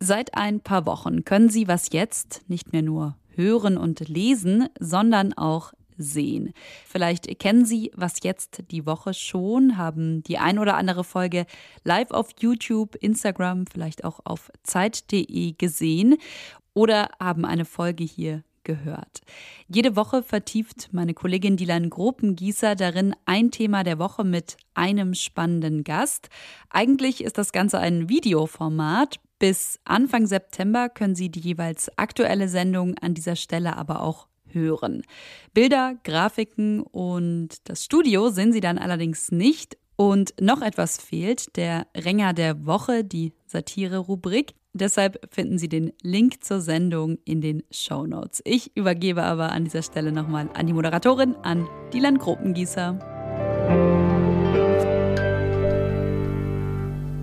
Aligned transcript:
Seit 0.00 0.34
ein 0.34 0.60
paar 0.60 0.86
Wochen 0.86 1.24
können 1.24 1.48
Sie 1.48 1.66
was 1.68 1.90
jetzt 1.92 2.42
nicht 2.48 2.72
mehr 2.72 2.82
nur 2.82 3.16
hören 3.34 3.76
und 3.76 4.08
lesen, 4.08 4.68
sondern 4.78 5.32
auch 5.32 5.72
sehen. 5.96 6.52
Vielleicht 6.86 7.38
kennen 7.40 7.64
Sie 7.64 7.90
was 7.94 8.22
jetzt 8.22 8.62
die 8.70 8.86
Woche 8.86 9.12
schon, 9.14 9.76
haben 9.76 10.22
die 10.22 10.38
ein 10.38 10.58
oder 10.58 10.76
andere 10.76 11.02
Folge 11.02 11.46
live 11.82 12.12
auf 12.12 12.28
YouTube, 12.38 12.94
Instagram, 12.96 13.66
vielleicht 13.66 14.04
auch 14.04 14.20
auf 14.24 14.50
Zeit.de 14.62 15.52
gesehen 15.58 16.16
oder 16.74 17.10
haben 17.18 17.44
eine 17.44 17.64
Folge 17.64 18.04
hier 18.04 18.44
gehört. 18.62 19.22
Jede 19.66 19.96
Woche 19.96 20.22
vertieft 20.22 20.90
meine 20.92 21.14
Kollegin 21.14 21.56
Dilan 21.56 21.90
Gropengießer 21.90 22.76
darin 22.76 23.16
ein 23.24 23.50
Thema 23.50 23.82
der 23.82 23.98
Woche 23.98 24.24
mit 24.24 24.58
einem 24.74 25.14
spannenden 25.14 25.84
Gast. 25.84 26.28
Eigentlich 26.68 27.24
ist 27.24 27.38
das 27.38 27.50
Ganze 27.52 27.78
ein 27.78 28.08
Videoformat. 28.08 29.18
Bis 29.38 29.78
Anfang 29.84 30.26
September 30.26 30.88
können 30.88 31.14
Sie 31.14 31.30
die 31.30 31.40
jeweils 31.40 31.90
aktuelle 31.96 32.48
Sendung 32.48 32.96
an 32.98 33.14
dieser 33.14 33.36
Stelle 33.36 33.76
aber 33.76 34.02
auch 34.02 34.26
hören. 34.48 35.02
Bilder, 35.54 35.94
Grafiken 36.04 36.80
und 36.80 37.68
das 37.68 37.84
Studio 37.84 38.30
sehen 38.30 38.52
Sie 38.52 38.60
dann 38.60 38.78
allerdings 38.78 39.30
nicht. 39.30 39.78
Und 39.96 40.34
noch 40.40 40.62
etwas 40.62 40.98
fehlt, 40.98 41.56
der 41.56 41.88
Ränger 41.96 42.32
der 42.32 42.66
Woche, 42.66 43.02
die 43.02 43.32
Satire-Rubrik. 43.46 44.54
Deshalb 44.72 45.18
finden 45.34 45.58
Sie 45.58 45.68
den 45.68 45.92
Link 46.02 46.44
zur 46.44 46.60
Sendung 46.60 47.18
in 47.24 47.40
den 47.40 47.64
Show 47.72 48.06
Notes. 48.06 48.40
Ich 48.44 48.76
übergebe 48.76 49.24
aber 49.24 49.50
an 49.50 49.64
dieser 49.64 49.82
Stelle 49.82 50.12
nochmal 50.12 50.50
an 50.54 50.68
die 50.68 50.72
Moderatorin, 50.72 51.34
an 51.42 51.66
Dylan 51.92 52.18
Gropengießer. 52.18 53.17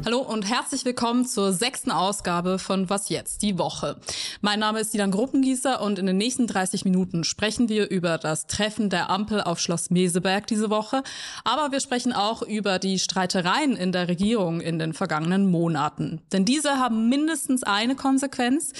Hallo 0.05 0.19
und 0.19 0.47
herzlich 0.47 0.85
willkommen 0.85 1.25
zur 1.25 1.51
sechsten 1.51 1.89
Ausgabe 1.89 2.59
von 2.59 2.91
Was 2.91 3.09
jetzt, 3.09 3.41
die 3.41 3.57
Woche. 3.57 3.97
Mein 4.39 4.59
Name 4.59 4.79
ist 4.79 4.93
Dilan 4.93 5.09
Gruppengießer 5.09 5.81
und 5.81 5.97
in 5.97 6.05
den 6.05 6.17
nächsten 6.17 6.45
30 6.45 6.85
Minuten 6.85 7.23
sprechen 7.23 7.69
wir 7.69 7.89
über 7.89 8.19
das 8.19 8.45
Treffen 8.45 8.91
der 8.91 9.09
Ampel 9.09 9.41
auf 9.41 9.59
Schloss 9.59 9.89
Meseberg 9.89 10.45
diese 10.45 10.69
Woche. 10.69 11.01
Aber 11.43 11.71
wir 11.71 11.79
sprechen 11.79 12.13
auch 12.13 12.43
über 12.43 12.77
die 12.77 12.99
Streitereien 12.99 13.75
in 13.75 13.91
der 13.91 14.07
Regierung 14.07 14.61
in 14.61 14.77
den 14.77 14.93
vergangenen 14.93 15.49
Monaten. 15.49 16.21
Denn 16.31 16.45
diese 16.45 16.77
haben 16.77 17.09
mindestens 17.09 17.63
eine 17.63 17.95
Konsequenz. 17.95 18.73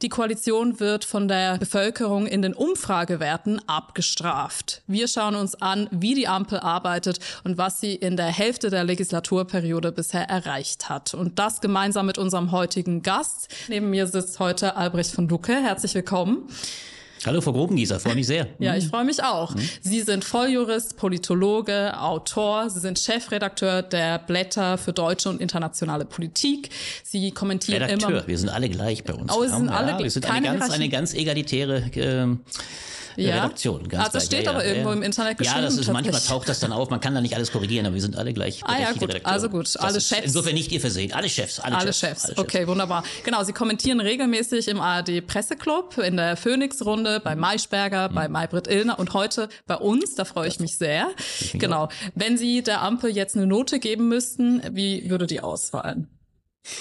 Die 0.00 0.08
Koalition 0.08 0.78
wird 0.78 1.04
von 1.04 1.26
der 1.26 1.58
Bevölkerung 1.58 2.28
in 2.28 2.40
den 2.40 2.54
Umfragewerten 2.54 3.60
abgestraft. 3.68 4.82
Wir 4.86 5.08
schauen 5.08 5.34
uns 5.34 5.56
an, 5.56 5.88
wie 5.90 6.14
die 6.14 6.28
Ampel 6.28 6.60
arbeitet 6.60 7.18
und 7.42 7.58
was 7.58 7.80
sie 7.80 7.96
in 7.96 8.16
der 8.16 8.26
Hälfte 8.26 8.70
der 8.70 8.84
Legislaturperiode 8.84 9.90
bisher 9.90 10.30
erreicht 10.30 10.67
erreicht 10.68 10.88
hat. 10.88 11.14
Und 11.14 11.38
das 11.38 11.60
gemeinsam 11.60 12.06
mit 12.06 12.18
unserem 12.18 12.52
heutigen 12.52 13.02
Gast. 13.02 13.48
Neben 13.68 13.90
mir 13.90 14.06
sitzt 14.06 14.38
heute 14.38 14.76
Albrecht 14.76 15.10
von 15.10 15.28
Lucke. 15.28 15.54
Herzlich 15.54 15.94
willkommen. 15.94 16.48
Hallo, 17.26 17.40
Frau 17.40 17.52
Grobengießer, 17.52 17.98
freue 17.98 18.14
mich 18.14 18.28
sehr. 18.28 18.46
Ja, 18.60 18.76
ich 18.76 18.86
freue 18.86 19.04
mich 19.04 19.24
auch. 19.24 19.52
Mhm. 19.52 19.68
Sie 19.80 20.02
sind 20.02 20.24
Volljurist, 20.24 20.96
Politologe, 20.96 21.98
Autor. 22.00 22.70
Sie 22.70 22.78
sind 22.78 22.96
Chefredakteur 22.96 23.82
der 23.82 24.20
Blätter 24.20 24.78
für 24.78 24.92
deutsche 24.92 25.28
und 25.28 25.40
internationale 25.40 26.04
Politik. 26.04 26.70
Sie 27.02 27.32
kommentieren 27.32 27.82
Redakteur, 27.82 28.10
immer. 28.10 28.28
Wir 28.28 28.38
sind 28.38 28.50
alle 28.50 28.68
gleich 28.68 29.02
bei 29.02 29.14
uns. 29.14 29.32
Oh, 29.32 29.42
wir 29.42 29.50
sind 29.50 29.68
alle 29.68 29.92
ja, 29.92 29.98
Wir 29.98 30.10
sind 30.10 30.30
eine 30.30 30.46
ganz, 30.46 30.70
eine 30.70 30.88
ganz 30.88 31.12
egalitäre 31.12 31.78
äh, 31.96 32.36
ja. 33.16 33.36
Redaktion. 33.36 33.88
Ganz 33.88 34.06
also 34.06 34.24
steht 34.24 34.44
ja, 34.44 34.50
aber 34.50 34.64
ja, 34.64 34.70
irgendwo 34.70 34.92
im 34.92 35.02
Internet 35.02 35.38
geschrieben. 35.38 35.60
Ja, 35.60 35.64
das 35.64 35.76
ist, 35.76 35.92
manchmal 35.92 36.20
taucht 36.20 36.48
das 36.48 36.60
dann 36.60 36.72
auf. 36.72 36.90
Man 36.90 37.00
kann 37.00 37.14
da 37.14 37.20
nicht 37.20 37.34
alles 37.34 37.52
korrigieren, 37.52 37.86
aber 37.86 37.94
wir 37.94 38.02
sind 38.02 38.16
alle 38.16 38.32
gleich. 38.32 38.62
Ah 38.64 38.78
ja, 38.78 38.92
gut. 38.92 39.24
Also 39.24 39.48
gut, 39.48 39.76
alle 39.78 40.00
Chefs. 40.00 40.22
Insofern 40.24 40.54
nicht 40.54 40.72
ihr 40.72 40.80
versehen. 40.80 41.12
Alle 41.12 41.28
Chefs. 41.28 41.60
Alle, 41.60 41.76
alle 41.76 41.92
Chefs, 41.92 42.00
Chefs. 42.00 42.24
Alle 42.24 42.36
Chefs. 42.36 42.38
Okay, 42.38 42.66
wunderbar. 42.66 43.04
Genau, 43.24 43.42
Sie 43.44 43.52
kommentieren 43.52 44.00
regelmäßig 44.00 44.68
im 44.68 44.80
ARD 44.80 45.26
Presseclub, 45.26 45.98
in 45.98 46.16
der 46.16 46.36
Phoenix-Runde, 46.36 47.20
bei 47.20 47.36
Maischberger, 47.36 48.08
mhm. 48.08 48.14
bei 48.14 48.28
Maybrit 48.28 48.68
Illner 48.68 48.98
und 48.98 49.14
heute 49.14 49.48
bei 49.66 49.76
uns. 49.76 50.14
Da 50.14 50.24
freue 50.24 50.48
ich 50.48 50.60
mich 50.60 50.76
sehr. 50.76 51.08
Ich 51.40 51.52
genau. 51.52 51.84
Auch. 51.84 51.92
Wenn 52.14 52.36
Sie 52.36 52.62
der 52.62 52.82
Ampel 52.82 53.14
jetzt 53.14 53.36
eine 53.36 53.46
Note 53.46 53.78
geben 53.78 54.08
müssten, 54.08 54.62
wie 54.72 55.08
würde 55.10 55.26
die 55.26 55.40
ausfallen? 55.40 56.08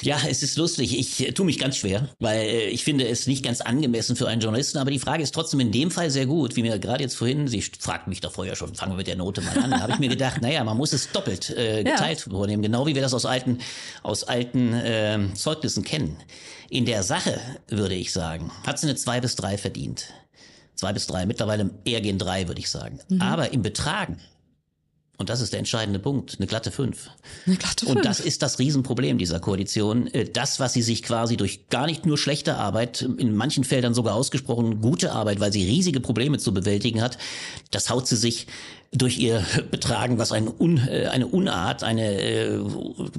Ja, 0.01 0.19
es 0.27 0.43
ist 0.43 0.57
lustig. 0.57 0.97
Ich 0.97 1.27
äh, 1.27 1.31
tue 1.31 1.45
mich 1.45 1.59
ganz 1.59 1.77
schwer, 1.77 2.09
weil 2.19 2.41
äh, 2.41 2.67
ich 2.67 2.83
finde 2.83 3.07
es 3.07 3.27
nicht 3.27 3.43
ganz 3.43 3.61
angemessen 3.61 4.15
für 4.15 4.27
einen 4.27 4.41
Journalisten. 4.41 4.77
Aber 4.77 4.91
die 4.91 4.99
Frage 4.99 5.23
ist 5.23 5.33
trotzdem 5.33 5.59
in 5.59 5.71
dem 5.71 5.91
Fall 5.91 6.09
sehr 6.11 6.25
gut, 6.25 6.55
wie 6.55 6.61
mir 6.61 6.77
gerade 6.79 7.03
jetzt 7.03 7.15
vorhin, 7.15 7.47
sie 7.47 7.61
fragt 7.61 8.07
mich 8.07 8.21
doch 8.21 8.31
vorher 8.31 8.55
schon, 8.55 8.75
fangen 8.75 8.93
wir 8.93 8.97
mit 8.97 9.07
der 9.07 9.15
Note 9.15 9.41
mal 9.41 9.57
an. 9.57 9.71
Da 9.71 9.79
habe 9.81 9.93
ich 9.93 9.99
mir 9.99 10.09
gedacht, 10.09 10.41
naja, 10.41 10.63
man 10.63 10.77
muss 10.77 10.93
es 10.93 11.11
doppelt 11.11 11.49
äh, 11.51 11.83
geteilt 11.83 12.25
ja. 12.25 12.31
vornehmen, 12.31 12.61
genau 12.61 12.85
wie 12.85 12.95
wir 12.95 13.01
das 13.01 13.13
aus 13.13 13.25
alten, 13.25 13.59
aus 14.03 14.23
alten 14.23 14.73
äh, 14.73 15.19
Zeugnissen 15.33 15.83
kennen. 15.83 16.17
In 16.69 16.85
der 16.85 17.03
Sache, 17.03 17.39
würde 17.67 17.95
ich 17.95 18.11
sagen, 18.11 18.51
hat 18.65 18.79
sie 18.79 18.87
eine 18.87 18.95
zwei 18.95 19.21
bis 19.21 19.35
drei 19.35 19.57
verdient. 19.57 20.13
Zwei 20.75 20.93
bis 20.93 21.07
drei, 21.07 21.25
mittlerweile 21.25 21.71
eher 21.85 22.01
gehen 22.01 22.19
drei, 22.19 22.47
würde 22.47 22.59
ich 22.59 22.69
sagen. 22.69 22.99
Mhm. 23.09 23.21
Aber 23.21 23.51
im 23.51 23.63
Betragen 23.63 24.19
und 25.17 25.29
das 25.29 25.41
ist 25.41 25.51
der 25.51 25.59
entscheidende 25.59 25.97
Punkt, 25.97 26.35
eine 26.37 26.45
glatte 26.45 26.69
Fünf. 26.69 27.09
Eine 27.47 27.55
glatte 27.55 27.85
Fünf. 27.85 27.97
Und 27.97 28.05
das 28.05 28.19
ist 28.19 28.43
das 28.43 28.59
Riesenproblem 28.59 29.17
dieser 29.17 29.39
Koalition. 29.39 30.07
Äh, 30.07 30.25
das, 30.25 30.59
was 30.59 30.73
sie 30.73 30.83
sich 30.83 31.01
quasi 31.01 31.37
durch 31.37 31.69
gar 31.69 31.87
nicht 31.87 32.05
nur 32.05 32.19
schlechte 32.19 32.55
Arbeit, 32.55 33.01
in 33.01 33.35
manchen 33.35 33.63
Feldern 33.63 33.95
sogar 33.95 34.13
ausgesprochen 34.13 34.79
gute 34.79 35.11
Arbeit, 35.13 35.39
weil 35.39 35.51
sie 35.51 35.63
riesige 35.63 35.99
Probleme 35.99 36.37
zu 36.37 36.53
bewältigen 36.53 37.01
hat, 37.01 37.17
das 37.71 37.89
haut 37.89 38.07
sie 38.07 38.15
sich 38.15 38.45
durch 38.91 39.17
ihr 39.17 39.43
Betragen, 39.71 40.17
was 40.17 40.31
ein 40.31 40.47
Un, 40.47 40.77
äh, 40.87 41.07
eine 41.07 41.27
Unart, 41.27 41.83
eine, 41.83 42.21
äh, 42.21 42.59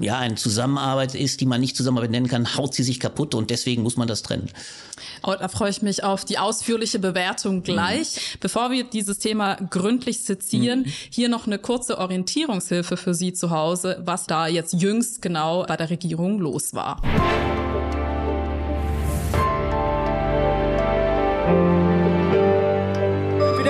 ja, 0.00 0.18
eine 0.18 0.36
Zusammenarbeit 0.36 1.14
ist, 1.14 1.40
die 1.40 1.46
man 1.46 1.60
nicht 1.60 1.76
Zusammenarbeit 1.76 2.10
nennen 2.10 2.28
kann, 2.28 2.56
haut 2.56 2.74
sie 2.74 2.82
sich 2.82 3.00
kaputt 3.00 3.34
und 3.34 3.50
deswegen 3.50 3.82
muss 3.82 3.96
man 3.96 4.08
das 4.08 4.22
trennen. 4.22 4.50
Oh, 5.22 5.34
da 5.38 5.48
freue 5.48 5.70
ich 5.70 5.82
mich 5.82 6.04
auf 6.04 6.24
die 6.24 6.38
ausführliche 6.38 6.98
Bewertung 6.98 7.62
gleich. 7.62 8.16
Mhm. 8.16 8.38
Bevor 8.40 8.70
wir 8.70 8.84
dieses 8.84 9.18
Thema 9.18 9.56
gründlich 9.56 10.24
sezieren, 10.24 10.80
mhm. 10.80 10.92
hier 11.10 11.28
noch 11.28 11.46
eine 11.46 11.58
kurze 11.58 11.98
Orientierungshilfe 11.98 12.96
für 12.96 13.14
Sie 13.14 13.32
zu 13.32 13.50
Hause, 13.50 14.00
was 14.04 14.26
da 14.26 14.46
jetzt 14.46 14.74
jüngst 14.74 15.22
genau 15.22 15.64
bei 15.66 15.76
der 15.76 15.90
Regierung 15.90 16.38
los 16.38 16.74
war. 16.74 17.02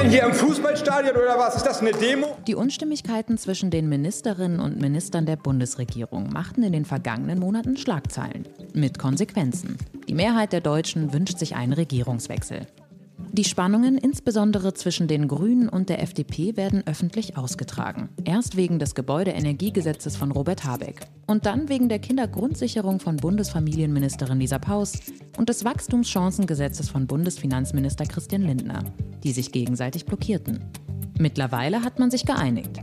Denn 0.03 0.11
hier 0.11 0.25
im 0.25 0.33
Fußballstadion 0.33 1.17
oder 1.17 1.39
was? 1.39 1.57
Ist 1.57 1.67
das 1.67 1.81
eine 1.81 1.93
Demo? 1.93 2.37
Die 2.47 2.55
Unstimmigkeiten 2.55 3.37
zwischen 3.37 3.71
den 3.71 3.89
Ministerinnen 3.89 4.61
und 4.61 4.81
Ministern 4.81 5.27
der 5.27 5.37
Bundesregierung 5.37 6.31
machten 6.33 6.63
in 6.63 6.73
den 6.73 6.85
vergangenen 6.85 7.39
Monaten 7.39 7.77
Schlagzeilen. 7.77 8.47
Mit 8.75 8.99
Konsequenzen. 8.99 9.77
Die 10.09 10.15
Mehrheit 10.15 10.53
der 10.53 10.61
Deutschen 10.61 11.13
wünscht 11.13 11.39
sich 11.39 11.57
einen 11.57 11.73
Regierungswechsel. 11.73 12.67
Die 13.39 13.45
Spannungen 13.45 13.97
insbesondere 13.99 14.75
zwischen 14.75 15.07
den 15.07 15.29
Grünen 15.29 15.69
und 15.69 15.91
der 15.91 16.03
FDP 16.03 16.57
werden 16.57 16.83
öffentlich 16.89 17.37
ausgetragen. 17.37 18.09
Erst 18.25 18.57
wegen 18.57 18.81
des 18.81 18.97
Gebäudeenergiegesetzes 18.97 20.17
von 20.17 20.33
Robert 20.33 20.65
Habeck 20.65 21.03
und 21.29 21.47
dann 21.47 21.69
wegen 21.69 21.89
der 21.89 22.01
Kindergrundsicherung 22.01 22.99
von 22.99 23.17
Bundesfamilienministerin 23.17 24.41
Lisa 24.41 24.59
Paus 24.59 24.95
und 25.37 25.49
des 25.49 25.65
Wachstumschancengesetzes 25.65 26.89
von 26.91 27.07
Bundesfinanzminister 27.07 28.07
Christian 28.07 28.43
Lindner, 28.43 28.83
die 29.23 29.31
sich 29.31 29.53
gegenseitig 29.53 30.05
blockierten. 30.05 30.65
Mittlerweile 31.17 31.85
hat 31.85 32.01
man 32.01 32.11
sich 32.11 32.27
geeinigt. 32.27 32.81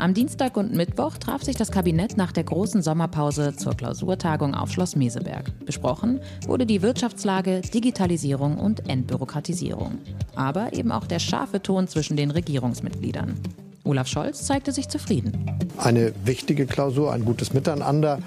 Am 0.00 0.14
Dienstag 0.14 0.56
und 0.56 0.72
Mittwoch 0.72 1.16
traf 1.16 1.42
sich 1.42 1.56
das 1.56 1.72
Kabinett 1.72 2.16
nach 2.16 2.30
der 2.30 2.44
großen 2.44 2.82
Sommerpause 2.82 3.56
zur 3.56 3.74
Klausurtagung 3.74 4.54
auf 4.54 4.70
Schloss 4.70 4.94
Meseberg. 4.94 5.50
Besprochen 5.66 6.20
wurde 6.46 6.66
die 6.66 6.82
Wirtschaftslage, 6.82 7.62
Digitalisierung 7.62 8.58
und 8.58 8.88
Entbürokratisierung. 8.88 9.98
Aber 10.36 10.72
eben 10.72 10.92
auch 10.92 11.08
der 11.08 11.18
scharfe 11.18 11.60
Ton 11.60 11.88
zwischen 11.88 12.16
den 12.16 12.30
Regierungsmitgliedern. 12.30 13.40
Olaf 13.82 14.06
Scholz 14.06 14.44
zeigte 14.44 14.70
sich 14.70 14.88
zufrieden. 14.88 15.32
Eine 15.78 16.12
wichtige 16.24 16.66
Klausur, 16.66 17.12
ein 17.12 17.24
gutes 17.24 17.52
Miteinander. 17.52 18.20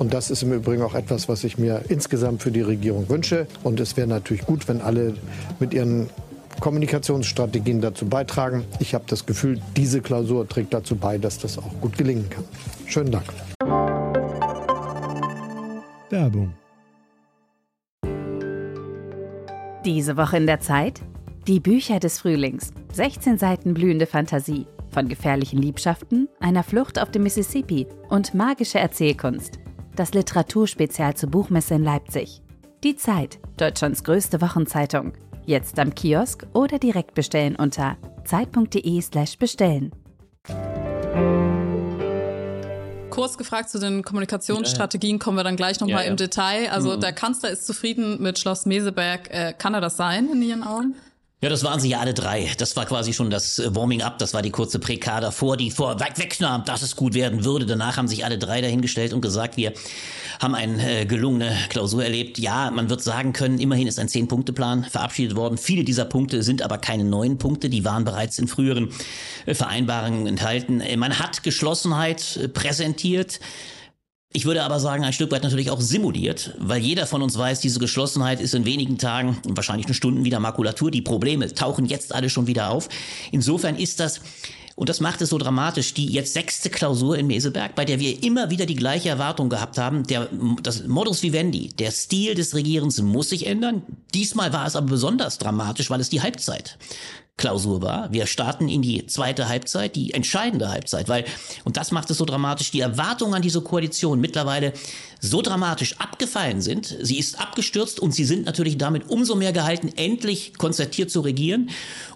Und 0.00 0.14
das 0.14 0.28
ist 0.28 0.42
im 0.42 0.52
Übrigen 0.52 0.82
auch 0.82 0.96
etwas, 0.96 1.28
was 1.28 1.44
ich 1.44 1.56
mir 1.56 1.82
insgesamt 1.88 2.42
für 2.42 2.50
die 2.50 2.62
Regierung 2.62 3.08
wünsche. 3.08 3.46
Und 3.62 3.78
es 3.78 3.96
wäre 3.96 4.08
natürlich 4.08 4.44
gut, 4.44 4.66
wenn 4.66 4.80
alle 4.80 5.14
mit 5.60 5.72
ihren 5.72 6.10
Kommunikationsstrategien 6.62 7.80
dazu 7.80 8.06
beitragen. 8.06 8.64
Ich 8.78 8.94
habe 8.94 9.04
das 9.08 9.26
Gefühl, 9.26 9.60
diese 9.76 10.00
Klausur 10.00 10.48
trägt 10.48 10.72
dazu 10.72 10.94
bei, 10.94 11.18
dass 11.18 11.38
das 11.38 11.58
auch 11.58 11.80
gut 11.80 11.98
gelingen 11.98 12.30
kann. 12.30 12.44
Schönen 12.86 13.10
Dank. 13.10 13.24
Werbung. 16.08 16.54
Diese 19.84 20.16
Woche 20.16 20.36
in 20.36 20.46
der 20.46 20.60
Zeit? 20.60 21.00
Die 21.48 21.58
Bücher 21.58 21.98
des 21.98 22.20
Frühlings. 22.20 22.70
16 22.92 23.38
Seiten 23.38 23.74
blühende 23.74 24.06
Fantasie. 24.06 24.68
Von 24.90 25.08
gefährlichen 25.08 25.60
Liebschaften, 25.60 26.28
einer 26.38 26.62
Flucht 26.62 27.00
auf 27.00 27.10
dem 27.10 27.24
Mississippi 27.24 27.88
und 28.08 28.34
magische 28.34 28.78
Erzählkunst. 28.78 29.58
Das 29.96 30.14
Literaturspezial 30.14 31.16
zur 31.16 31.30
Buchmesse 31.30 31.74
in 31.74 31.82
Leipzig. 31.82 32.40
Die 32.84 32.94
Zeit, 32.94 33.40
Deutschlands 33.56 34.04
größte 34.04 34.40
Wochenzeitung. 34.40 35.12
Jetzt 35.44 35.78
am 35.78 35.94
Kiosk 35.94 36.46
oder 36.52 36.78
direkt 36.78 37.14
bestellen 37.14 37.56
unter 37.56 37.96
zeit.de/slash 38.24 39.38
bestellen. 39.38 39.92
kurz 43.12 43.36
gefragt 43.36 43.68
zu 43.68 43.78
den 43.78 44.02
Kommunikationsstrategien, 44.02 45.18
kommen 45.18 45.36
wir 45.36 45.44
dann 45.44 45.56
gleich 45.56 45.78
nochmal 45.80 46.00
ja, 46.00 46.04
ja. 46.06 46.10
im 46.10 46.16
Detail. 46.16 46.70
Also 46.70 46.96
mhm. 46.96 47.00
der 47.00 47.12
Kanzler 47.12 47.50
ist 47.50 47.66
zufrieden 47.66 48.20
mit 48.22 48.38
Schloss 48.38 48.64
Meseberg. 48.66 49.30
Äh, 49.30 49.52
kann 49.56 49.74
er 49.74 49.80
das 49.80 49.96
sein 49.96 50.28
in 50.32 50.42
Ihren 50.42 50.64
Augen? 50.64 50.94
Ja, 51.42 51.48
das 51.48 51.64
waren 51.64 51.80
sie 51.80 51.88
ja 51.88 51.98
alle 51.98 52.14
drei. 52.14 52.52
Das 52.56 52.76
war 52.76 52.86
quasi 52.86 53.12
schon 53.12 53.28
das 53.28 53.58
äh, 53.58 53.74
Warming-up, 53.74 54.16
das 54.18 54.32
war 54.32 54.42
die 54.42 54.52
kurze 54.52 54.78
Präkader 54.78 55.32
vor, 55.32 55.56
die 55.56 55.72
vor 55.72 55.98
weit 55.98 56.16
wegnahm, 56.20 56.64
dass 56.64 56.82
es 56.82 56.94
gut 56.94 57.14
werden 57.14 57.44
würde. 57.44 57.66
Danach 57.66 57.96
haben 57.96 58.06
sich 58.06 58.24
alle 58.24 58.38
drei 58.38 58.60
dahingestellt 58.60 59.12
und 59.12 59.22
gesagt, 59.22 59.56
wir 59.56 59.72
haben 60.40 60.54
eine 60.54 61.00
äh, 61.00 61.04
gelungene 61.04 61.52
Klausur 61.68 62.04
erlebt. 62.04 62.38
Ja, 62.38 62.70
man 62.70 62.90
wird 62.90 63.02
sagen 63.02 63.32
können, 63.32 63.58
immerhin 63.58 63.88
ist 63.88 63.98
ein 63.98 64.06
Zehn-Punkte-Plan 64.06 64.84
verabschiedet 64.84 65.34
worden. 65.34 65.58
Viele 65.58 65.82
dieser 65.82 66.04
Punkte 66.04 66.44
sind 66.44 66.62
aber 66.62 66.78
keine 66.78 67.02
neuen 67.02 67.38
Punkte, 67.38 67.68
die 67.68 67.84
waren 67.84 68.04
bereits 68.04 68.38
in 68.38 68.46
früheren 68.46 68.90
äh, 69.44 69.54
Vereinbarungen 69.54 70.28
enthalten. 70.28 70.80
Äh, 70.80 70.96
man 70.96 71.18
hat 71.18 71.42
Geschlossenheit 71.42 72.50
präsentiert. 72.54 73.40
Ich 74.34 74.46
würde 74.46 74.62
aber 74.62 74.80
sagen, 74.80 75.04
ein 75.04 75.12
Stück 75.12 75.30
weit 75.30 75.42
natürlich 75.42 75.70
auch 75.70 75.80
simuliert, 75.80 76.54
weil 76.58 76.80
jeder 76.80 77.06
von 77.06 77.20
uns 77.20 77.36
weiß, 77.36 77.60
diese 77.60 77.78
Geschlossenheit 77.78 78.40
ist 78.40 78.54
in 78.54 78.64
wenigen 78.64 78.96
Tagen, 78.96 79.36
wahrscheinlich 79.44 79.88
in 79.88 79.94
Stunden 79.94 80.24
wieder 80.24 80.40
Makulatur. 80.40 80.90
Die 80.90 81.02
Probleme 81.02 81.52
tauchen 81.52 81.84
jetzt 81.84 82.14
alle 82.14 82.30
schon 82.30 82.46
wieder 82.46 82.70
auf. 82.70 82.88
Insofern 83.30 83.76
ist 83.76 84.00
das 84.00 84.20
und 84.74 84.88
das 84.88 85.00
macht 85.00 85.20
es 85.20 85.28
so 85.28 85.38
dramatisch. 85.38 85.92
Die 85.94 86.06
jetzt 86.06 86.32
sechste 86.32 86.70
Klausur 86.70 87.18
in 87.18 87.26
Meseberg, 87.26 87.74
bei 87.74 87.84
der 87.84 88.00
wir 88.00 88.22
immer 88.22 88.50
wieder 88.50 88.64
die 88.64 88.74
gleiche 88.74 89.10
Erwartung 89.10 89.50
gehabt 89.50 89.76
haben. 89.76 90.06
Der, 90.06 90.28
das 90.62 90.86
Modus 90.86 91.22
vivendi, 91.22 91.68
der 91.78 91.90
Stil 91.90 92.34
des 92.34 92.54
Regierens 92.54 93.00
muss 93.02 93.28
sich 93.28 93.46
ändern. 93.46 93.82
Diesmal 94.14 94.52
war 94.52 94.66
es 94.66 94.74
aber 94.74 94.86
besonders 94.86 95.38
dramatisch, 95.38 95.90
weil 95.90 96.00
es 96.00 96.08
die 96.08 96.22
Halbzeit 96.22 96.78
Klausur 97.38 97.82
war. 97.82 98.12
Wir 98.12 98.26
starten 98.26 98.68
in 98.68 98.82
die 98.82 99.06
zweite 99.06 99.48
Halbzeit, 99.48 99.96
die 99.96 100.12
entscheidende 100.12 100.68
Halbzeit, 100.68 101.08
weil, 101.08 101.24
und 101.64 101.76
das 101.76 101.90
macht 101.90 102.10
es 102.10 102.18
so 102.18 102.24
dramatisch, 102.24 102.70
die 102.70 102.80
Erwartungen 102.80 103.34
an 103.34 103.42
diese 103.42 103.62
Koalition 103.62 104.20
mittlerweile 104.20 104.72
so 105.20 105.40
dramatisch 105.40 105.98
abgefallen 105.98 106.60
sind. 106.60 106.96
Sie 107.00 107.18
ist 107.18 107.40
abgestürzt 107.40 108.00
und 108.00 108.14
sie 108.14 108.24
sind 108.24 108.44
natürlich 108.44 108.76
damit 108.76 109.08
umso 109.08 109.34
mehr 109.34 109.52
gehalten, 109.52 109.90
endlich 109.96 110.54
konzertiert 110.58 111.10
zu 111.10 111.20
regieren. 111.20 111.70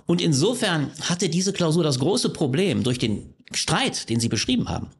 Und 0.04 0.20
insofern 0.20 0.90
hatte 1.00 1.28
diese 1.28 1.52
Klausur 1.52 1.82
das 1.82 1.98
große 1.98 2.28
Problem 2.28 2.82
durch 2.82 2.98
den 2.98 3.34
Streit, 3.52 4.08
den 4.10 4.20
Sie 4.20 4.28
beschrieben 4.28 4.68
haben, 4.68 4.90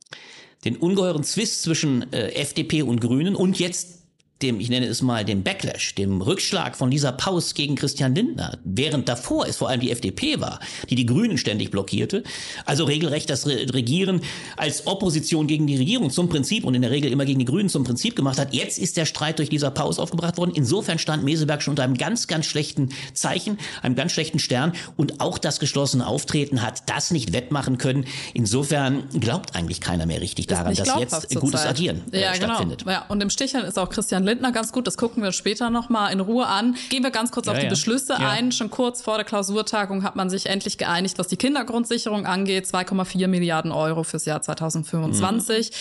den 0.65 0.77
ungeheuren 0.77 1.25
Zwist 1.25 1.63
zwischen 1.63 2.13
äh, 2.13 2.31
FDP 2.33 2.83
und 2.83 3.01
Grünen 3.01 3.37
und 3.37 3.59
jetzt 3.59 4.06
dem, 4.43 4.61
ich 4.61 4.69
nenne 4.69 4.87
es 4.87 5.01
mal, 5.01 5.25
dem 5.25 5.43
Backlash, 5.43 5.95
dem 5.95 6.21
Rückschlag 6.21 6.77
von 6.77 6.91
Lisa 6.91 7.11
Paus 7.11 7.55
gegen 7.55 7.75
Christian 7.75 8.15
Lindner, 8.15 8.59
während 8.65 9.09
davor 9.09 9.47
es 9.47 9.57
vor 9.57 9.71
allem 9.71 9.81
die 9.81 9.91
FDP 9.91 10.41
war, 10.41 10.61
die 10.91 10.95
die 10.95 11.07
Grünen 11.07 11.39
ständig 11.39 11.71
blockierte, 11.71 12.23
also 12.67 12.85
regelrecht 12.85 13.31
das 13.31 13.47
Regieren 13.47 14.21
als 14.59 14.87
Opposition 14.87 15.47
gegen 15.47 15.67
die 15.67 15.77
Regierung 15.77 16.11
zum 16.11 16.29
Prinzip 16.29 16.65
und 16.65 16.75
in 16.75 16.83
der 16.83 16.91
Regel 16.91 17.11
immer 17.11 17.25
gegen 17.25 17.39
die 17.39 17.47
Grünen 17.47 17.71
zum 17.71 17.85
Prinzip 17.85 18.15
gemacht 18.15 18.39
hat. 18.39 18.53
Jetzt 18.53 18.79
ist 18.79 18.99
der 18.99 19.07
Streit 19.07 19.39
durch 19.39 19.51
Lisa 19.51 19.71
Paus 19.71 19.99
aufgebracht 19.99 20.37
worden. 20.37 20.53
Insofern 20.55 20.99
stand 20.99 21.25
Meseberg 21.25 21.63
schon 21.63 21.73
unter 21.73 21.85
einem 21.85 21.97
ganz, 21.97 22.27
ganz 22.27 22.45
schlechten 22.45 22.91
Zeichen, 23.15 23.59
einem 23.81 23.95
ganz 23.95 24.13
schlechten 24.13 24.39
Stern 24.39 24.73
und 24.97 25.21
auch 25.21 25.39
das 25.39 25.61
geschlossene 25.61 26.07
Auftreten 26.07 26.61
hat 26.61 26.83
das 26.91 27.11
nicht 27.11 27.33
wettmachen 27.33 27.79
können. 27.79 28.05
Insofern 28.35 29.09
glaubt 29.19 29.57
eigentlich 29.57 29.81
keiner 29.81 30.05
mehr 30.05 30.21
richtig 30.21 30.47
daran, 30.47 30.75
dass 30.75 30.99
jetzt 30.99 31.35
gutes 31.37 31.65
Agieren 31.65 32.03
äh, 32.13 32.21
ja, 32.21 32.33
genau. 32.33 32.47
stattfindet. 32.47 32.81
Genau. 32.81 32.91
Ja, 32.91 33.07
und 33.09 33.23
im 33.23 33.31
Stichern 33.31 33.65
ist 33.65 33.79
auch 33.79 33.89
Christian 33.89 34.26
Lindner 34.27 34.53
ganz 34.53 34.73
gut, 34.73 34.87
das 34.87 34.97
gucken 34.97 35.23
wir 35.23 35.33
später 35.33 35.71
nochmal 35.71 36.13
in 36.13 36.21
Ruhe 36.21 36.47
an. 36.47 36.77
Gehen 36.91 37.03
wir 37.03 37.11
ganz 37.11 37.31
kurz 37.31 37.47
ja, 37.47 37.53
auf 37.53 37.59
die 37.59 37.65
ja. 37.65 37.71
Beschlüsse 37.71 38.15
ja. 38.15 38.29
ein. 38.29 38.53
Schon 38.53 38.71
kurz 38.71 39.03
vor 39.03 39.17
der 39.17 39.25
Klausurtagung 39.25 40.03
hat 40.03 40.17
man 40.17 40.29
sich 40.29 40.47
endlich 40.47 40.79
geeinigt, 40.79 41.19
was 41.19 41.29
die 41.29 41.37
Kindergrundsicherung 41.37 42.27
angeht. 42.27 42.67
2,4 42.67 43.29
Milliarden 43.29 43.73
Euro 43.73 44.03
fürs 44.03 44.25
Jahr 44.25 44.43
2025. 44.43 45.71
Mhm. 45.71 45.75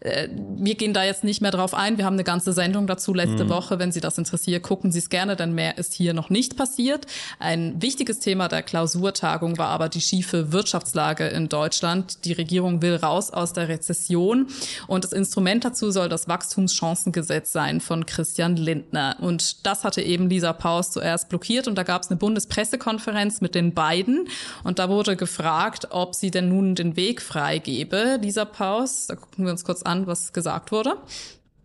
Äh, 0.00 0.28
wir 0.56 0.74
gehen 0.76 0.94
da 0.94 1.04
jetzt 1.04 1.24
nicht 1.24 1.40
mehr 1.40 1.50
drauf 1.50 1.74
ein. 1.74 1.98
Wir 1.98 2.04
haben 2.04 2.14
eine 2.14 2.24
ganze 2.24 2.52
Sendung 2.52 2.86
dazu 2.86 3.12
letzte 3.14 3.44
mhm. 3.44 3.48
Woche. 3.48 3.78
Wenn 3.78 3.90
Sie 3.90 4.00
das 4.00 4.18
interessiert, 4.18 4.62
gucken 4.62 4.92
Sie 4.92 4.98
es 4.98 5.08
gerne, 5.08 5.34
denn 5.34 5.54
mehr 5.54 5.78
ist 5.78 5.92
hier 5.92 6.14
noch 6.14 6.30
nicht 6.30 6.56
passiert. 6.56 7.06
Ein 7.38 7.80
wichtiges 7.82 8.20
Thema 8.20 8.48
der 8.48 8.62
Klausurtagung 8.62 9.58
war 9.58 9.68
aber 9.68 9.88
die 9.88 10.00
schiefe 10.00 10.52
Wirtschaftslage 10.52 11.26
in 11.26 11.48
Deutschland. 11.48 12.24
Die 12.24 12.32
Regierung 12.32 12.82
will 12.82 12.96
raus 12.96 13.30
aus 13.32 13.52
der 13.52 13.68
Rezession 13.68 14.48
und 14.86 15.04
das 15.04 15.12
Instrument 15.12 15.64
dazu 15.64 15.90
soll 15.90 16.08
das 16.08 16.28
Wachstumschancengesetz 16.28 17.52
sein 17.52 17.77
von 17.80 18.06
Christian 18.06 18.56
Lindner. 18.56 19.16
Und 19.20 19.66
das 19.66 19.84
hatte 19.84 20.02
eben 20.02 20.28
Lisa 20.28 20.52
Paus 20.52 20.90
zuerst 20.90 21.28
blockiert 21.28 21.68
und 21.68 21.76
da 21.76 21.82
gab 21.82 22.02
es 22.02 22.10
eine 22.10 22.18
Bundespressekonferenz 22.18 23.40
mit 23.40 23.54
den 23.54 23.74
beiden 23.74 24.28
und 24.64 24.78
da 24.78 24.88
wurde 24.88 25.16
gefragt, 25.16 25.88
ob 25.90 26.14
sie 26.14 26.30
denn 26.30 26.48
nun 26.48 26.74
den 26.74 26.96
Weg 26.96 27.22
freigebe. 27.22 28.18
Lisa 28.20 28.44
Paus, 28.44 29.06
da 29.06 29.16
gucken 29.16 29.44
wir 29.44 29.52
uns 29.52 29.64
kurz 29.64 29.82
an, 29.82 30.06
was 30.06 30.32
gesagt 30.32 30.72
wurde? 30.72 30.96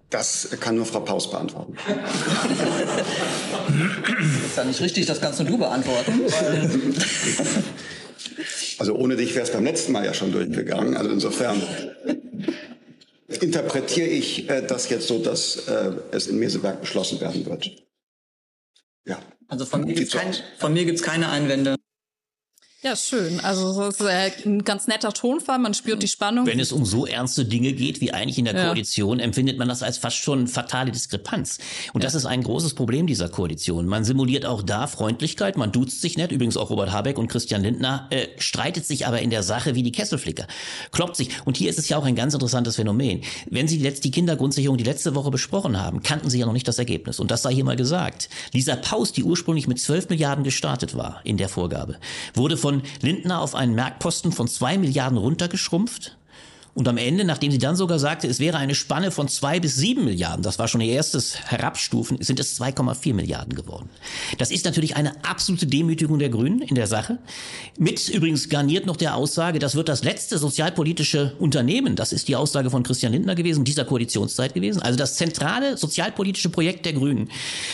Das 0.10 0.50
kann 0.60 0.75
nur 0.75 0.86
Frau 0.86 1.00
Paus 1.00 1.31
beantworten. 1.31 1.75
Das 3.65 4.45
ist 4.45 4.57
ja 4.57 4.63
nicht 4.63 4.81
richtig, 4.81 5.07
das 5.07 5.19
kannst 5.19 5.39
nur 5.39 5.50
du 5.50 5.57
beantworten. 5.57 6.21
Also 8.77 8.95
ohne 8.95 9.15
dich 9.15 9.33
wäre 9.33 9.44
es 9.44 9.51
beim 9.51 9.63
letzten 9.63 9.92
Mal 9.92 10.06
ja 10.06 10.13
schon 10.13 10.31
durchgegangen. 10.31 10.95
Also 10.95 11.10
insofern 11.10 11.62
interpretiere 13.44 14.07
ich 14.07 14.50
äh, 14.50 14.66
das 14.66 14.90
jetzt 14.90 15.07
so, 15.07 15.19
dass 15.19 15.68
äh, 15.68 15.92
es 16.12 16.28
in 16.28 16.40
Meseberg 16.40 16.81
beschlossen 16.81 17.19
werden 17.22 17.45
wird. 17.45 17.72
Ja. 19.06 19.19
Also 19.48 19.66
von 19.66 19.84
mir 19.84 19.94
gibt 19.94 20.16
es 20.98 21.04
keine 21.04 21.30
Einwände. 21.30 21.75
Ja, 22.84 22.98
schön. 22.98 23.40
Also 23.40 23.82
das 23.82 23.96
ist 23.96 24.06
äh, 24.06 24.32
ein 24.46 24.66
ganz 24.66 24.88
netter 24.88 25.14
Tonfall. 25.14 25.58
Man 25.58 25.74
spürt 25.74 26.04
die 26.04 26.10
Spannung. 26.10 26.46
Wenn 26.46 26.60
es 26.60 26.74
um 26.74 26.84
so 26.84 27.06
ernste 27.06 27.46
Dinge 27.46 27.72
geht 27.72 28.02
wie 28.02 28.12
eigentlich 28.12 28.38
in 28.38 28.44
der 28.44 28.56
ja. 28.56 28.66
Koalition, 28.66 29.22
empfindet 29.22 29.58
man 29.58 29.70
das 29.70 29.82
als 29.82 29.98
fast 29.98 30.18
schon 30.18 30.50
fatale 30.50 30.92
Diskrepanz. 30.92 31.60
Und 31.94 32.02
ja. 32.02 32.08
das 32.08 32.14
ist 32.14 32.26
ein 32.26 32.44
großes 32.44 32.74
Problem 32.74 33.08
dieser 33.08 33.30
Koalition. 33.30 33.86
Man 33.88 34.04
simuliert 34.04 34.46
auch 34.46 34.62
da 34.62 34.88
Freundlichkeit, 34.88 35.56
man 35.56 35.72
duzt 35.72 36.02
sich 36.02 36.18
nett. 36.18 36.34
Übrigens 36.34 36.58
auch 36.58 36.72
Robert 36.72 36.92
Habeck 36.92 37.18
und 37.18 37.30
Christian 37.30 37.64
Lindner 37.64 38.08
äh, 38.10 38.28
streitet 38.38 38.86
sich 38.86 39.08
aber 39.08 39.22
in 39.22 39.30
der 39.30 39.44
Sache 39.44 39.76
wie 39.76 39.84
die 39.84 39.94
Kesselflicker, 39.94 40.46
kloppt 40.92 41.16
sich. 41.16 41.30
Und 41.46 41.56
hier 41.56 41.70
ist 41.70 41.80
es 41.80 41.88
ja 41.88 41.96
auch 41.96 42.04
ein 42.04 42.16
ganz 42.16 42.34
interessantes 42.34 42.76
Phänomen. 42.76 43.22
Wenn 43.50 43.70
Sie 43.70 43.80
jetzt 43.80 44.04
die 44.04 44.12
Kindergrundsicherung 44.12 44.76
die 44.76 44.84
letzte 44.84 45.16
Woche 45.16 45.32
besprochen 45.32 45.80
haben, 45.80 46.04
kannten 46.04 46.30
Sie 46.30 46.40
ja 46.40 46.46
noch 46.46 46.52
nicht 46.52 46.68
das 46.68 46.80
Ergebnis. 46.80 47.22
Und 47.22 47.32
das 47.32 47.44
sei 47.44 47.54
hier 47.54 47.64
mal 47.64 47.78
gesagt. 47.78 48.28
Lisa 48.52 48.76
Paus, 48.76 49.14
die 49.14 49.24
ursprünglich 49.24 49.70
mit 49.70 49.80
12 49.80 50.10
Milliarden 50.10 50.44
gestartet 50.44 50.98
war 50.98 51.22
in 51.24 51.38
der 51.38 51.48
Vorgabe, 51.48 51.96
wurde 52.34 52.58
von 52.58 52.73
von 52.74 52.84
Lindner 53.02 53.42
auf 53.42 53.56
einen 53.56 53.75
Merkposten 53.75 54.31
von 54.31 54.48
zwei 54.48 54.78
Milliarden 54.78 55.18
runtergeschrumpft 55.18 56.18
und 56.75 56.88
am 56.88 56.98
Ende, 56.98 57.24
nachdem 57.24 57.52
sie 57.52 57.60
dann 57.60 57.75
sogar 57.75 58.00
sagte, 58.00 58.28
es 58.28 58.40
wäre 58.40 58.58
eine 58.58 58.74
Spanne 58.74 59.12
von 59.12 59.28
zwei 59.28 59.60
bis 59.60 59.75
sieben 59.75 60.06
Milliarden, 60.06 60.42
das 60.42 60.58
war 60.58 60.68
schon 60.68 60.81
ihr 60.81 60.94
erstes 60.94 61.38
Herabstufen, 61.40 62.20
sind 62.22 62.40
es 62.40 62.60
2,4 62.60 63.13
Milliarden 63.13 63.53
geworden. 63.53 63.89
Das 64.39 64.50
ist 64.50 64.65
natürlich 64.65 64.96
eine 64.96 65.24
absolute 65.24 65.68
Demütigung 65.68 66.18
der 66.18 66.30
Grünen 66.30 66.62
in 66.62 66.74
der 66.74 66.88
Sache. 66.88 67.20
Mit 67.77 68.10
übrigens 68.10 68.50
garniert 68.50 68.88
noch 68.88 68.98
der 68.98 69.15
Aussage, 69.15 69.60
das 69.60 69.75
wird 69.75 69.88
das 69.88 70.03
letzte 70.03 70.39
sozialpolitische 70.39 71.34
Unternehmen, 71.38 71.96
das 71.96 72.12
ist 72.12 72.27
die 72.27 72.36
Aussage 72.36 72.72
von 72.72 72.82
Christian 72.82 73.13
Lindner 73.13 73.36
gewesen, 73.36 73.63
dieser 73.63 73.86
Koalitionszeit 73.86 74.56
gewesen. 74.56 74.82
Also 74.82 74.98
das 74.98 75.15
zentrale 75.15 75.77
sozialpolitische 75.77 76.50
Projekt 76.50 76.88
der 76.88 76.94
Grünen 76.94 77.30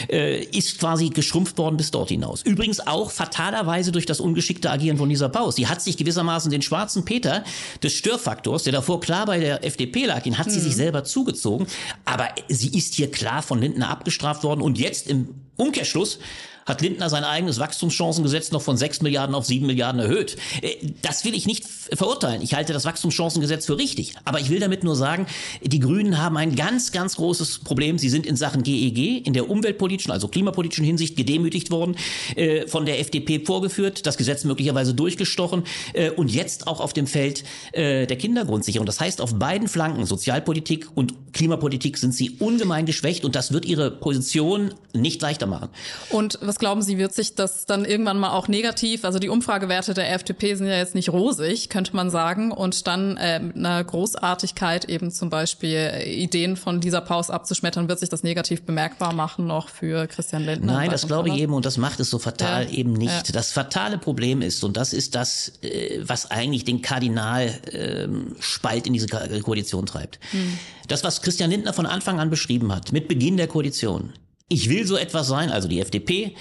äh, 0.10 0.44
ist 0.44 0.78
quasi 0.78 1.10
geschrumpft 1.10 1.58
worden 1.58 1.78
bis 1.78 1.92
dort 1.92 2.10
hinaus. 2.10 2.42
Übrigens 2.42 2.86
auch 2.86 3.12
fatalerweise 3.12 3.94
durch 3.94 4.06
das 4.06 4.20
ungeschickte 4.20 4.70
Agieren 4.70 4.98
von 4.98 5.10
Lisa 5.10 5.30
Paus. 5.30 5.56
Sie 5.56 5.68
hat 5.68 5.82
sich 5.82 5.96
gewissermaßen 5.96 6.52
den 6.52 6.62
schwarzen 6.62 7.06
Peter 7.06 7.46
des 7.82 7.94
Störfaktors, 7.94 8.64
der 8.64 8.74
davor 8.74 8.89
davor 8.90 9.02
klar 9.02 9.26
bei 9.28 9.40
der 9.40 9.64
FDP 9.64 10.06
lag, 10.06 10.24
den 10.24 10.38
hat 10.40 10.48
hm. 10.48 10.54
sie 10.54 10.60
sich 10.60 10.76
selber 10.76 11.04
zugezogen. 11.04 11.68
Aber 12.06 12.30
sie 12.48 12.76
ist 12.76 12.96
hier 12.96 13.12
klar 13.12 13.44
von 13.44 13.60
Lindner 13.60 13.90
abgestraft 13.90 14.44
worden 14.44 14.62
und 14.62 14.80
jetzt 14.80 15.08
im 15.08 15.36
Umkehrschluss 15.58 16.20
hat 16.66 16.82
Lindner 16.82 17.10
sein 17.10 17.24
eigenes 17.24 17.60
Wachstumschancengesetz 17.60 18.52
noch 18.52 18.62
von 18.62 18.78
6 18.78 19.02
Milliarden 19.02 19.36
auf 19.36 19.46
7 19.46 19.66
Milliarden 19.66 20.02
erhöht. 20.02 20.38
Äh, 20.62 20.76
das 21.02 21.26
will 21.26 21.34
ich 21.34 21.46
nicht 21.46 21.66
verurteilen. 21.66 22.42
Ich 22.42 22.54
halte 22.54 22.74
das 22.74 22.86
Wachstumschancengesetz 22.86 23.66
für 23.66 23.78
richtig. 23.78 24.14
Aber 24.26 24.40
ich 24.40 24.50
will 24.50 24.60
damit 24.60 24.84
nur 24.84 24.96
sagen, 24.96 25.28
die 25.64 25.80
Grünen 25.80 26.18
haben 26.18 26.38
ein 26.38 26.56
ganz, 26.56 26.92
ganz 26.92 27.16
großes 27.16 27.60
Problem. 27.60 27.98
Sie 27.98 28.10
sind 28.10 28.26
in 28.26 28.36
Sachen 28.36 28.64
GEG 28.64 28.98
e 28.98 29.18
in 29.18 29.34
der 29.34 29.50
umweltpolitischen, 29.50 30.12
also 30.12 30.28
klimapolitischen 30.28 30.86
Hinsicht 30.86 31.16
gedemütigt 31.16 31.72
worden, 31.72 31.96
äh, 32.36 32.68
von 32.68 32.86
der 32.86 33.00
FDP 33.00 33.40
vorgeführt, 33.40 34.06
das 34.06 34.18
Gesetz 34.18 34.44
möglicherweise 34.44 34.94
durchgestochen 34.94 35.64
äh, 35.94 36.12
und 36.12 36.32
jetzt 36.32 36.68
auch 36.68 36.80
auf 36.80 36.94
dem 36.94 37.08
Feld 37.08 37.44
der 37.74 38.08
Kindergrundsicherung. 38.08 38.86
Das 38.86 39.00
heißt, 39.00 39.22
auf 39.22 39.36
beiden 39.36 39.68
Flanken, 39.68 40.06
Sozialpolitik 40.06 40.88
und 40.96 41.34
Klimapolitik, 41.34 41.98
sind 41.98 42.14
sie 42.14 42.32
ungemein 42.40 42.86
geschwächt 42.86 43.26
und 43.26 43.36
das 43.36 43.52
wird 43.52 43.66
ihre 43.66 43.92
Position 43.92 44.74
nicht 44.94 45.22
leichter 45.22 45.48
machen. 45.48 45.70
Und 46.10 46.40
was 46.42 46.59
glauben 46.60 46.82
Sie, 46.82 46.98
wird 46.98 47.14
sich 47.14 47.36
das 47.36 47.66
dann 47.66 47.86
irgendwann 47.86 48.20
mal 48.20 48.32
auch 48.32 48.48
negativ, 48.48 49.06
also 49.06 49.20
die 49.20 49.30
Umfragewerte 49.30 49.94
der 49.94 50.14
FDP 50.14 50.56
sind 50.56 50.68
ja 50.68 50.78
jetzt 50.78 50.96
nicht 50.96 51.10
rosig, 51.10 51.70
könnte 51.70 51.96
man 51.96 52.10
sagen, 52.10 52.52
und 52.52 52.88
dann 52.88 53.18
äh, 53.18 53.40
mit 53.40 53.56
einer 53.56 53.84
Großartigkeit 53.84 54.86
eben 54.86 55.12
zum 55.12 55.30
Beispiel 55.30 55.76
äh, 55.76 56.12
Ideen 56.14 56.58
von 56.58 56.80
dieser 56.82 57.02
Pause 57.02 57.34
abzuschmettern, 57.34 57.88
wird 57.90 58.00
sich 58.00 58.10
das 58.10 58.24
negativ 58.24 58.64
bemerkbar 58.64 59.14
machen 59.14 59.48
noch 59.48 59.70
für 59.70 60.08
Christian 60.08 60.44
Lindner? 60.46 60.74
Nein, 60.74 60.90
das 60.92 61.08
glaube 61.08 61.30
ich 61.30 61.36
eben 61.38 61.54
und 61.54 61.66
das 61.66 61.78
macht 61.78 62.00
es 62.00 62.10
so 62.10 62.20
fatal 62.20 62.66
Ja. 62.66 62.70
eben 62.72 62.94
nicht. 62.94 63.28
Ja. 63.28 63.34
Das 63.34 63.52
fatale 63.52 63.98
Problem 63.98 64.42
ist, 64.42 64.64
und 64.64 64.78
das 64.78 64.94
ist 64.94 65.16
das, 65.16 65.54
äh, 65.62 66.00
was 66.04 66.30
eigentlich 66.30 66.64
den 66.66 66.82
Kardinalspalt 66.82 68.88
in 68.88 68.94
diese 68.94 69.08
Ko- 69.08 69.18
Koalition 69.44 69.86
treibt. 69.86 70.20
Das, 70.88 71.04
was 71.04 71.22
Christian 71.22 71.50
Lindner 71.50 71.74
von 71.74 71.86
Anfang 71.86 72.20
an 72.20 72.30
beschrieben 72.30 72.74
hat, 72.74 72.92
mit 72.92 73.08
Beginn 73.08 73.38
der 73.38 73.48
Koalition. 73.48 74.14
Ich 74.50 74.70
will 74.70 74.86
so 74.86 74.98
etwas 74.98 75.28
sein, 75.28 75.52
also 75.52 75.68
die 75.68 75.80
FDP, 75.80 76.36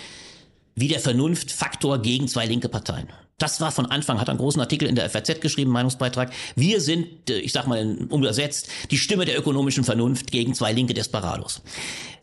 wie 0.75 0.89
der 0.89 1.01
Vernunftfaktor 1.01 1.99
gegen 2.01 2.27
zwei 2.27 2.47
linke 2.47 2.69
Parteien. 2.69 3.09
Das 3.37 3.61
war 3.61 3.71
von 3.71 3.87
Anfang, 3.87 4.21
hat 4.21 4.29
einen 4.29 4.39
großen 4.39 4.61
Artikel 4.61 4.89
in 4.89 4.97
der 4.97 5.09
FAZ 5.09 5.41
geschrieben, 5.41 5.71
Meinungsbeitrag. 5.71 6.33
Wir 6.57 6.81
sind, 6.81 7.31
äh, 7.31 7.39
ich 7.39 7.53
sag 7.53 7.67
mal 7.67 7.99
umgesetzt, 8.09 8.69
die 8.91 8.99
Stimme 8.99 9.25
der 9.25 9.39
ökonomischen 9.39 9.85
Vernunft 9.85 10.33
gegen 10.33 10.55
zwei 10.55 10.73
linke 10.73 10.95
Desperados. 10.95 11.63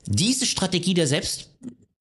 Diese 0.05 0.45
Strategie 0.45 0.93
der 0.93 1.07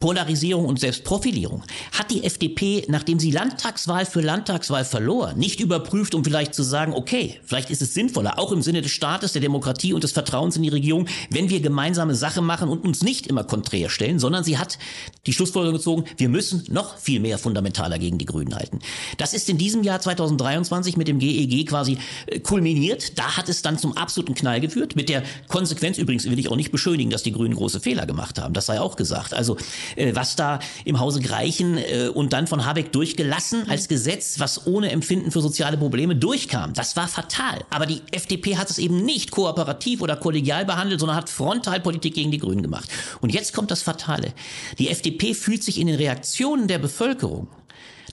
Selbstpolarisierung 0.05 0.67
und 0.67 0.79
Selbstprofilierung 0.79 1.63
hat 1.93 2.11
die 2.11 2.25
FDP, 2.25 2.85
nachdem 2.89 3.19
sie 3.19 3.31
Landtagswahl 3.31 4.05
für 4.05 4.21
Landtagswahl 4.21 4.85
verlor, 4.85 5.33
nicht 5.33 5.61
überprüft, 5.61 6.15
um 6.15 6.23
vielleicht 6.23 6.55
zu 6.55 6.63
sagen, 6.63 6.93
okay, 6.93 7.41
vielleicht 7.43 7.71
ist 7.71 7.81
es 7.81 7.95
sinnvoller, 7.95 8.39
auch 8.39 8.53
im 8.53 8.61
Sinne 8.61 8.83
des 8.83 8.91
Staates, 8.91 9.33
der 9.33 9.41
Demokratie 9.41 9.95
und 9.95 10.05
des 10.05 10.13
Vertrauens 10.13 10.57
in 10.57 10.63
die 10.63 10.69
Regierung, 10.69 11.09
wenn 11.31 11.49
wir 11.49 11.61
gemeinsame 11.61 12.15
Sache 12.15 12.43
machen 12.43 12.69
und 12.69 12.85
uns 12.85 13.03
nicht 13.03 13.29
immer 13.29 13.45
konträr 13.45 13.89
stellen, 13.89 14.19
sondern 14.19 14.45
sie 14.45 14.59
hat 14.59 14.79
die 15.25 15.33
Schlussfolgerung 15.33 15.79
gezogen, 15.79 16.05
wir 16.19 16.29
müssen 16.29 16.65
noch 16.69 16.99
viel 16.99 17.21
mehr 17.21 17.39
fundamentaler 17.39 17.99
gegen 17.99 18.19
die 18.19 18.27
Grünen 18.27 18.55
halten. 18.55 18.81
Das 19.17 19.33
ist 19.33 19.49
in 19.49 19.57
diesem 19.57 19.85
Jahr 19.85 20.01
2023 20.01 20.99
mit 20.99 21.09
dem 21.09 21.19
GEG 21.19 21.67
quasi 21.67 21.97
äh, 22.27 22.41
kulminiert. 22.41 23.19
Da 23.19 23.39
hat 23.39 23.49
es 23.49 23.63
dann 23.63 23.79
zum 23.79 23.97
absoluten 23.97 24.35
Knall 24.35 24.61
geführt. 24.61 24.97
Mit 24.97 25.09
der 25.09 25.23
Konsequenz 25.49 25.97
übrigens 25.97 26.27
will 26.27 26.39
ich 26.39 26.51
auch 26.51 26.57
nicht 26.57 26.73
beschönigen, 26.73 27.09
dass 27.09 27.23
die 27.23 27.33
Grünen 27.33 27.55
große 27.55 27.81
Fehler 27.81 28.05
gemacht 28.05 28.39
haben. 28.39 28.53
Das 28.53 28.67
sei 28.67 28.79
auch 28.79 28.97
gesagt. 28.97 29.33
Also 29.33 29.57
äh, 29.97 30.15
was 30.15 30.37
da 30.37 30.59
im 30.85 31.01
Hause 31.01 31.21
Greichen 31.21 31.79
äh, 31.79 32.09
und 32.13 32.33
dann 32.33 32.47
von 32.47 32.65
Habeck 32.65 32.93
durchgelassen 32.93 33.69
als 33.69 33.89
Gesetz, 33.89 34.39
was 34.39 34.67
ohne 34.67 34.91
Empfinden 34.91 35.31
für 35.31 35.41
soziale 35.41 35.77
Probleme 35.77 36.17
durchkam, 36.17 36.73
das 36.75 36.97
war 36.97 37.09
fatal. 37.09 37.65
Aber 37.71 37.87
die 37.87 38.03
FDP 38.11 38.57
hat 38.57 38.71
es 38.71 38.79
eben 38.79 39.05
nicht 39.05 39.31
kooperativ 39.31 40.01
oder 40.01 40.17
kollegial 40.17 40.65
behandelt, 40.65 41.01
sondern 41.01 41.17
hat 41.17 41.31
Frontalpolitik 41.31 42.15
gegen 42.15 42.31
die 42.31 42.39
Grünen 42.39 42.63
gemacht. 42.63 42.89
Und 43.21 43.33
jetzt 43.33 43.53
kommt 43.53 43.71
das 43.71 43.83
Fatale. 43.83 44.33
Die 44.79 44.89
FDP 44.89 45.35
fühlt 45.35 45.63
sich 45.63 45.81
in 45.81 45.87
den 45.87 45.97
Reaktionen 45.97 46.69
der 46.69 46.79
Bevölkerung 46.79 47.49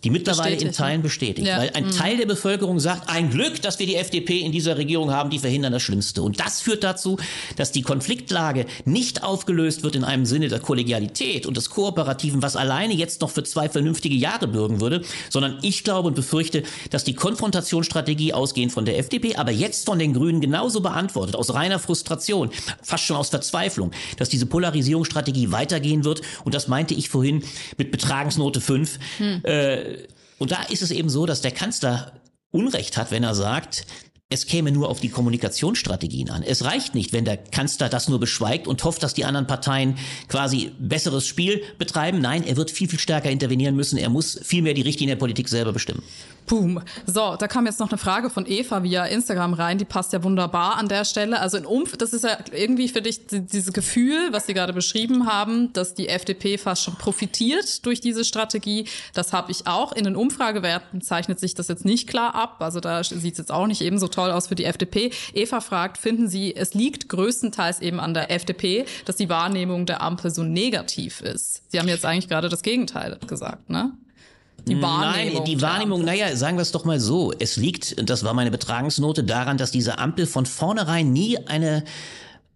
die 0.04 0.10
mittlerweile 0.10 0.52
in 0.52 0.56
Bestätigt, 0.56 0.78
Teilen 0.78 0.98
ne? 0.98 1.04
bestätigt. 1.04 1.48
Ja. 1.48 1.58
Weil 1.58 1.70
ein 1.72 1.86
Mhm. 1.86 1.92
Teil 1.92 2.18
der 2.18 2.26
Bevölkerung 2.26 2.80
sagt, 2.80 3.10
ein 3.10 3.30
Glück, 3.30 3.62
dass 3.62 3.78
wir 3.80 3.86
die 3.86 3.96
FDP 3.96 4.40
in 4.40 4.52
dieser 4.52 4.78
Regierung 4.78 5.12
haben, 5.12 5.30
die 5.30 5.40
verhindern 5.40 5.72
das 5.72 5.84
Schlimmste. 5.84 6.22
Und 6.24 6.40
das 6.40 6.62
führt 6.62 6.84
dazu, 6.84 7.18
dass 7.56 7.72
die 7.72 7.82
Konfliktlage 7.82 8.66
nicht 8.86 9.24
aufgelöst 9.24 9.84
wird 9.84 9.96
in 9.96 10.04
einem 10.04 10.26
Sinne 10.26 10.48
der 10.48 10.60
Kollegialität 10.60 11.46
und 11.46 11.56
des 11.58 11.70
Kooperativen, 11.70 12.42
was 12.42 12.56
alleine 12.56 12.94
jetzt 12.94 13.22
noch 13.22 13.30
für 13.30 13.44
zwei 13.44 13.70
vernünftige 13.70 14.16
Jahre 14.16 14.48
bürgen 14.48 14.82
würde, 14.82 15.02
sondern 15.30 15.60
ich 15.62 15.84
glaube 15.84 16.08
und 16.08 16.16
befürchte, 16.16 16.64
dass 16.90 17.04
die 17.04 17.14
Konfrontationsstrategie 17.14 18.34
ausgehend 18.34 18.72
von 18.72 18.86
der 18.86 18.98
FDP, 18.98 19.36
aber 19.36 19.52
jetzt 19.52 19.86
von 19.86 20.00
den 20.00 20.14
Grünen 20.14 20.42
genauso 20.42 20.82
beantwortet, 20.82 21.36
aus 21.36 21.54
reiner 21.54 21.80
Frustration, 21.80 22.50
fast 22.82 23.06
schon 23.06 23.18
aus 23.18 23.30
Verzweiflung, 23.30 23.92
dass 24.18 24.30
diese 24.30 24.46
Polarisierungsstrategie 24.46 25.52
weitergehen 25.52 26.04
wird. 26.04 26.22
Und 26.44 26.56
das 26.56 26.68
meinte 26.68 26.94
ich 26.94 27.10
vorhin 27.10 27.44
mit 27.78 27.92
Betragensnote 27.92 28.62
5. 28.62 29.00
Äh, 29.44 29.91
und 30.42 30.50
da 30.50 30.64
ist 30.64 30.82
es 30.82 30.90
eben 30.90 31.08
so, 31.08 31.28
dass 31.28 31.42
der 31.42 31.52
Kanzler 31.52 32.14
Unrecht 32.50 32.98
hat, 32.98 33.12
wenn 33.12 33.24
er 33.24 33.36
sagt, 33.36 33.86
es 34.32 34.46
käme 34.48 34.72
nur 34.72 34.88
auf 34.90 35.02
die 35.02 35.10
Kommunikationsstrategien 35.10 36.30
an. 36.30 36.42
Es 36.42 36.64
reicht 36.64 36.96
nicht, 36.96 37.12
wenn 37.12 37.26
der 37.26 37.36
Kanzler 37.36 37.90
das 37.90 38.08
nur 38.08 38.18
beschweigt 38.20 38.66
und 38.66 38.82
hofft, 38.86 39.04
dass 39.04 39.14
die 39.14 39.26
anderen 39.26 39.46
Parteien 39.46 39.98
quasi 40.30 40.72
besseres 40.80 41.28
Spiel 41.28 41.62
betreiben. 41.78 42.20
Nein, 42.22 42.44
er 42.48 42.56
wird 42.56 42.72
viel, 42.72 42.88
viel 42.88 43.00
stärker 43.00 43.30
intervenieren 43.30 43.76
müssen. 43.76 43.98
Er 43.98 44.10
muss 44.10 44.40
viel 44.42 44.62
mehr 44.62 44.74
die 44.74 44.82
Richtlinie 44.82 45.16
der 45.16 45.20
Politik 45.20 45.50
selber 45.50 45.74
bestimmen. 45.74 46.02
Boom. 46.48 46.82
So, 47.06 47.36
da 47.38 47.48
kam 47.48 47.66
jetzt 47.66 47.80
noch 47.80 47.90
eine 47.90 47.98
Frage 47.98 48.30
von 48.30 48.46
Eva 48.48 48.84
via 48.84 49.06
Instagram 49.06 49.54
rein, 49.54 49.78
die 49.78 49.86
passt 49.86 50.12
ja 50.14 50.24
wunderbar 50.24 50.76
an 50.78 50.88
der 50.88 51.06
Stelle. 51.06 51.40
Also 51.40 51.58
in 51.58 51.66
Umf, 51.66 51.98
das 51.98 52.14
ist 52.14 52.24
ja 52.24 52.38
irgendwie 52.54 52.88
für 52.88 53.02
dich 53.02 53.28
die- 53.28 53.42
dieses 53.42 53.74
Gefühl, 53.74 54.30
was 54.32 54.48
Sie 54.48 54.54
gerade 54.54 54.74
beschrieben 54.74 55.28
haben, 55.28 55.72
dass 55.74 55.94
die 55.94 56.08
FDP 56.08 56.58
fast 56.58 56.84
schon 56.84 56.96
profitiert 56.96 57.86
durch 57.86 58.00
diese 58.02 58.24
Strategie. 58.26 58.86
Das 59.14 59.34
habe 59.34 59.52
ich 59.52 59.68
auch. 59.68 59.92
In 59.92 60.06
den 60.06 60.16
Umfragewerten 60.16 61.02
zeichnet 61.02 61.40
sich 61.40 61.54
das 61.54 61.68
jetzt 61.68 61.86
nicht 61.86 62.08
klar 62.08 62.34
ab. 62.34 62.58
Also 62.60 62.80
da 62.80 63.04
sieht 63.04 63.34
es 63.34 63.38
jetzt 63.38 63.52
auch 63.52 63.68
nicht 63.68 63.82
ebenso 63.82 64.08
toll 64.08 64.21
aus 64.30 64.48
für 64.48 64.56
die 64.56 64.66
FDP. 64.66 65.12
Eva 65.34 65.62
fragt, 65.62 65.98
finden 65.98 66.28
Sie, 66.28 66.56
es 66.56 66.74
liegt 66.74 67.10
größtenteils 67.10 67.80
eben 67.80 68.00
an 68.00 68.14
der 68.14 68.30
FDP, 68.30 68.86
dass 69.06 69.16
die 69.16 69.30
Wahrnehmung 69.30 69.86
der 69.86 70.02
Ampel 70.02 70.32
so 70.32 70.44
negativ 70.44 71.22
ist? 71.22 71.64
Sie 71.72 71.80
haben 71.80 71.88
jetzt 71.88 72.06
eigentlich 72.06 72.28
gerade 72.28 72.50
das 72.50 72.62
Gegenteil 72.62 73.18
gesagt, 73.28 73.70
ne? 73.70 73.94
Die 74.68 74.80
Wahrnehmung. 74.80 75.38
Nein, 75.38 75.46
die 75.46 75.62
Wahrnehmung, 75.62 76.06
naja, 76.06 76.36
sagen 76.36 76.58
wir 76.58 76.62
es 76.62 76.72
doch 76.72 76.86
mal 76.86 77.00
so. 77.00 77.34
Es 77.38 77.58
liegt, 77.58 78.08
das 78.08 78.24
war 78.24 78.36
meine 78.36 78.52
Betragensnote, 78.52 79.24
daran, 79.24 79.58
dass 79.58 79.72
diese 79.72 79.98
Ampel 79.98 80.28
von 80.28 80.46
vornherein 80.46 81.12
nie 81.12 81.38
eine 81.48 81.84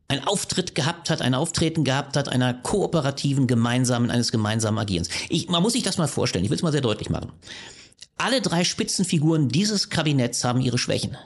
ein 0.07 0.25
Auftritt 0.27 0.75
gehabt 0.75 1.09
hat, 1.09 1.21
ein 1.21 1.33
Auftreten 1.33 1.83
gehabt 1.83 2.15
hat, 2.15 2.29
einer 2.29 2.53
kooperativen, 2.53 3.47
gemeinsamen, 3.47 4.11
eines 4.11 4.31
gemeinsamen 4.31 4.77
Agierens. 4.77 5.09
Ich, 5.29 5.49
man 5.49 5.63
muss 5.63 5.73
sich 5.73 5.83
das 5.83 5.97
mal 5.97 6.07
vorstellen, 6.07 6.45
ich 6.45 6.51
will 6.51 6.57
es 6.57 6.63
mal 6.63 6.71
sehr 6.71 6.81
deutlich 6.81 7.09
machen. 7.09 7.31
Alle 8.17 8.41
drei 8.41 8.63
Spitzenfiguren 8.63 9.49
dieses 9.49 9.89
Kabinetts 9.89 10.43
haben 10.43 10.61
ihre 10.61 10.77
Schwächen. 10.77 11.17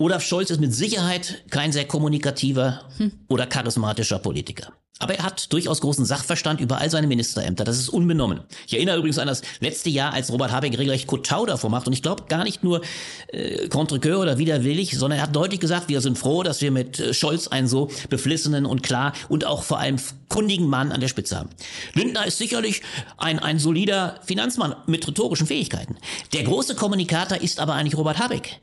Olaf 0.00 0.22
Scholz 0.22 0.50
ist 0.50 0.60
mit 0.60 0.72
Sicherheit 0.72 1.42
kein 1.50 1.72
sehr 1.72 1.84
kommunikativer 1.84 2.88
oder 3.28 3.46
charismatischer 3.46 4.20
Politiker. 4.20 4.72
Aber 5.00 5.14
er 5.14 5.24
hat 5.24 5.52
durchaus 5.52 5.80
großen 5.80 6.04
Sachverstand 6.04 6.60
über 6.60 6.78
all 6.78 6.90
seine 6.90 7.06
Ministerämter. 7.08 7.64
Das 7.64 7.78
ist 7.78 7.88
unbenommen. 7.88 8.40
Ich 8.66 8.74
erinnere 8.74 8.98
übrigens 8.98 9.18
an 9.18 9.26
das 9.28 9.42
letzte 9.60 9.90
Jahr, 9.90 10.12
als 10.12 10.32
Robert 10.32 10.52
Habeck 10.52 10.76
regelrecht 10.76 11.06
Kotau 11.06 11.46
davor 11.46 11.70
macht. 11.70 11.86
Und 11.86 11.92
ich 11.92 12.02
glaube 12.02 12.24
gar 12.28 12.44
nicht 12.44 12.62
nur 12.62 12.80
äh, 13.28 13.68
contre 13.68 13.98
cœur 13.98 14.20
oder 14.20 14.38
widerwillig, 14.38 14.96
sondern 14.96 15.18
er 15.18 15.24
hat 15.24 15.36
deutlich 15.36 15.60
gesagt, 15.60 15.88
wir 15.88 16.00
sind 16.00 16.18
froh, 16.18 16.42
dass 16.42 16.60
wir 16.60 16.72
mit 16.72 16.98
äh, 16.98 17.14
Scholz 17.14 17.48
einen 17.48 17.68
so 17.68 17.90
beflissenen 18.08 18.66
und 18.66 18.82
klar 18.82 19.12
und 19.28 19.44
auch 19.44 19.62
vor 19.62 19.78
allem 19.78 19.96
kundigen 20.28 20.68
Mann 20.68 20.90
an 20.90 21.00
der 21.00 21.08
Spitze 21.08 21.38
haben. 21.38 21.50
Lindner 21.94 22.26
ist 22.26 22.38
sicherlich 22.38 22.82
ein, 23.18 23.38
ein 23.38 23.58
solider 23.58 24.20
Finanzmann 24.24 24.74
mit 24.86 25.06
rhetorischen 25.06 25.46
Fähigkeiten. 25.46 25.96
Der 26.32 26.42
große 26.42 26.74
Kommunikator 26.74 27.38
ist 27.38 27.60
aber 27.60 27.74
eigentlich 27.74 27.96
Robert 27.96 28.18
Habeck 28.18 28.60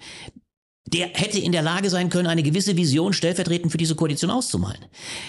der 0.88 1.08
hätte 1.08 1.40
in 1.40 1.52
der 1.52 1.64
Lage 1.64 1.90
sein 1.90 2.12
können, 2.12 2.28
eine 2.28 2.44
gewisse 2.44 2.78
Vision 2.78 3.12
stellvertretend 3.12 3.72
für 3.72 3.78
diese 3.80 3.96
Koalition 3.96 4.30
auszumalen. 4.30 4.78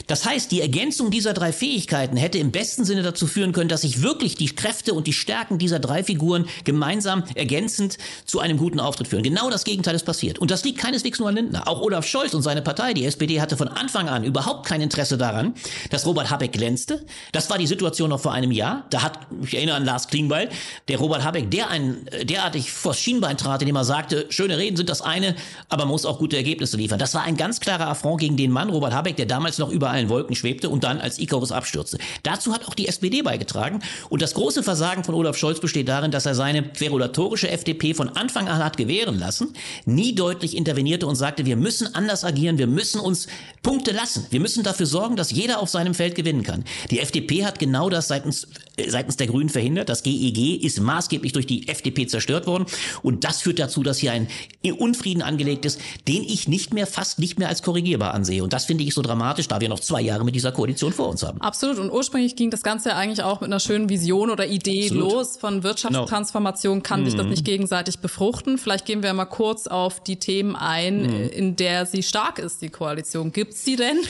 Das 0.06 0.26
heißt, 0.26 0.52
die 0.52 0.60
Ergänzung 0.60 1.10
dieser 1.10 1.32
drei 1.32 1.50
Fähigkeiten 1.50 2.18
hätte 2.18 2.36
im 2.36 2.50
besten 2.50 2.84
Sinne 2.84 3.02
dazu 3.02 3.26
führen 3.26 3.52
können, 3.52 3.70
dass 3.70 3.80
sich 3.80 4.02
wirklich 4.02 4.34
die 4.34 4.54
Kräfte 4.54 4.92
und 4.92 5.06
die 5.06 5.14
Stärken 5.14 5.56
dieser 5.56 5.78
drei 5.78 6.04
Figuren 6.04 6.46
gemeinsam 6.64 7.24
ergänzend 7.34 7.96
zu 8.26 8.40
einem 8.40 8.58
guten 8.58 8.80
Auftritt 8.80 9.08
führen. 9.08 9.22
Genau 9.22 9.48
das 9.48 9.64
Gegenteil 9.64 9.94
ist 9.94 10.04
passiert. 10.04 10.38
Und 10.38 10.50
das 10.50 10.62
liegt 10.62 10.78
keineswegs 10.78 11.20
nur 11.20 11.30
an 11.30 11.36
Lindner. 11.36 11.66
Auch 11.66 11.80
Olaf 11.80 12.06
Scholz 12.06 12.34
und 12.34 12.42
seine 12.42 12.60
Partei, 12.60 12.92
die 12.92 13.06
SPD, 13.06 13.40
hatte 13.40 13.56
von 13.56 13.68
Anfang 13.68 14.10
an 14.10 14.24
überhaupt 14.24 14.66
kein 14.66 14.82
Interesse 14.82 15.16
daran, 15.16 15.54
dass 15.88 16.04
Robert 16.04 16.28
Habeck 16.28 16.52
glänzte. 16.52 17.06
Das 17.32 17.48
war 17.48 17.56
die 17.56 17.66
Situation 17.66 18.10
noch 18.10 18.20
vor 18.20 18.32
einem 18.32 18.52
Jahr. 18.52 18.84
Da 18.90 19.02
hat, 19.02 19.20
ich 19.42 19.54
erinnere 19.54 19.76
an 19.76 19.86
Lars 19.86 20.08
Klingbeil, 20.08 20.50
der 20.88 20.98
Robert 20.98 21.24
Habeck, 21.24 21.50
der 21.50 21.70
ein, 21.70 22.06
derartig 22.24 22.72
vors 22.72 23.00
Schienbein 23.00 23.38
trat, 23.38 23.62
indem 23.62 23.76
er 23.76 23.84
sagte, 23.84 24.26
schöne 24.28 24.58
Reden 24.58 24.76
sind 24.76 24.90
das 24.90 25.00
eine, 25.00 25.34
aber 25.68 25.84
man 25.84 25.92
muss 25.92 26.06
auch 26.06 26.18
gute 26.18 26.36
Ergebnisse 26.36 26.76
liefern. 26.76 26.98
Das 26.98 27.14
war 27.14 27.22
ein 27.22 27.36
ganz 27.36 27.60
klarer 27.60 27.88
Affront 27.88 28.20
gegen 28.20 28.36
den 28.36 28.50
Mann, 28.50 28.70
Robert 28.70 28.92
Habeck, 28.92 29.16
der 29.16 29.26
damals 29.26 29.58
noch 29.58 29.70
über 29.70 29.90
allen 29.90 30.08
Wolken 30.08 30.36
schwebte 30.36 30.68
und 30.68 30.84
dann 30.84 31.00
als 31.00 31.18
Icarus 31.18 31.52
abstürzte. 31.52 31.98
Dazu 32.22 32.52
hat 32.54 32.66
auch 32.68 32.74
die 32.74 32.88
SPD 32.88 33.22
beigetragen. 33.22 33.80
Und 34.08 34.22
das 34.22 34.34
große 34.34 34.62
Versagen 34.62 35.04
von 35.04 35.14
Olaf 35.14 35.36
Scholz 35.36 35.60
besteht 35.60 35.88
darin, 35.88 36.10
dass 36.10 36.26
er 36.26 36.34
seine 36.34 36.62
querulatorische 36.62 37.50
FDP 37.50 37.94
von 37.94 38.08
Anfang 38.10 38.48
an 38.48 38.64
hat 38.64 38.76
gewähren 38.76 39.18
lassen, 39.18 39.54
nie 39.84 40.14
deutlich 40.14 40.56
intervenierte 40.56 41.06
und 41.06 41.16
sagte, 41.16 41.46
wir 41.46 41.56
müssen 41.56 41.94
anders 41.94 42.24
agieren, 42.24 42.58
wir 42.58 42.66
müssen 42.66 43.00
uns 43.00 43.26
Punkte 43.62 43.92
lassen. 43.92 44.26
Wir 44.30 44.40
müssen 44.40 44.62
dafür 44.62 44.86
sorgen, 44.86 45.16
dass 45.16 45.30
jeder 45.30 45.60
auf 45.60 45.68
seinem 45.68 45.94
Feld 45.94 46.14
gewinnen 46.14 46.42
kann. 46.42 46.64
Die 46.90 47.00
FDP 47.00 47.44
hat 47.44 47.58
genau 47.58 47.90
das 47.90 48.08
seitens, 48.08 48.48
äh, 48.76 48.88
seitens 48.90 49.16
der 49.16 49.26
Grünen 49.26 49.48
verhindert. 49.48 49.88
Das 49.88 50.02
GEG 50.02 50.62
ist 50.62 50.80
maßgeblich 50.80 51.32
durch 51.32 51.46
die 51.46 51.68
FDP 51.68 52.06
zerstört 52.06 52.46
worden. 52.46 52.66
Und 53.02 53.24
das 53.24 53.40
führt 53.42 53.58
dazu, 53.58 53.82
dass 53.82 53.98
hier 53.98 54.12
ein 54.12 54.28
Unfrieden 54.78 55.22
angelegt 55.36 55.66
ist, 55.66 55.80
den 56.08 56.22
ich 56.22 56.48
nicht 56.48 56.72
mehr, 56.72 56.86
fast 56.86 57.18
nicht 57.18 57.38
mehr 57.38 57.48
als 57.48 57.62
korrigierbar 57.62 58.14
ansehe. 58.14 58.42
Und 58.42 58.52
das 58.52 58.64
finde 58.64 58.84
ich 58.84 58.94
so 58.94 59.02
dramatisch, 59.02 59.48
da 59.48 59.60
wir 59.60 59.68
noch 59.68 59.80
zwei 59.80 60.00
Jahre 60.00 60.24
mit 60.24 60.34
dieser 60.34 60.52
Koalition 60.52 60.92
vor 60.92 61.08
uns 61.08 61.22
haben. 61.22 61.40
Absolut. 61.40 61.78
Und 61.78 61.90
ursprünglich 61.90 62.36
ging 62.36 62.50
das 62.50 62.62
Ganze 62.62 62.90
ja 62.90 62.96
eigentlich 62.96 63.22
auch 63.22 63.40
mit 63.40 63.48
einer 63.50 63.60
schönen 63.60 63.88
Vision 63.88 64.30
oder 64.30 64.46
Idee 64.46 64.84
Absolut. 64.84 65.12
los 65.12 65.36
von 65.36 65.62
Wirtschaftstransformation. 65.62 66.82
Kann 66.82 67.04
sich 67.04 67.14
das 67.14 67.24
mhm. 67.24 67.30
nicht 67.30 67.44
gegenseitig 67.44 67.98
befruchten? 67.98 68.56
Vielleicht 68.56 68.86
gehen 68.86 69.02
wir 69.02 69.12
mal 69.12 69.26
kurz 69.26 69.66
auf 69.66 70.02
die 70.02 70.16
Themen 70.16 70.56
ein, 70.56 71.02
mhm. 71.02 71.28
in 71.28 71.56
der 71.56 71.84
sie 71.84 72.02
stark 72.02 72.38
ist, 72.38 72.62
die 72.62 72.70
Koalition. 72.70 73.32
Gibt's 73.32 73.64
die 73.64 73.76
denn? 73.76 73.98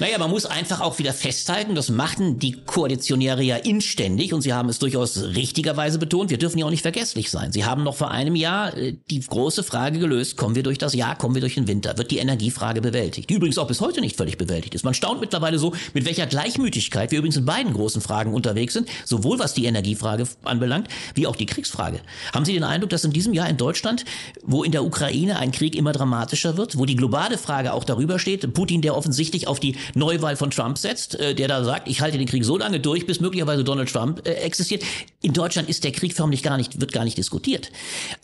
Naja, 0.00 0.18
man 0.18 0.30
muss 0.30 0.46
einfach 0.46 0.80
auch 0.80 0.98
wieder 0.98 1.12
festhalten, 1.12 1.74
das 1.74 1.88
machten 1.88 2.38
die 2.38 2.52
Koalitionäre 2.52 3.42
ja 3.42 3.56
inständig 3.56 4.32
und 4.32 4.42
sie 4.42 4.52
haben 4.52 4.68
es 4.68 4.78
durchaus 4.78 5.20
richtigerweise 5.34 5.98
betont. 5.98 6.30
Wir 6.30 6.38
dürfen 6.38 6.58
ja 6.58 6.66
auch 6.66 6.70
nicht 6.70 6.82
vergesslich 6.82 7.30
sein. 7.30 7.52
Sie 7.52 7.64
haben 7.64 7.82
noch 7.82 7.96
vor 7.96 8.10
einem 8.10 8.36
Jahr 8.36 8.76
äh, 8.76 8.94
die 9.10 9.20
große 9.20 9.62
Frage 9.62 9.98
gelöst, 9.98 10.36
kommen 10.48 10.56
wir 10.56 10.62
durch 10.62 10.78
das 10.78 10.94
Jahr, 10.94 11.14
kommen 11.14 11.34
wir 11.34 11.42
durch 11.42 11.56
den 11.56 11.68
Winter? 11.68 11.98
Wird 11.98 12.10
die 12.10 12.16
Energiefrage 12.16 12.80
bewältigt? 12.80 13.28
Die 13.28 13.34
übrigens 13.34 13.58
auch 13.58 13.66
bis 13.66 13.82
heute 13.82 14.00
nicht 14.00 14.16
völlig 14.16 14.38
bewältigt 14.38 14.74
ist. 14.74 14.82
Man 14.82 14.94
staunt 14.94 15.20
mittlerweile 15.20 15.58
so, 15.58 15.74
mit 15.92 16.06
welcher 16.06 16.24
Gleichmütigkeit 16.24 17.10
wir 17.10 17.18
übrigens 17.18 17.36
in 17.36 17.44
beiden 17.44 17.74
großen 17.74 18.00
Fragen 18.00 18.32
unterwegs 18.32 18.72
sind, 18.72 18.88
sowohl 19.04 19.38
was 19.38 19.52
die 19.52 19.66
Energiefrage 19.66 20.24
anbelangt, 20.44 20.88
wie 21.14 21.26
auch 21.26 21.36
die 21.36 21.44
Kriegsfrage. 21.44 22.00
Haben 22.32 22.46
Sie 22.46 22.54
den 22.54 22.64
Eindruck, 22.64 22.88
dass 22.88 23.04
in 23.04 23.12
diesem 23.12 23.34
Jahr 23.34 23.46
in 23.46 23.58
Deutschland, 23.58 24.06
wo 24.42 24.64
in 24.64 24.72
der 24.72 24.84
Ukraine 24.84 25.38
ein 25.38 25.52
Krieg 25.52 25.76
immer 25.76 25.92
dramatischer 25.92 26.56
wird, 26.56 26.78
wo 26.78 26.86
die 26.86 26.96
globale 26.96 27.36
Frage 27.36 27.74
auch 27.74 27.84
darüber 27.84 28.18
steht, 28.18 28.54
Putin, 28.54 28.80
der 28.80 28.96
offensichtlich 28.96 29.48
auf 29.48 29.60
die 29.60 29.76
Neuwahl 29.94 30.36
von 30.36 30.50
Trump 30.50 30.78
setzt, 30.78 31.14
äh, 31.16 31.34
der 31.34 31.48
da 31.48 31.62
sagt, 31.62 31.88
ich 31.88 32.00
halte 32.00 32.16
den 32.16 32.26
Krieg 32.26 32.46
so 32.46 32.56
lange 32.56 32.80
durch, 32.80 33.04
bis 33.04 33.20
möglicherweise 33.20 33.64
Donald 33.64 33.92
Trump 33.92 34.26
äh, 34.26 34.30
existiert. 34.30 34.82
In 35.20 35.34
Deutschland 35.34 35.68
ist 35.68 35.84
der 35.84 35.92
Krieg 35.92 36.14
förmlich 36.14 36.42
gar 36.42 36.56
nicht, 36.56 36.80
wird 36.80 36.92
gar 36.92 37.04
nicht 37.04 37.18
diskutiert. 37.18 37.70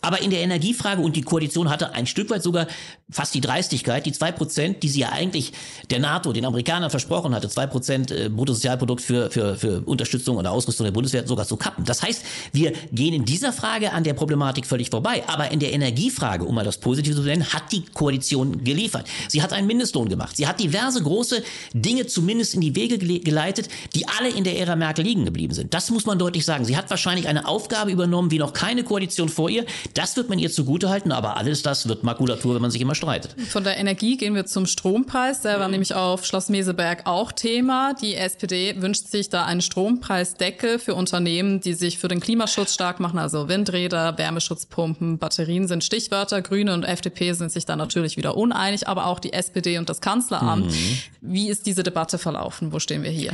Aber 0.01 0.23
in 0.23 0.31
der 0.31 0.39
Energiefrage 0.39 1.03
und 1.03 1.15
die 1.15 1.21
Koalition 1.21 1.69
hatte 1.69 1.93
ein 1.93 2.07
Stück 2.15 2.29
weit 2.29 2.43
sogar 2.43 2.67
fast 3.11 3.35
die 3.35 3.41
Dreistigkeit, 3.41 4.05
die 4.05 4.13
zwei 4.13 4.31
Prozent, 4.31 4.83
die 4.83 4.87
sie 4.87 5.01
ja 5.01 5.09
eigentlich 5.09 5.51
der 5.89 5.99
NATO, 5.99 6.31
den 6.31 6.45
Amerikanern 6.45 6.89
versprochen 6.89 7.35
hatte, 7.35 7.49
zwei 7.49 7.67
Prozent 7.67 8.09
äh, 8.09 8.29
Bruttosozialprodukt 8.29 9.01
für, 9.01 9.29
für, 9.29 9.57
für 9.57 9.81
Unterstützung 9.81 10.37
oder 10.37 10.51
Ausrüstung 10.51 10.85
der 10.85 10.91
Bundeswehr 10.91 11.27
sogar 11.27 11.45
zu 11.45 11.57
kappen. 11.57 11.83
Das 11.83 12.01
heißt, 12.01 12.23
wir 12.53 12.71
gehen 12.93 13.13
in 13.13 13.25
dieser 13.25 13.51
Frage 13.51 13.91
an 13.91 14.05
der 14.05 14.13
Problematik 14.13 14.65
völlig 14.65 14.89
vorbei. 14.91 15.23
Aber 15.27 15.51
in 15.51 15.59
der 15.59 15.73
Energiefrage, 15.73 16.45
um 16.45 16.55
mal 16.55 16.63
das 16.63 16.77
Positive 16.77 17.15
zu 17.15 17.21
nennen, 17.21 17.51
hat 17.51 17.69
die 17.73 17.83
Koalition 17.83 18.63
geliefert. 18.63 19.07
Sie 19.27 19.41
hat 19.41 19.51
einen 19.51 19.67
Mindestlohn 19.67 20.07
gemacht. 20.07 20.37
Sie 20.37 20.47
hat 20.47 20.61
diverse 20.61 21.03
große 21.03 21.43
Dinge 21.73 22.07
zumindest 22.07 22.53
in 22.53 22.61
die 22.61 22.77
Wege 22.77 22.97
geleitet, 22.97 23.67
die 23.93 24.07
alle 24.07 24.29
in 24.29 24.45
der 24.45 24.57
Ära 24.57 24.77
Merkel 24.77 25.03
liegen 25.03 25.25
geblieben 25.25 25.53
sind. 25.53 25.73
Das 25.73 25.91
muss 25.91 26.05
man 26.05 26.17
deutlich 26.17 26.45
sagen. 26.45 26.63
Sie 26.63 26.77
hat 26.77 26.89
wahrscheinlich 26.89 27.27
eine 27.27 27.45
Aufgabe 27.45 27.91
übernommen, 27.91 28.31
wie 28.31 28.39
noch 28.39 28.53
keine 28.53 28.85
Koalition 28.85 29.27
vor 29.27 29.49
ihr. 29.49 29.65
Das 29.93 30.15
wird 30.15 30.29
man 30.29 30.39
ihr 30.39 30.49
zugutehalten, 30.49 31.11
aber 31.11 31.35
alles 31.35 31.61
das 31.61 31.89
wird 31.89 31.94
Makulatur, 32.03 32.55
wenn 32.55 32.61
man 32.61 32.71
sich 32.71 32.81
immer 32.81 32.95
streitet. 32.95 33.35
Von 33.49 33.63
der 33.63 33.77
Energie 33.77 34.17
gehen 34.17 34.35
wir 34.35 34.45
zum 34.45 34.65
Strompreis. 34.65 35.41
Der 35.41 35.59
war 35.59 35.67
nämlich 35.67 35.93
auf 35.93 36.25
Schloss 36.25 36.49
Meseberg 36.49 37.03
auch 37.05 37.31
Thema. 37.31 37.93
Die 37.93 38.15
SPD 38.15 38.81
wünscht 38.81 39.07
sich 39.07 39.29
da 39.29 39.45
einen 39.45 39.61
Strompreisdeckel 39.61 40.79
für 40.79 40.95
Unternehmen, 40.95 41.59
die 41.59 41.73
sich 41.73 41.97
für 41.97 42.07
den 42.07 42.19
Klimaschutz 42.19 42.73
stark 42.73 42.99
machen. 42.99 43.19
Also 43.19 43.47
Windräder, 43.47 44.17
Wärmeschutzpumpen, 44.17 45.17
Batterien 45.17 45.67
sind 45.67 45.83
Stichwörter. 45.83 46.41
Grüne 46.41 46.73
und 46.73 46.83
FDP 46.83 47.33
sind 47.33 47.51
sich 47.51 47.65
da 47.65 47.75
natürlich 47.75 48.17
wieder 48.17 48.37
uneinig, 48.37 48.87
aber 48.87 49.07
auch 49.07 49.19
die 49.19 49.33
SPD 49.33 49.77
und 49.77 49.89
das 49.89 50.01
Kanzleramt. 50.01 50.67
Mhm. 50.67 50.97
Wie 51.21 51.49
ist 51.49 51.65
diese 51.65 51.83
Debatte 51.83 52.17
verlaufen? 52.17 52.73
Wo 52.73 52.79
stehen 52.79 53.03
wir 53.03 53.11
hier? 53.11 53.33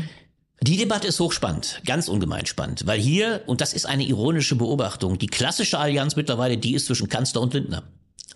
Die 0.63 0.77
Debatte 0.77 1.07
ist 1.07 1.19
hochspannend, 1.19 1.81
ganz 1.87 2.07
ungemein 2.07 2.45
spannend, 2.45 2.85
weil 2.85 2.99
hier, 2.99 3.41
und 3.47 3.61
das 3.61 3.73
ist 3.73 3.87
eine 3.87 4.03
ironische 4.03 4.55
Beobachtung, 4.55 5.17
die 5.17 5.25
klassische 5.25 5.79
Allianz 5.79 6.15
mittlerweile 6.15 6.55
die 6.55 6.75
ist 6.75 6.85
zwischen 6.85 7.09
Kanzler 7.09 7.41
und 7.41 7.55
Lindner. 7.55 7.81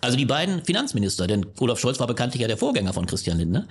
Also 0.02 0.18
die 0.18 0.26
beiden 0.26 0.62
Finanzminister, 0.62 1.26
denn 1.26 1.46
Olaf 1.58 1.80
Scholz 1.80 1.98
war 1.98 2.06
bekanntlich 2.06 2.42
ja 2.42 2.48
der 2.48 2.58
Vorgänger 2.58 2.92
von 2.92 3.06
Christian 3.06 3.38
Lindner, 3.38 3.66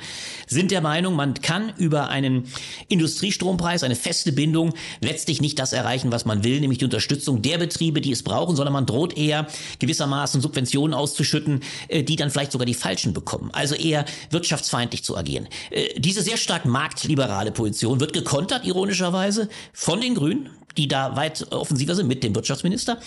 sind 0.48 0.72
der 0.72 0.82
Meinung, 0.82 1.16
man 1.16 1.36
kann 1.36 1.72
über 1.78 2.10
einen 2.10 2.48
Industriestrompreis, 2.88 3.84
eine 3.84 3.96
feste 3.96 4.32
Bindung, 4.32 4.74
letztlich 5.02 5.40
nicht 5.40 5.60
das 5.60 5.72
erreichen, 5.72 6.12
was 6.12 6.26
man 6.26 6.44
will, 6.44 6.60
nämlich 6.60 6.80
die 6.80 6.86
Unterstützung 6.86 7.44
der 7.44 7.60
Betriebe, 7.60 8.02
die 8.02 8.12
es 8.12 8.24
brauchen, 8.24 8.56
sondern 8.56 8.74
man 8.74 8.88
droht 8.88 9.16
eher 9.16 9.46
gewissermaßen 9.80 10.42
Subventionen 10.42 10.96
auszuschütten, 10.96 11.62
äh, 11.90 12.04
die 12.04 12.16
dann 12.16 12.32
vielleicht 12.32 12.52
sogar 12.52 12.66
die 12.66 12.74
falschen 12.74 13.14
bekommen. 13.14 13.52
Also 13.54 13.76
eher 13.76 14.06
wirtschaftsfeindlich 14.32 15.04
zu 15.04 15.16
agieren. 15.16 15.48
Äh, 15.70 16.00
diese 16.00 16.24
sehr 16.24 16.38
stark 16.38 16.66
marktliberale 16.66 17.52
Position 17.52 18.00
wird 18.00 18.14
gekontert, 18.14 18.66
ironischerweise, 18.66 19.48
von 19.74 20.02
den 20.02 20.16
Grünen, 20.16 20.50
die 20.76 20.88
da 20.88 21.16
weit 21.16 21.52
offensiver 21.52 21.94
sind 21.94 22.08
mit 22.08 22.24
dem 22.24 22.36
Wirtschaftsminister, 22.36 23.00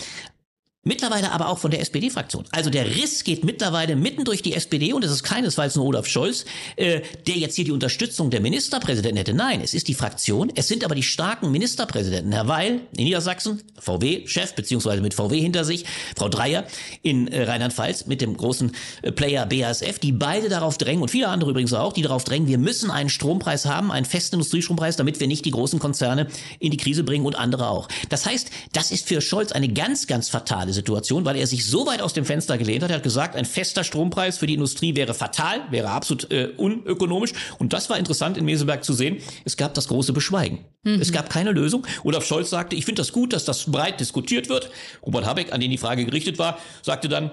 Mittlerweile 0.85 1.33
aber 1.33 1.49
auch 1.49 1.57
von 1.57 1.71
der 1.71 1.81
SPD-Fraktion. 1.81 2.45
Also 2.51 2.69
der 2.69 2.95
Riss 2.95 3.25
geht 3.25 3.43
mittlerweile 3.43 3.97
mitten 3.97 4.23
durch 4.23 4.41
die 4.41 4.53
SPD 4.53 4.93
und 4.93 5.03
es 5.03 5.11
ist 5.11 5.23
keinesfalls 5.23 5.75
nur 5.75 5.85
Olaf 5.85 6.07
Scholz, 6.07 6.45
äh, 6.77 7.01
der 7.27 7.35
jetzt 7.35 7.57
hier 7.57 7.65
die 7.65 7.73
Unterstützung 7.73 8.29
der 8.29 8.39
Ministerpräsidenten 8.39 9.17
hätte. 9.17 9.33
Nein, 9.33 9.59
es 9.61 9.73
ist 9.73 9.89
die 9.89 9.93
Fraktion. 9.93 10.49
Es 10.55 10.69
sind 10.69 10.85
aber 10.85 10.95
die 10.95 11.03
starken 11.03 11.51
Ministerpräsidenten. 11.51 12.31
Herr 12.31 12.47
Weil 12.47 12.79
in 12.95 13.03
Niedersachsen, 13.03 13.61
VW-Chef 13.77 14.55
beziehungsweise 14.55 15.01
mit 15.01 15.13
VW 15.13 15.41
hinter 15.41 15.65
sich, 15.65 15.83
Frau 16.15 16.29
Dreier 16.29 16.63
in 17.01 17.27
äh, 17.27 17.43
Rheinland-Pfalz 17.43 18.05
mit 18.05 18.21
dem 18.21 18.37
großen 18.37 18.71
äh, 19.01 19.11
Player 19.11 19.45
BASF, 19.45 19.99
die 19.99 20.13
beide 20.13 20.47
darauf 20.47 20.77
drängen 20.77 21.01
und 21.01 21.11
viele 21.11 21.27
andere 21.27 21.51
übrigens 21.51 21.73
auch, 21.73 21.91
die 21.91 22.03
darauf 22.03 22.23
drängen, 22.23 22.47
wir 22.47 22.57
müssen 22.57 22.89
einen 22.89 23.09
Strompreis 23.09 23.65
haben, 23.65 23.91
einen 23.91 24.05
festen 24.05 24.37
Industriestrompreis, 24.37 24.95
damit 24.95 25.19
wir 25.19 25.27
nicht 25.27 25.43
die 25.43 25.51
großen 25.51 25.79
Konzerne 25.79 26.27
in 26.59 26.71
die 26.71 26.77
Krise 26.77 27.03
bringen 27.03 27.25
und 27.25 27.35
andere 27.35 27.67
auch. 27.67 27.89
Das 28.07 28.25
heißt, 28.25 28.49
das 28.71 28.91
ist 28.91 29.09
für 29.09 29.19
Scholz 29.19 29.51
eine 29.51 29.67
ganz, 29.67 30.07
ganz 30.07 30.29
fatale 30.29 30.68
fatale 30.69 30.73
Situation, 30.73 31.25
weil 31.25 31.35
er 31.35 31.47
sich 31.47 31.65
so 31.65 31.85
weit 31.85 32.01
aus 32.01 32.13
dem 32.13 32.25
Fenster 32.25 32.57
gelehnt 32.57 32.83
hat. 32.83 32.91
Er 32.91 32.97
hat 32.97 33.03
gesagt, 33.03 33.35
ein 33.35 33.45
fester 33.45 33.83
Strompreis 33.83 34.37
für 34.37 34.47
die 34.47 34.53
Industrie 34.53 34.95
wäre 34.95 35.13
fatal, 35.13 35.61
wäre 35.71 35.89
absolut 35.89 36.31
äh, 36.31 36.49
unökonomisch. 36.57 37.33
Und 37.59 37.73
das 37.73 37.89
war 37.89 37.97
interessant 37.97 38.37
in 38.37 38.45
Meseberg 38.45 38.83
zu 38.83 38.93
sehen. 38.93 39.17
Es 39.45 39.57
gab 39.57 39.73
das 39.73 39.87
große 39.87 40.13
Beschweigen. 40.13 40.59
Mhm. 40.83 41.01
Es 41.01 41.11
gab 41.11 41.29
keine 41.29 41.51
Lösung. 41.51 41.85
Olaf 42.03 42.25
Scholz 42.25 42.49
sagte, 42.49 42.75
ich 42.75 42.85
finde 42.85 43.01
das 43.01 43.11
gut, 43.11 43.33
dass 43.33 43.43
das 43.43 43.65
breit 43.65 43.99
diskutiert 43.99 44.47
wird. 44.47 44.69
Robert 45.05 45.25
Habeck, 45.25 45.51
an 45.51 45.59
den 45.59 45.71
die 45.71 45.77
Frage 45.77 46.05
gerichtet 46.05 46.39
war, 46.39 46.57
sagte 46.83 47.09
dann, 47.09 47.31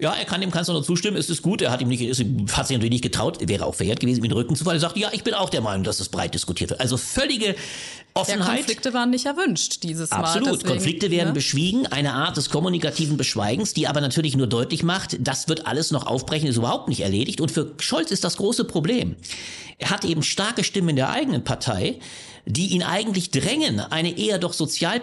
ja, 0.00 0.12
er 0.12 0.24
kann 0.24 0.40
dem 0.40 0.50
Kanzler 0.50 0.74
nur 0.74 0.84
zustimmen, 0.84 1.16
es 1.16 1.30
ist 1.30 1.42
gut. 1.42 1.62
Er 1.62 1.70
hat 1.70 1.80
ihm 1.80 1.88
nicht, 1.88 2.02
ist, 2.02 2.20
hat 2.52 2.66
sich 2.66 2.76
natürlich 2.76 2.90
nicht 2.90 3.02
getraut, 3.02 3.38
wäre 3.40 3.66
auch 3.66 3.74
verjährt 3.76 4.00
gewesen, 4.00 4.18
ihm 4.18 4.24
den 4.24 4.32
Rücken 4.32 4.56
zu 4.56 4.64
fallen. 4.64 4.78
Er 4.78 4.80
sagte, 4.80 4.98
ja, 4.98 5.10
ich 5.12 5.22
bin 5.22 5.34
auch 5.34 5.48
der 5.48 5.60
Meinung, 5.60 5.84
dass 5.84 6.00
es 6.00 6.08
breit 6.08 6.34
diskutiert 6.34 6.70
wird. 6.70 6.80
Also 6.80 6.96
völlige 6.96 7.54
Offenheit. 8.14 8.48
Ja, 8.48 8.54
Konflikte 8.56 8.94
waren 8.94 9.10
nicht 9.10 9.26
erwünscht 9.26 9.84
dieses 9.84 10.10
Mal. 10.10 10.18
Absolut. 10.18 10.54
Deswegen, 10.54 10.68
Konflikte 10.68 11.10
werden 11.12 11.28
ne? 11.28 11.34
beschwiegen. 11.34 11.86
Eine 11.86 12.14
Art 12.14 12.36
des 12.36 12.50
kommunikativen 12.50 13.16
Beschweigens, 13.16 13.74
die 13.74 13.86
aber 13.86 14.00
natürlich 14.00 14.36
nur 14.36 14.48
deutlich 14.48 14.82
macht, 14.82 15.16
das 15.20 15.48
wird 15.48 15.66
alles 15.68 15.92
noch 15.92 16.06
aufbrechen, 16.06 16.48
ist 16.48 16.56
überhaupt 16.56 16.88
nicht 16.88 17.00
erledigt. 17.00 17.40
Und 17.40 17.52
für 17.52 17.74
Scholz 17.78 18.10
ist 18.10 18.24
das 18.24 18.36
große 18.38 18.64
Problem. 18.64 19.14
Er 19.78 19.90
hat 19.90 20.04
eben 20.04 20.22
starke 20.22 20.64
Stimmen 20.64 20.90
in 20.90 20.96
der 20.96 21.10
eigenen 21.10 21.44
Partei, 21.44 22.00
die 22.46 22.68
ihn 22.68 22.82
eigentlich 22.82 23.30
drängen, 23.30 23.80
eine 23.80 24.16
eher 24.18 24.38
doch 24.38 24.52
sozial 24.52 25.00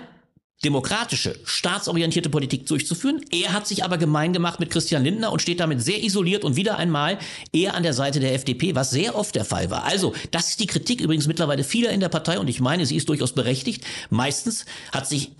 demokratische, 0.63 1.37
staatsorientierte 1.43 2.29
Politik 2.29 2.65
durchzuführen. 2.65 3.23
Er 3.29 3.53
hat 3.53 3.67
sich 3.67 3.83
aber 3.83 3.97
gemein 3.97 4.33
gemacht 4.33 4.59
mit 4.59 4.71
Christian 4.71 5.03
Lindner 5.03 5.31
und 5.31 5.41
steht 5.41 5.59
damit 5.59 5.81
sehr 5.81 6.03
isoliert 6.03 6.43
und 6.43 6.55
wieder 6.55 6.77
einmal 6.77 7.19
eher 7.51 7.75
an 7.75 7.83
der 7.83 7.93
Seite 7.93 8.19
der 8.19 8.33
FDP, 8.33 8.73
was 8.73 8.89
sehr 8.89 9.15
oft 9.15 9.35
der 9.35 9.45
Fall 9.45 9.69
war. 9.69 9.83
Also, 9.83 10.13
das 10.31 10.49
ist 10.49 10.59
die 10.59 10.67
Kritik 10.67 11.01
übrigens 11.01 11.27
mittlerweile 11.27 11.63
vieler 11.63 11.91
in 11.91 11.99
der 11.99 12.09
Partei 12.09 12.39
und 12.39 12.47
ich 12.47 12.61
meine, 12.61 12.85
sie 12.85 12.95
ist 12.95 13.09
durchaus 13.09 13.33
berechtigt. 13.33 13.83
Meistens 14.09 14.65
hat 14.91 15.07
sich 15.07 15.31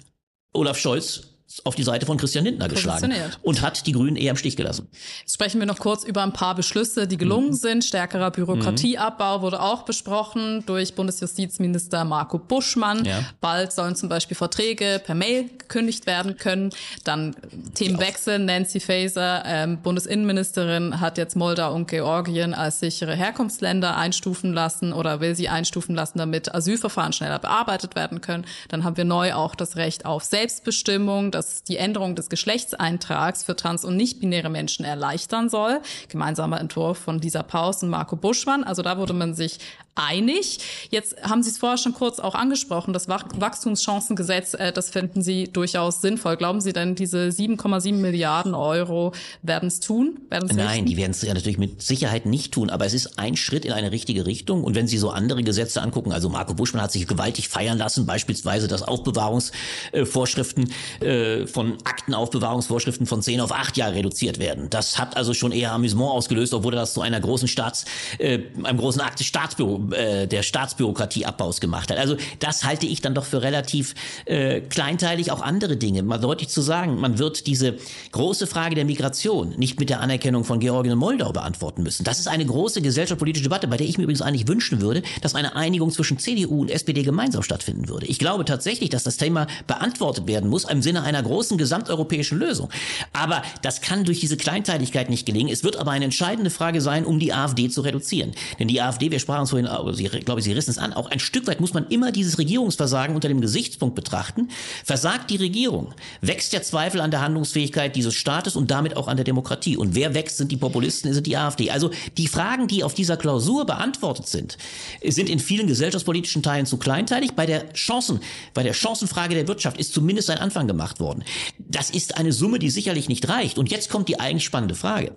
Olaf 0.54 0.78
Scholz 0.78 1.35
auf 1.64 1.76
die 1.76 1.84
Seite 1.84 2.06
von 2.06 2.18
Christian 2.18 2.44
Lindner 2.44 2.68
geschlagen 2.68 3.14
und 3.44 3.62
hat 3.62 3.86
die 3.86 3.92
Grünen 3.92 4.16
eher 4.16 4.32
im 4.32 4.38
Stich 4.38 4.58
gelassen. 4.58 4.90
Jetzt 5.22 5.36
sprechen 5.36 5.60
wir 5.60 5.68
noch 5.68 5.78
kurz 5.78 6.04
über 6.04 6.24
ein 6.24 6.34
paar 6.34 6.56
Beschlüsse, 6.56 7.08
die 7.08 7.18
gelungen 7.18 7.50
mhm. 7.50 7.54
sind. 7.54 7.86
Stärkerer 7.86 8.32
Bürokratieabbau 8.32 9.42
wurde 9.42 9.62
auch 9.62 9.84
besprochen 9.84 10.64
durch 10.66 10.96
Bundesjustizminister 10.96 12.04
Marco 12.04 12.40
Buschmann. 12.40 13.06
Ja. 13.06 13.24
Bald 13.42 13.72
sollen 13.72 13.96
zum 13.96 14.10
Beispiel 14.10 14.36
Verträge 14.36 15.02
per 15.04 15.14
Mail 15.14 15.50
gekündigt 15.58 16.08
werden 16.08 16.38
können. 16.38 16.72
Dann 17.04 17.36
Themenwechsel. 17.76 18.40
Nancy 18.40 18.80
Faeser, 18.80 19.44
ähm, 19.46 19.82
Bundesinnenministerin, 19.82 21.00
hat 21.00 21.18
jetzt 21.18 21.36
Moldau 21.36 21.74
und 21.74 21.88
Georgien 21.88 22.54
als 22.54 22.80
sichere 22.80 23.16
Herkunftsländer 23.16 23.96
einstufen 23.96 24.54
lassen 24.54 24.94
oder 24.94 25.22
will 25.22 25.36
sie 25.36 25.48
einstufen 25.48 25.96
lassen, 25.96 26.18
damit 26.18 26.54
Asylverfahren 26.54 27.14
schneller 27.14 27.40
bearbeitet 27.40 27.96
werden 27.96 28.22
können. 28.22 28.46
Dann 28.70 28.84
haben 28.84 28.98
wir 28.98 29.06
neu 29.06 29.34
auch 29.34 29.56
das 29.56 29.76
Recht 29.76 30.06
auf 30.06 30.24
Selbstbestimmung 30.24 31.35
das 31.36 31.64
die 31.64 31.78
Änderung 31.78 32.16
des 32.16 32.30
Geschlechtseintrags 32.30 33.44
für 33.44 33.56
trans- 33.56 33.86
und 33.86 33.96
nicht-binäre 33.96 34.50
Menschen 34.50 34.86
erleichtern 34.86 35.50
soll. 35.50 35.82
Gemeinsamer 36.10 36.60
Entwurf 36.60 36.98
von 36.98 37.20
Lisa 37.20 37.44
Paus 37.44 37.84
und 37.84 37.90
Marco 37.90 38.16
Buschmann. 38.16 38.64
Also 38.64 38.82
da 38.82 38.98
wurde 38.98 39.14
man 39.14 39.34
sich 39.34 39.60
einig. 39.96 40.60
Jetzt 40.90 41.16
haben 41.24 41.42
Sie 41.42 41.50
es 41.50 41.58
vorher 41.58 41.78
schon 41.78 41.94
kurz 41.94 42.20
auch 42.20 42.36
angesprochen, 42.36 42.94
das 42.94 43.08
Wachstumschancengesetz, 43.08 44.54
äh, 44.54 44.72
das 44.74 44.90
finden 44.90 45.22
Sie 45.22 45.46
durchaus 45.46 46.02
sinnvoll. 46.02 46.36
Glauben 46.36 46.60
Sie 46.60 46.74
denn, 46.74 46.96
diese 46.96 47.30
7,7 47.30 47.94
Milliarden 47.94 48.54
Euro 48.54 49.14
werden 49.42 49.68
es 49.68 49.80
tun? 49.80 50.20
Werden's 50.30 50.54
Nein, 50.54 50.68
richten? 50.68 50.86
die 50.88 50.98
werden 50.98 51.12
es 51.12 51.22
ja 51.22 51.34
natürlich 51.34 51.58
mit 51.58 51.82
Sicherheit 51.82 52.26
nicht 52.26 52.54
tun, 52.54 52.70
aber 52.70 52.86
es 52.86 52.94
ist 52.94 53.18
ein 53.18 53.38
Schritt 53.38 53.64
in 53.64 53.72
eine 53.72 53.92
richtige 53.92 54.26
Richtung. 54.26 54.64
Und 54.64 54.76
wenn 54.76 54.88
Sie 54.88 54.98
so 54.98 55.10
andere 55.12 55.44
Gesetze 55.44 55.82
angucken, 55.82 56.12
also 56.12 56.28
Marco 56.30 56.54
Buschmann 56.54 56.84
hat 56.84 56.92
sich 56.92 57.08
gewaltig 57.08 57.48
feiern 57.48 57.78
lassen, 57.78 58.06
beispielsweise, 58.06 58.68
dass 58.68 58.84
Aufbewahrungsvorschriften 58.84 60.72
äh, 61.00 61.48
von 61.48 61.78
Aktenaufbewahrungsvorschriften 61.86 63.08
von 63.08 63.22
10 63.22 63.40
auf 63.40 63.54
8 63.54 63.78
Jahre 63.78 63.96
reduziert 63.96 64.40
werden. 64.40 64.70
Das 64.70 65.00
hat 65.00 65.16
also 65.16 65.34
schon 65.34 65.54
eher 65.54 65.72
Amüsement 65.72 66.12
ausgelöst, 66.12 66.54
obwohl 66.54 66.74
das 66.74 66.94
zu 66.94 67.02
einer 67.02 67.22
großen 67.22 67.48
Staats, 67.48 67.86
äh, 68.18 68.40
einem 68.62 68.78
großen 68.78 69.02
Akt 69.02 69.20
des 69.20 69.28
Staatsbüro 69.28 69.85
äh, 69.92 70.28
der 70.28 70.44
Staatsbürokratieabbaus 70.44 71.60
gemacht 71.62 71.92
hat. 71.92 71.98
Also 71.98 72.18
das 72.40 72.64
halte 72.64 72.86
ich 72.86 73.02
dann 73.02 73.14
doch 73.14 73.26
für 73.26 73.42
relativ 73.42 73.96
äh, 74.26 74.62
kleinteilig. 74.62 75.32
Auch 75.32 75.42
andere 75.42 75.78
Dinge, 75.78 76.04
mal 76.04 76.18
deutlich 76.18 76.50
zu 76.50 76.62
sagen, 76.62 77.00
man 77.00 77.20
wird 77.20 77.48
diese 77.48 77.76
große 78.12 78.48
Frage 78.48 78.76
der 78.76 78.86
Migration 78.86 79.54
nicht 79.58 79.80
mit 79.80 79.90
der 79.90 80.02
Anerkennung 80.02 80.44
von 80.44 80.60
Georgien 80.60 80.94
und 80.94 81.00
Moldau 81.00 81.32
beantworten 81.32 81.84
müssen. 81.84 82.04
Das 82.04 82.20
ist 82.20 82.28
eine 82.28 82.46
große 82.46 82.82
gesellschaftspolitische 82.82 83.44
Debatte, 83.44 83.68
bei 83.68 83.78
der 83.78 83.88
ich 83.88 83.98
mir 83.98 84.04
übrigens 84.04 84.22
eigentlich 84.22 84.48
wünschen 84.48 84.82
würde, 84.82 85.04
dass 85.22 85.36
eine 85.36 85.56
Einigung 85.56 85.92
zwischen 85.92 86.20
CDU 86.20 86.62
und 86.62 86.72
SPD 86.72 87.04
gemeinsam 87.04 87.44
stattfinden 87.44 87.90
würde. 87.90 88.06
Ich 88.06 88.20
glaube 88.20 88.46
tatsächlich, 88.46 88.90
dass 88.90 89.04
das 89.04 89.18
Thema 89.18 89.48
beantwortet 89.68 90.28
werden 90.28 90.50
muss 90.50 90.66
im 90.66 90.82
Sinne 90.82 91.04
einer 91.04 91.22
großen 91.22 91.58
gesamteuropäischen 91.58 92.40
Lösung. 92.40 92.70
Aber 93.14 93.42
das 93.62 93.82
kann 93.82 94.04
durch 94.04 94.20
diese 94.20 94.38
Kleinteiligkeit 94.38 95.10
nicht 95.10 95.26
gelingen. 95.26 95.52
Es 95.52 95.64
wird 95.64 95.78
aber 95.78 95.92
eine 95.92 96.06
entscheidende 96.06 96.50
Frage 96.50 96.82
sein, 96.82 97.06
um 97.06 97.20
die 97.20 97.34
AfD 97.34 97.70
zu 97.70 97.82
reduzieren. 97.82 98.32
Denn 98.60 98.68
die 98.68 98.82
AfD, 98.82 99.12
wir 99.12 99.20
sprachen 99.20 99.44
es 99.44 99.50
vorhin 99.50 99.68
Sie, 99.94 100.04
glaube 100.04 100.40
ich, 100.40 100.46
Sie 100.46 100.54
rissen 100.54 100.72
es 100.72 100.78
an, 100.78 100.94
auch 100.94 101.10
ein 101.10 101.20
Stück 101.20 101.48
weit 101.48 101.60
muss 101.60 101.74
man 101.74 101.88
immer 101.88 102.12
dieses 102.12 102.38
Regierungsversagen 102.38 103.16
unter 103.16 103.28
dem 103.28 103.42
Gesichtspunkt 103.42 103.96
betrachten. 103.96 104.50
Versagt 104.84 105.30
die 105.30 105.38
Regierung, 105.38 105.94
wächst 106.22 106.54
der 106.54 106.64
Zweifel 106.64 107.02
an 107.02 107.12
der 107.12 107.22
Handlungsfähigkeit 107.22 107.96
dieses 107.96 108.14
Staates 108.14 108.56
und 108.56 108.72
damit 108.72 108.98
auch 108.98 109.08
an 109.08 109.18
der 109.18 109.24
Demokratie. 109.24 109.78
Und 109.78 109.96
wer 109.96 110.14
wächst, 110.14 110.38
sind 110.38 110.52
die 110.52 110.58
Populisten, 110.58 111.14
sind 111.14 111.28
die 111.28 111.38
AfD. 111.38 111.72
Also 111.72 111.92
die 112.18 112.28
Fragen, 112.28 112.68
die 112.68 112.84
auf 112.84 112.94
dieser 112.94 113.18
Klausur 113.18 113.66
beantwortet 113.66 114.28
sind, 114.28 114.58
sind 115.04 115.30
in 115.30 115.40
vielen 115.40 115.68
gesellschaftspolitischen 115.68 116.44
Teilen 116.44 116.66
zu 116.66 116.78
kleinteilig. 116.78 117.34
Bei 117.34 117.46
der 117.46 117.74
Chancen, 117.74 118.20
bei 118.54 118.64
der 118.64 118.74
Chancenfrage 118.74 119.36
der 119.36 119.48
Wirtschaft 119.48 119.78
ist 119.78 119.94
zumindest 119.94 120.30
ein 120.30 120.38
Anfang 120.38 120.68
gemacht 120.68 121.00
worden. 121.00 121.24
Das 121.58 121.90
ist 121.90 122.18
eine 122.18 122.32
Summe, 122.32 122.60
die 122.60 122.70
sicherlich 122.70 123.10
nicht 123.10 123.28
reicht. 123.28 123.58
Und 123.58 123.72
jetzt 123.72 123.90
kommt 123.90 124.08
die 124.10 124.20
eigentlich 124.20 124.46
spannende 124.46 124.76
Frage. 124.76 125.12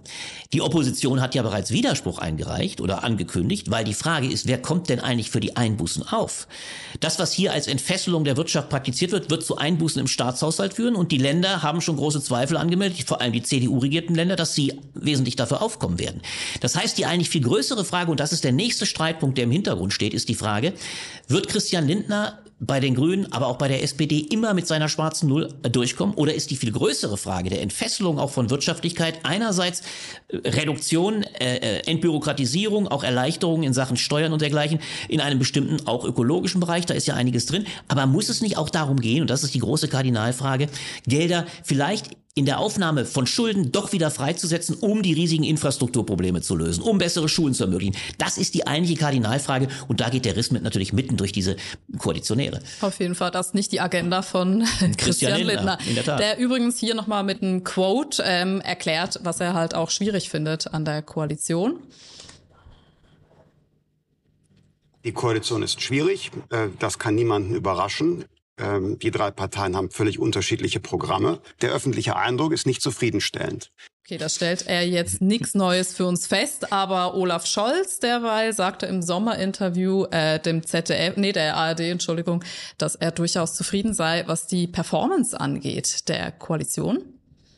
Die 0.53 0.62
Opposition 0.62 1.21
hat 1.21 1.35
ja 1.35 1.42
bereits 1.42 1.71
Widerspruch 1.71 2.18
eingereicht 2.18 2.81
oder 2.81 3.05
angekündigt, 3.05 3.71
weil 3.71 3.85
die 3.85 3.94
Frage 3.94 4.27
ist, 4.27 4.48
wer 4.49 4.61
kommt 4.61 4.89
denn 4.89 4.99
eigentlich 4.99 5.31
für 5.31 5.39
die 5.39 5.57
Einbußen 5.57 6.03
auf? 6.09 6.49
Das, 6.99 7.19
was 7.21 7.33
hier 7.33 7.53
als 7.53 7.69
Entfesselung 7.69 8.25
der 8.25 8.37
Wirtschaft 8.37 8.69
praktiziert 8.69 9.13
wird, 9.13 9.31
wird 9.31 9.45
zu 9.45 9.57
Einbußen 9.57 10.01
im 10.01 10.09
Staatshaushalt 10.09 10.75
führen 10.75 10.97
und 10.97 11.13
die 11.13 11.19
Länder 11.19 11.63
haben 11.63 11.81
schon 11.81 11.97
große 11.97 12.21
Zweifel 12.21 12.57
angemeldet, 12.57 13.07
vor 13.07 13.21
allem 13.21 13.33
die 13.33 13.43
CDU-regierten 13.43 14.17
Länder, 14.17 14.35
dass 14.35 14.55
sie 14.55 14.81
wesentlich 14.95 15.37
dafür 15.37 15.63
aufkommen 15.63 16.01
werden. 16.01 16.23
Das 16.61 16.75
heißt, 16.75 16.99
die 16.99 17.07
eigentlich 17.07 17.31
viel 17.31 17.43
größere 17.43 17.85
Frage, 17.85 18.11
und 18.11 18.19
das 18.19 18.33
ist 18.33 18.43
der 18.43 18.53
nächste 18.53 18.87
Streitpunkt, 18.87 19.39
der 19.39 19.45
im 19.45 19.53
Hintergrund 19.53 19.93
steht, 19.93 20.15
ist 20.15 20.29
die 20.29 20.35
Frage, 20.35 20.73
wird 21.29 21.49
Christian 21.49 21.87
Lindner 21.87 22.39
bei 22.61 22.81
den 22.81 22.94
Grünen, 22.94 23.33
aber 23.33 23.47
auch 23.47 23.57
bei 23.57 23.68
der 23.68 23.83
SPD 23.83 24.18
immer 24.18 24.53
mit 24.53 24.66
seiner 24.66 24.88
schwarzen 24.88 25.29
Null 25.29 25.55
durchkommen? 25.62 26.14
Oder 26.16 26.35
ist 26.35 26.51
die 26.51 26.57
viel 26.57 26.73
größere 26.73 27.16
Frage 27.16 27.51
der 27.51 27.62
Entfesselung 27.62 28.18
auch 28.18 28.31
von 28.31 28.51
Wirtschaftlichkeit 28.51 29.21
einerseits 29.23 29.83
äh, 30.29 30.49
Reduktion, 30.49 31.23
äh, 31.23 31.57
äh, 31.57 31.90
Entbürokratisierung, 31.90 32.88
auch 32.88 33.05
Erleichterungen 33.05 33.62
in 33.62 33.73
Sachen 33.73 33.97
Steuern 33.97 34.33
und 34.33 34.42
dergleichen 34.42 34.81
in 35.09 35.21
einem 35.21 35.38
bestimmten, 35.38 35.87
auch 35.87 36.05
ökologischen 36.05 36.61
Bereich, 36.61 36.87
da 36.87 36.94
ist 36.94 37.07
ja 37.07 37.14
einiges 37.14 37.47
drin. 37.47 37.64
Aber 37.87 38.07
muss 38.07 38.29
es 38.29 38.40
nicht 38.40 38.57
auch 38.57 38.71
darum 38.71 39.01
gehen, 39.01 39.23
und 39.23 39.31
das 39.31 39.44
ist 39.44 39.55
die 39.55 39.61
große 39.61 39.88
Kardinalfrage, 39.88 40.68
Gelder 41.07 41.47
vielleicht 41.62 42.11
in 42.38 42.44
der 42.44 42.61
Aufnahme 42.61 43.05
von 43.05 43.27
Schulden 43.27 43.72
doch 43.72 43.92
wieder 43.92 44.12
freizusetzen, 44.12 44.77
um 44.77 45.03
die 45.03 45.12
riesigen 45.12 45.42
Infrastrukturprobleme 45.42 46.40
zu 46.40 46.55
lösen, 46.55 46.83
um 46.83 46.98
bessere 46.98 47.29
Schulen 47.29 47.53
zu 47.53 47.64
ermöglichen. 47.64 47.96
Das 48.16 48.38
ist 48.38 48.55
die 48.55 48.64
eigentliche 48.64 49.01
Kardinalfrage 49.01 49.66
und 49.88 50.01
da 50.01 50.09
geht 50.09 50.24
der 50.24 50.37
Riss 50.37 50.53
mit 50.53 50.62
natürlich 50.62 50.92
mitten 50.92 51.16
durch 51.16 51.33
diese 51.33 51.57
Koalitionäre. 51.98 52.61
Auf 52.81 53.01
jeden 53.01 53.16
Fall, 53.16 53.33
das 53.33 53.48
ist 53.48 53.55
nicht 53.55 53.72
die 53.72 53.81
Agenda 53.81 54.22
von 54.22 54.61
Christian, 54.62 54.96
Christian 54.96 55.42
Lindner, 55.42 55.79
Lindner 55.85 56.16
der 56.16 56.38
übrigens 56.38 56.79
hier 56.79 56.94
nochmal 56.94 57.24
mit 57.24 57.42
einem 57.42 57.64
Quote 57.64 58.22
ähm, 58.24 58.61
erklärt, 58.61 59.18
was 59.24 59.40
er 59.40 59.55
halt 59.55 59.74
auch 59.74 59.90
schwierig 59.90 60.31
findet 60.31 60.72
an 60.72 60.85
der 60.85 61.03
Koalition. 61.03 61.81
Die 65.05 65.12
Koalition 65.12 65.64
ist 65.64 65.81
schwierig, 65.81 66.31
äh, 66.51 66.68
das 66.79 67.01
kann 67.01 67.16
niemanden 67.16 67.57
überraschen. 67.57 68.24
Ähm, 68.59 68.99
die 68.99 69.11
drei 69.11 69.31
Parteien 69.31 69.77
haben 69.77 69.90
völlig 69.90 70.18
unterschiedliche 70.18 70.81
Programme. 70.81 71.40
Der 71.62 71.71
öffentliche 71.71 72.16
Eindruck 72.16 72.53
ist 72.53 72.66
nicht 72.66 72.83
zufriedenstellend. 72.83 73.71
Okay, 74.05 74.16
da 74.16 74.31
stellt 74.31 74.66
er 74.66 74.87
jetzt 74.87 75.21
nichts 75.21 75.55
Neues 75.55 75.92
für 75.92 76.07
uns 76.07 76.27
fest, 76.27 76.73
aber 76.73 77.14
Olaf 77.14 77.44
Scholz 77.44 78.01
derweil 78.01 78.55
sagte 78.55 78.87
im 78.87 79.03
Sommerinterview 79.03 80.07
äh, 80.11 80.40
dem 80.40 80.64
ZDF, 80.64 81.18
nee, 81.18 81.33
der 81.33 81.57
ARD, 81.57 81.81
Entschuldigung, 81.81 82.42
dass 82.79 82.94
er 82.94 83.11
durchaus 83.11 83.55
zufrieden 83.55 83.92
sei, 83.92 84.25
was 84.27 84.47
die 84.47 84.66
Performance 84.66 85.38
angeht 85.38 86.09
der 86.09 86.33
Koalition. 86.33 87.05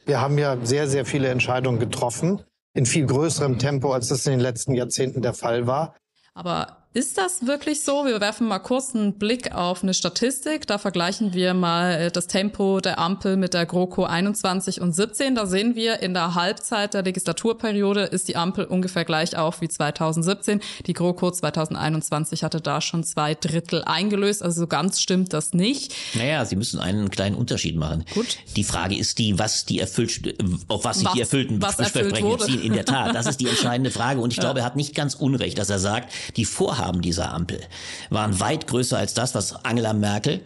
Wir 0.06 0.20
haben 0.20 0.38
ja 0.38 0.56
sehr, 0.64 0.88
sehr 0.88 1.04
viele 1.04 1.28
Entscheidungen 1.28 1.78
getroffen, 1.78 2.42
in 2.74 2.84
viel 2.84 3.06
größerem 3.06 3.60
Tempo, 3.60 3.92
als 3.92 4.08
das 4.08 4.26
in 4.26 4.32
den 4.32 4.40
letzten 4.40 4.74
Jahrzehnten 4.74 5.22
der 5.22 5.34
Fall 5.34 5.68
war. 5.68 5.94
Aber 6.34 6.79
ist 6.92 7.18
das 7.18 7.46
wirklich 7.46 7.82
so? 7.84 8.04
Wir 8.04 8.20
werfen 8.20 8.48
mal 8.48 8.58
kurz 8.58 8.96
einen 8.96 9.12
Blick 9.12 9.54
auf 9.54 9.84
eine 9.84 9.94
Statistik. 9.94 10.66
Da 10.66 10.76
vergleichen 10.76 11.32
wir 11.34 11.54
mal 11.54 11.92
äh, 11.92 12.10
das 12.10 12.26
Tempo 12.26 12.80
der 12.80 12.98
Ampel 12.98 13.36
mit 13.36 13.54
der 13.54 13.64
GroKo 13.64 14.02
21 14.02 14.80
und 14.80 14.92
17. 14.92 15.36
Da 15.36 15.46
sehen 15.46 15.76
wir, 15.76 16.00
in 16.02 16.14
der 16.14 16.34
Halbzeit 16.34 16.94
der 16.94 17.02
Legislaturperiode 17.04 18.02
ist 18.02 18.26
die 18.26 18.34
Ampel 18.34 18.64
ungefähr 18.64 19.04
gleich 19.04 19.36
auf 19.36 19.60
wie 19.60 19.68
2017. 19.68 20.60
Die 20.86 20.92
GroKo 20.92 21.30
2021 21.30 22.42
hatte 22.42 22.60
da 22.60 22.80
schon 22.80 23.04
zwei 23.04 23.36
Drittel 23.36 23.84
eingelöst. 23.84 24.42
Also 24.42 24.62
so 24.62 24.66
ganz 24.66 25.00
stimmt 25.00 25.32
das 25.32 25.52
nicht. 25.52 25.94
Naja, 26.14 26.44
Sie 26.44 26.56
müssen 26.56 26.80
einen 26.80 27.08
kleinen 27.10 27.36
Unterschied 27.36 27.76
machen. 27.76 28.04
Gut. 28.14 28.36
Die 28.56 28.64
Frage 28.64 28.96
ist 28.98 29.18
die, 29.20 29.38
was 29.38 29.64
die 29.64 29.78
erfüllt, 29.78 30.34
auf 30.66 30.84
was 30.84 30.98
sich 30.98 31.06
Was- 31.06 31.12
die 31.14 31.20
erfüllten 31.20 31.62
was 31.62 31.78
erfüllt 31.78 32.16
Versprechen 32.16 32.36
beziehen. 32.36 32.62
In 32.62 32.72
der 32.72 32.84
Tat, 32.84 33.14
das 33.14 33.26
ist 33.26 33.38
die 33.38 33.46
entscheidende 33.48 33.92
Frage. 33.92 34.20
Und 34.20 34.32
ich 34.32 34.40
glaube, 34.40 34.58
er 34.58 34.64
hat 34.64 34.74
nicht 34.74 34.96
ganz 34.96 35.14
unrecht, 35.14 35.56
dass 35.56 35.70
er 35.70 35.78
sagt, 35.78 36.12
die 36.36 36.44
Vorhaben 36.44 36.79
dieser 37.02 37.32
Ampel. 37.32 37.60
Waren 38.10 38.40
weit 38.40 38.66
größer 38.66 38.98
als 38.98 39.14
das, 39.14 39.34
was 39.34 39.64
Angela 39.64 39.92
Merkel 39.92 40.40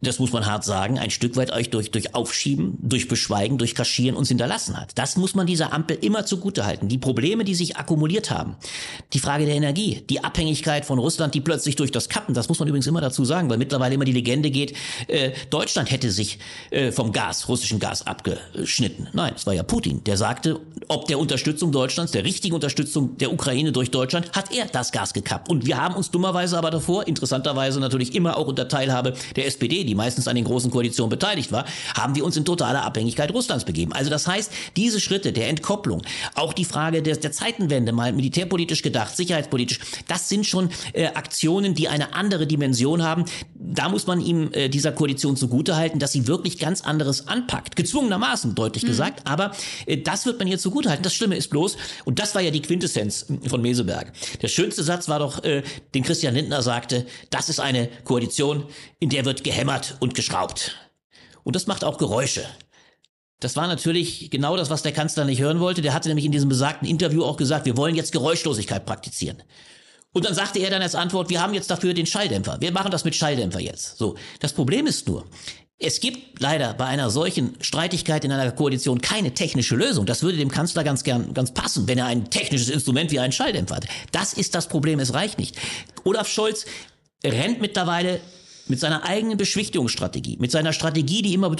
das 0.00 0.20
muss 0.20 0.32
man 0.32 0.46
hart 0.46 0.64
sagen, 0.64 0.98
ein 0.98 1.10
Stück 1.10 1.36
weit 1.36 1.52
euch 1.52 1.70
durch, 1.70 1.90
durch 1.90 2.14
Aufschieben, 2.14 2.78
durch 2.80 3.08
Beschweigen, 3.08 3.58
durch 3.58 3.74
Kaschieren 3.74 4.16
uns 4.16 4.28
hinterlassen 4.28 4.80
hat. 4.80 4.96
Das 4.96 5.16
muss 5.16 5.34
man 5.34 5.46
dieser 5.46 5.72
Ampel 5.72 5.98
immer 6.00 6.24
zugutehalten. 6.24 6.88
Die 6.88 6.98
Probleme, 6.98 7.44
die 7.44 7.56
sich 7.56 7.76
akkumuliert 7.76 8.30
haben, 8.30 8.56
die 9.12 9.18
Frage 9.18 9.44
der 9.44 9.56
Energie, 9.56 10.04
die 10.08 10.22
Abhängigkeit 10.22 10.84
von 10.84 11.00
Russland, 11.00 11.34
die 11.34 11.40
plötzlich 11.40 11.74
durch 11.74 11.90
das 11.90 12.08
Kappen, 12.08 12.32
das 12.34 12.48
muss 12.48 12.60
man 12.60 12.68
übrigens 12.68 12.86
immer 12.86 13.00
dazu 13.00 13.24
sagen, 13.24 13.50
weil 13.50 13.58
mittlerweile 13.58 13.94
immer 13.94 14.04
die 14.04 14.12
Legende 14.12 14.50
geht, 14.50 14.76
äh, 15.08 15.32
Deutschland 15.50 15.90
hätte 15.90 16.12
sich 16.12 16.38
äh, 16.70 16.92
vom 16.92 17.12
Gas, 17.12 17.48
russischen 17.48 17.80
Gas 17.80 18.06
abgeschnitten. 18.06 19.08
Nein, 19.12 19.32
es 19.34 19.46
war 19.46 19.54
ja 19.54 19.64
Putin, 19.64 20.04
der 20.04 20.16
sagte, 20.16 20.60
ob 20.86 21.06
der 21.08 21.18
Unterstützung 21.18 21.72
Deutschlands, 21.72 22.12
der 22.12 22.24
richtigen 22.24 22.54
Unterstützung 22.54 23.16
der 23.18 23.32
Ukraine 23.32 23.72
durch 23.72 23.90
Deutschland, 23.90 24.30
hat 24.32 24.52
er 24.54 24.66
das 24.66 24.92
Gas 24.92 25.12
gekappt. 25.12 25.48
Und 25.48 25.66
wir 25.66 25.76
haben 25.76 25.96
uns 25.96 26.12
dummerweise 26.12 26.56
aber 26.56 26.70
davor, 26.70 27.08
interessanterweise 27.08 27.80
natürlich 27.80 28.14
immer 28.14 28.36
auch 28.36 28.46
unter 28.46 28.68
Teilhabe 28.68 29.14
der 29.34 29.46
SPD, 29.46 29.87
die 29.88 29.94
meistens 29.94 30.28
an 30.28 30.36
den 30.36 30.44
großen 30.44 30.70
Koalitionen 30.70 31.10
beteiligt 31.10 31.50
war, 31.50 31.64
haben 31.94 32.14
wir 32.14 32.24
uns 32.24 32.36
in 32.36 32.44
totale 32.44 32.82
Abhängigkeit 32.82 33.32
Russlands 33.32 33.64
begeben. 33.64 33.92
Also 33.92 34.10
das 34.10 34.26
heißt, 34.26 34.52
diese 34.76 35.00
Schritte 35.00 35.32
der 35.32 35.48
Entkopplung, 35.48 36.02
auch 36.34 36.52
die 36.52 36.64
Frage 36.64 37.02
der, 37.02 37.16
der 37.16 37.32
Zeitenwende, 37.32 37.92
mal 37.92 38.12
militärpolitisch 38.12 38.82
gedacht, 38.82 39.16
sicherheitspolitisch, 39.16 39.80
das 40.06 40.28
sind 40.28 40.46
schon 40.46 40.70
äh, 40.92 41.06
Aktionen, 41.06 41.74
die 41.74 41.88
eine 41.88 42.14
andere 42.14 42.46
Dimension 42.46 43.02
haben. 43.02 43.24
Da 43.54 43.88
muss 43.88 44.06
man 44.06 44.20
ihm 44.20 44.50
äh, 44.52 44.68
dieser 44.68 44.92
Koalition 44.92 45.36
zugutehalten, 45.36 45.98
dass 45.98 46.12
sie 46.12 46.26
wirklich 46.26 46.58
ganz 46.58 46.82
anderes 46.82 47.26
anpackt. 47.26 47.76
Gezwungenermaßen, 47.76 48.54
deutlich 48.54 48.84
gesagt. 48.84 49.26
Aber 49.26 49.52
äh, 49.86 49.96
das 49.98 50.26
wird 50.26 50.38
man 50.38 50.48
ihr 50.48 50.58
zugutehalten. 50.58 51.02
Das 51.02 51.14
Schlimme 51.14 51.36
ist 51.36 51.48
bloß, 51.48 51.76
und 52.04 52.18
das 52.18 52.34
war 52.34 52.42
ja 52.42 52.50
die 52.50 52.62
Quintessenz 52.62 53.26
von 53.48 53.62
Meseberg. 53.62 54.12
Der 54.42 54.48
schönste 54.48 54.82
Satz 54.82 55.08
war 55.08 55.18
doch, 55.18 55.42
äh, 55.44 55.62
den 55.94 56.02
Christian 56.02 56.34
Lindner 56.34 56.62
sagte, 56.62 57.06
das 57.30 57.48
ist 57.48 57.60
eine 57.60 57.88
Koalition, 58.04 58.64
in 59.00 59.10
der 59.10 59.24
wird 59.24 59.44
gehämmert 59.44 59.77
und 60.00 60.14
geschraubt. 60.14 60.76
Und 61.44 61.56
das 61.56 61.66
macht 61.66 61.84
auch 61.84 61.98
Geräusche. 61.98 62.44
Das 63.40 63.54
war 63.56 63.68
natürlich 63.68 64.30
genau 64.30 64.56
das, 64.56 64.68
was 64.70 64.82
der 64.82 64.92
Kanzler 64.92 65.24
nicht 65.24 65.40
hören 65.40 65.60
wollte. 65.60 65.80
Der 65.80 65.94
hatte 65.94 66.08
nämlich 66.08 66.26
in 66.26 66.32
diesem 66.32 66.48
besagten 66.48 66.88
Interview 66.88 67.24
auch 67.24 67.36
gesagt, 67.36 67.66
wir 67.66 67.76
wollen 67.76 67.94
jetzt 67.94 68.12
Geräuschlosigkeit 68.12 68.84
praktizieren. 68.84 69.42
Und 70.12 70.24
dann 70.24 70.34
sagte 70.34 70.58
er 70.58 70.70
dann 70.70 70.82
als 70.82 70.94
Antwort, 70.94 71.30
wir 71.30 71.40
haben 71.40 71.54
jetzt 71.54 71.70
dafür 71.70 71.94
den 71.94 72.06
Schalldämpfer. 72.06 72.56
Wir 72.60 72.72
machen 72.72 72.90
das 72.90 73.04
mit 73.04 73.14
Schalldämpfer 73.14 73.60
jetzt. 73.60 73.98
So. 73.98 74.16
Das 74.40 74.52
Problem 74.52 74.86
ist 74.86 75.06
nur, 75.06 75.24
Es 75.80 76.00
gibt 76.00 76.40
leider 76.40 76.74
bei 76.74 76.86
einer 76.86 77.08
solchen 77.08 77.54
Streitigkeit 77.60 78.24
in 78.24 78.32
einer 78.32 78.50
Koalition 78.50 79.00
keine 79.00 79.32
technische 79.34 79.76
Lösung. 79.76 80.06
Das 80.06 80.24
würde 80.24 80.36
dem 80.36 80.50
Kanzler 80.50 80.82
ganz 80.82 81.04
gern 81.04 81.32
ganz 81.34 81.54
passen, 81.54 81.86
wenn 81.86 81.98
er 81.98 82.06
ein 82.06 82.30
technisches 82.30 82.68
Instrument 82.68 83.12
wie 83.12 83.20
einen 83.20 83.32
Schalldämpfer 83.32 83.76
hat. 83.76 83.86
Das 84.10 84.32
ist 84.32 84.56
das 84.56 84.66
Problem, 84.66 84.98
es 84.98 85.14
reicht 85.14 85.38
nicht. 85.38 85.56
Olaf 86.02 86.26
Scholz 86.26 86.66
rennt 87.24 87.60
mittlerweile 87.60 88.20
mit 88.68 88.80
seiner 88.80 89.04
eigenen 89.04 89.36
Beschwichtigungsstrategie, 89.36 90.36
mit 90.38 90.50
seiner 90.50 90.72
Strategie, 90.72 91.22
die 91.22 91.34
immer 91.34 91.54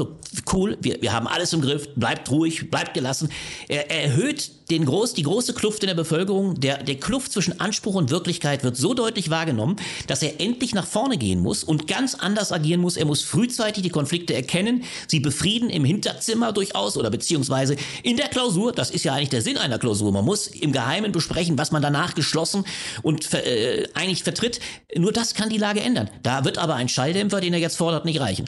cool, 0.53 0.77
wir, 0.81 1.01
wir 1.01 1.12
haben 1.12 1.27
alles 1.27 1.53
im 1.53 1.61
Griff, 1.61 1.88
bleibt 1.94 2.31
ruhig, 2.31 2.71
bleibt 2.71 2.94
gelassen. 2.94 3.31
Er, 3.68 3.90
er 3.90 4.05
erhöht 4.05 4.51
den 4.71 4.85
groß, 4.85 5.14
die 5.14 5.23
große 5.23 5.55
Kluft 5.55 5.83
in 5.83 5.88
der 5.88 5.94
Bevölkerung, 5.94 6.61
der, 6.61 6.83
der 6.83 6.97
Kluft 6.97 7.33
zwischen 7.33 7.59
Anspruch 7.61 7.94
und 7.94 8.11
Wirklichkeit 8.11 8.64
wird 8.64 8.77
so 8.77 8.94
deutlich 8.94 9.31
wahrgenommen, 9.31 9.77
dass 10.07 10.23
er 10.23 10.40
endlich 10.40 10.75
nach 10.75 10.87
vorne 10.87 11.16
gehen 11.16 11.40
muss 11.40 11.64
und 11.64 11.87
ganz 11.87 12.14
anders 12.14 12.53
agieren 12.53 12.81
muss. 12.81 12.97
Er 12.97 13.07
muss 13.07 13.23
frühzeitig 13.23 13.83
die 13.83 13.88
Konflikte 13.90 14.35
erkennen, 14.35 14.85
sie 15.07 15.21
befrieden 15.21 15.71
im 15.71 15.85
Hinterzimmer 15.85 16.53
durchaus 16.53 16.97
oder 16.97 17.11
beziehungsweise 17.11 17.77
in 18.03 18.16
der 18.16 18.29
Klausur. 18.29 18.73
Das 18.73 18.90
ist 18.90 19.05
ja 19.05 19.14
eigentlich 19.14 19.31
der 19.31 19.42
Sinn 19.42 19.57
einer 19.57 19.79
Klausur. 19.79 20.12
Man 20.12 20.25
muss 20.25 20.47
im 20.47 20.73
Geheimen 20.73 21.12
besprechen, 21.12 21.57
was 21.57 21.73
man 21.73 21.83
danach 21.83 22.14
geschlossen 22.14 22.64
und 23.03 23.33
äh, 23.33 23.88
eigentlich 23.94 24.23
vertritt. 24.23 24.61
Nur 24.97 25.12
das 25.12 25.35
kann 25.35 25.49
die 25.49 25.59
Lage 25.59 25.81
ändern. 25.81 26.11
Da 26.23 26.44
wird 26.44 26.59
aber 26.59 26.75
ein 26.75 26.88
Schalldämpfer, 26.99 27.41
den 27.41 27.53
er 27.53 27.61
jetzt 27.61 27.77
fordert, 27.77 28.05
nicht 28.05 28.21
reichen. 28.21 28.47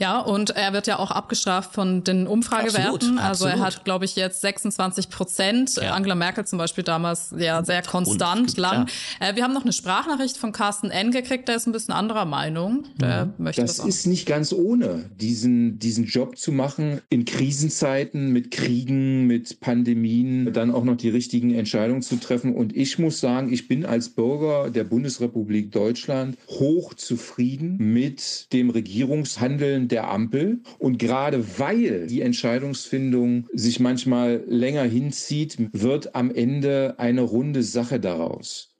Ja, 0.00 0.18
und 0.18 0.50
er 0.50 0.72
wird 0.72 0.86
ja 0.86 0.98
auch 0.98 1.10
abgestraft 1.10 1.74
von 1.74 2.02
den 2.02 2.26
Umfragewerten. 2.26 3.18
Absolut, 3.18 3.20
also 3.20 3.44
er 3.44 3.60
hat, 3.60 3.84
glaube 3.84 4.06
ich, 4.06 4.16
jetzt 4.16 4.40
26 4.40 5.10
Prozent. 5.10 5.76
Ja. 5.76 5.92
Angela 5.92 6.14
Merkel 6.14 6.46
zum 6.46 6.58
Beispiel 6.58 6.82
damals 6.84 7.34
ja 7.36 7.62
sehr 7.62 7.82
konstant, 7.82 8.56
lang. 8.56 8.88
Äh, 9.20 9.36
wir 9.36 9.44
haben 9.44 9.52
noch 9.52 9.64
eine 9.64 9.74
Sprachnachricht 9.74 10.38
von 10.38 10.52
Carsten 10.52 10.90
N. 10.90 11.10
gekriegt, 11.10 11.48
der 11.48 11.56
ist 11.56 11.66
ein 11.66 11.72
bisschen 11.72 11.92
anderer 11.92 12.24
Meinung. 12.24 12.84
Der 12.98 13.26
mhm. 13.26 13.32
möchte 13.36 13.60
das, 13.60 13.76
das 13.76 13.86
ist 13.86 14.06
nicht 14.06 14.24
ganz 14.24 14.54
ohne, 14.54 15.10
diesen, 15.20 15.78
diesen 15.78 16.06
Job 16.06 16.38
zu 16.38 16.50
machen 16.50 17.02
in 17.10 17.26
Krisenzeiten, 17.26 18.32
mit 18.32 18.50
Kriegen, 18.50 19.26
mit 19.26 19.60
Pandemien, 19.60 20.50
dann 20.54 20.70
auch 20.70 20.84
noch 20.84 20.96
die 20.96 21.10
richtigen 21.10 21.54
Entscheidungen 21.54 22.00
zu 22.00 22.16
treffen. 22.16 22.54
Und 22.54 22.74
ich 22.74 22.98
muss 22.98 23.20
sagen, 23.20 23.52
ich 23.52 23.68
bin 23.68 23.84
als 23.84 24.08
Bürger 24.08 24.70
der 24.70 24.84
Bundesrepublik 24.84 25.72
Deutschland 25.72 26.38
hoch 26.48 26.94
zufrieden 26.94 27.76
mit 27.76 28.50
dem 28.54 28.70
Regierungshandeln 28.70 29.89
der 29.90 30.10
Ampel. 30.10 30.62
Und 30.78 30.98
gerade 30.98 31.58
weil 31.58 32.06
die 32.06 32.22
Entscheidungsfindung 32.22 33.46
sich 33.52 33.80
manchmal 33.80 34.44
länger 34.46 34.82
hinzieht, 34.82 35.56
wird 35.72 36.14
am 36.14 36.30
Ende 36.30 36.94
eine 36.98 37.22
runde 37.22 37.62
Sache 37.62 38.00
daraus. 38.00 38.70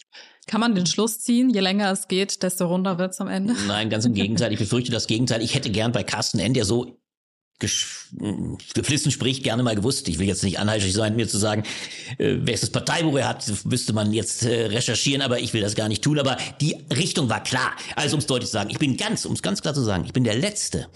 Kann 0.47 0.61
man 0.61 0.75
den 0.75 0.87
Schluss 0.87 1.21
ziehen, 1.21 1.51
je 1.51 1.61
länger 1.61 1.93
es 1.93 2.09
geht, 2.09 2.43
desto 2.43 2.67
runder 2.67 2.99
wird 2.99 3.13
es 3.13 3.21
am 3.21 3.29
Ende? 3.29 3.55
Nein, 3.69 3.89
ganz 3.89 4.05
im 4.05 4.15
Gegenteil. 4.15 4.53
Ich 4.53 4.59
befürchte 4.59 4.91
das 4.91 5.07
Gegenteil. 5.07 5.43
Ich 5.43 5.55
hätte 5.55 5.71
gern 5.71 5.93
bei 5.93 6.03
Carsten 6.03 6.41
N., 6.41 6.55
der 6.55 6.65
so 6.65 7.00
geflissen 7.61 9.13
spricht, 9.13 9.45
gerne 9.45 9.63
mal 9.63 9.75
gewusst. 9.75 10.09
Ich 10.09 10.19
will 10.19 10.27
jetzt 10.27 10.43
nicht 10.43 10.59
anhaltig 10.59 10.93
sein, 10.93 11.15
mir 11.15 11.29
zu 11.29 11.39
sagen, 11.39 11.63
äh, 12.19 12.37
welches 12.41 12.71
Parteibuch 12.71 13.19
er 13.19 13.29
hat, 13.29 13.45
müsste 13.65 13.93
man 13.93 14.13
jetzt 14.13 14.43
äh, 14.43 14.67
recherchieren, 14.67 15.23
aber 15.23 15.39
ich 15.41 15.53
will 15.53 15.61
das 15.61 15.75
gar 15.75 15.89
nicht 15.89 16.03
tun. 16.03 16.19
Aber 16.19 16.37
die 16.61 16.77
Richtung 16.95 17.29
war 17.29 17.43
klar. 17.43 17.73
Also 17.97 18.17
um 18.17 18.21
es 18.21 18.27
deutlich 18.27 18.49
zu 18.49 18.55
sagen, 18.55 18.71
ich 18.71 18.79
bin 18.79 18.97
ganz, 18.97 19.25
um 19.25 19.35
es 19.35 19.43
ganz 19.43 19.63
klar 19.63 19.75
zu 19.75 19.83
sagen, 19.83 20.05
ich 20.05 20.13
bin 20.13 20.25
der 20.25 20.37
Letzte, 20.37 20.89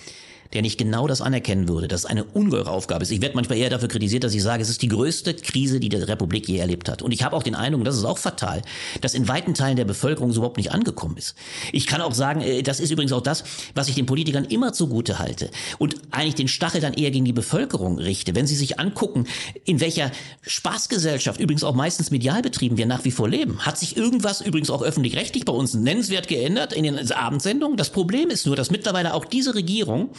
der 0.55 0.63
nicht 0.63 0.79
genau 0.79 1.07
das 1.07 1.21
anerkennen 1.21 1.69
würde, 1.69 1.89
dass 1.89 2.01
es 2.01 2.07
eine 2.07 2.25
ungeheure 2.25 2.71
Aufgabe 2.71 3.03
ist. 3.03 3.11
Ich 3.11 3.21
werde 3.21 3.35
manchmal 3.35 3.59
eher 3.59 3.71
dafür 3.71 3.89
kritisiert, 3.89 4.25
dass 4.25 4.35
ich 4.35 4.43
sage, 4.43 4.63
es 4.63 4.69
ist 4.69 4.83
die 4.83 4.89
größte 4.89 5.35
Krise, 5.35 5.81
die 5.81 5.89
die 5.89 5.97
Republik 5.97 6.49
je 6.49 6.59
erlebt 6.59 6.89
hat. 6.89 7.03
Und 7.03 7.13
ich 7.13 7.25
habe 7.25 7.37
auch 7.37 7.43
den 7.43 7.55
Eindruck, 7.55 7.85
das 7.85 7.97
ist 7.97 8.05
auch 8.05 8.19
fatal, 8.19 8.63
dass 9.01 9.15
in 9.15 9.27
weiten 9.29 9.55
Teilen 9.55 9.77
der 9.77 9.85
Bevölkerung 9.85 10.33
so 10.33 10.41
überhaupt 10.41 10.57
nicht 10.57 10.73
angekommen 10.73 11.17
ist. 11.17 11.35
Ich 11.73 11.87
kann 11.87 12.01
auch 12.01 12.15
sagen, 12.15 12.41
äh, 12.41 12.63
das 12.63 12.81
ist 12.81 12.91
übrigens 12.91 13.13
auch 13.13 13.21
das, 13.21 13.45
was 13.75 13.89
ich 13.89 13.97
den 13.97 14.07
Politikern 14.07 14.45
immer 14.45 14.73
zugute 14.73 15.19
halte 15.19 15.51
und 15.79 15.97
eigentlich 16.13 16.37
den 16.37 16.49
Stachel 16.49 16.81
dann 16.81 16.95
eher 16.95 17.11
gegen 17.11 17.25
die 17.25 17.33
Bevölkerung 17.33 17.99
richte. 17.99 18.35
Wenn 18.35 18.47
sie 18.47 18.57
sich 18.57 18.79
angucken, 18.79 19.27
in 19.65 19.81
welcher 19.81 20.13
Spaßgesellschaft, 20.43 21.41
übrigens 21.41 21.65
auch 21.65 21.75
meistens 21.75 22.11
medial 22.11 22.43
betrieben, 22.43 22.77
wir 22.77 22.87
nach 22.87 23.05
wie 23.05 23.11
vor 23.11 23.29
leben, 23.29 23.61
hat 23.67 23.79
sich 23.79 23.97
irgendwas 23.97 24.41
übrigens 24.41 24.71
auch 24.71 24.83
öffentlich-rechtlich 24.83 25.45
bei 25.45 25.53
uns 25.53 25.75
nennenswert 25.75 26.29
geändert 26.29 26.73
in 26.73 26.85
den 26.85 27.13
Abendsendungen. 27.13 27.77
Das 27.77 27.91
Problem 27.91 28.31
ist 28.31 28.47
nur, 28.47 28.55
dass 28.55 28.71
mittlerweile 28.71 29.15
auch 29.15 29.25
diese 29.25 29.55
Regierung 29.55 30.11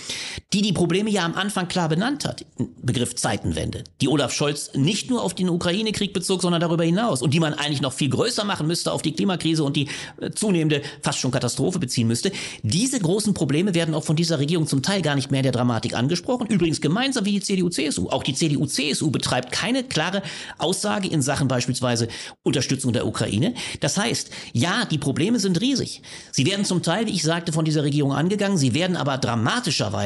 die 0.53 0.61
die 0.61 0.73
Probleme 0.73 1.09
ja 1.09 1.25
am 1.25 1.35
Anfang 1.35 1.67
klar 1.67 1.89
benannt 1.89 2.25
hat, 2.25 2.45
Begriff 2.81 3.15
Zeitenwende, 3.15 3.83
die 4.01 4.07
Olaf 4.07 4.33
Scholz 4.33 4.71
nicht 4.73 5.09
nur 5.09 5.23
auf 5.23 5.33
den 5.33 5.49
Ukraine-Krieg 5.49 6.13
bezog, 6.13 6.41
sondern 6.41 6.61
darüber 6.61 6.83
hinaus 6.83 7.21
und 7.21 7.33
die 7.33 7.39
man 7.39 7.53
eigentlich 7.53 7.81
noch 7.81 7.93
viel 7.93 8.09
größer 8.09 8.43
machen 8.43 8.67
müsste 8.67 8.91
auf 8.91 9.01
die 9.01 9.13
Klimakrise 9.13 9.63
und 9.63 9.75
die 9.75 9.87
äh, 10.21 10.31
zunehmende 10.31 10.81
fast 11.01 11.19
schon 11.19 11.31
Katastrophe 11.31 11.79
beziehen 11.79 12.07
müsste. 12.07 12.31
Diese 12.63 12.99
großen 12.99 13.33
Probleme 13.33 13.73
werden 13.73 13.95
auch 13.95 14.03
von 14.03 14.15
dieser 14.15 14.39
Regierung 14.39 14.67
zum 14.67 14.81
Teil 14.81 15.01
gar 15.01 15.15
nicht 15.15 15.31
mehr 15.31 15.39
in 15.39 15.43
der 15.43 15.51
Dramatik 15.51 15.95
angesprochen. 15.95 16.47
Übrigens 16.47 16.81
gemeinsam 16.81 17.25
wie 17.25 17.33
die 17.33 17.41
CDU-CSU. 17.41 18.09
Auch 18.09 18.23
die 18.23 18.33
CDU-CSU 18.33 19.11
betreibt 19.11 19.51
keine 19.51 19.83
klare 19.83 20.21
Aussage 20.57 21.07
in 21.07 21.21
Sachen 21.21 21.47
beispielsweise 21.47 22.07
Unterstützung 22.43 22.93
der 22.93 23.07
Ukraine. 23.07 23.53
Das 23.79 23.97
heißt, 23.97 24.29
ja, 24.53 24.85
die 24.85 24.97
Probleme 24.97 25.39
sind 25.39 25.59
riesig. 25.61 26.01
Sie 26.31 26.45
werden 26.45 26.65
zum 26.65 26.81
Teil, 26.81 27.07
wie 27.07 27.11
ich 27.11 27.23
sagte, 27.23 27.51
von 27.51 27.65
dieser 27.65 27.83
Regierung 27.83 28.13
angegangen. 28.13 28.57
Sie 28.57 28.73
werden 28.73 28.95
aber 28.95 29.17
dramatischerweise 29.17 30.04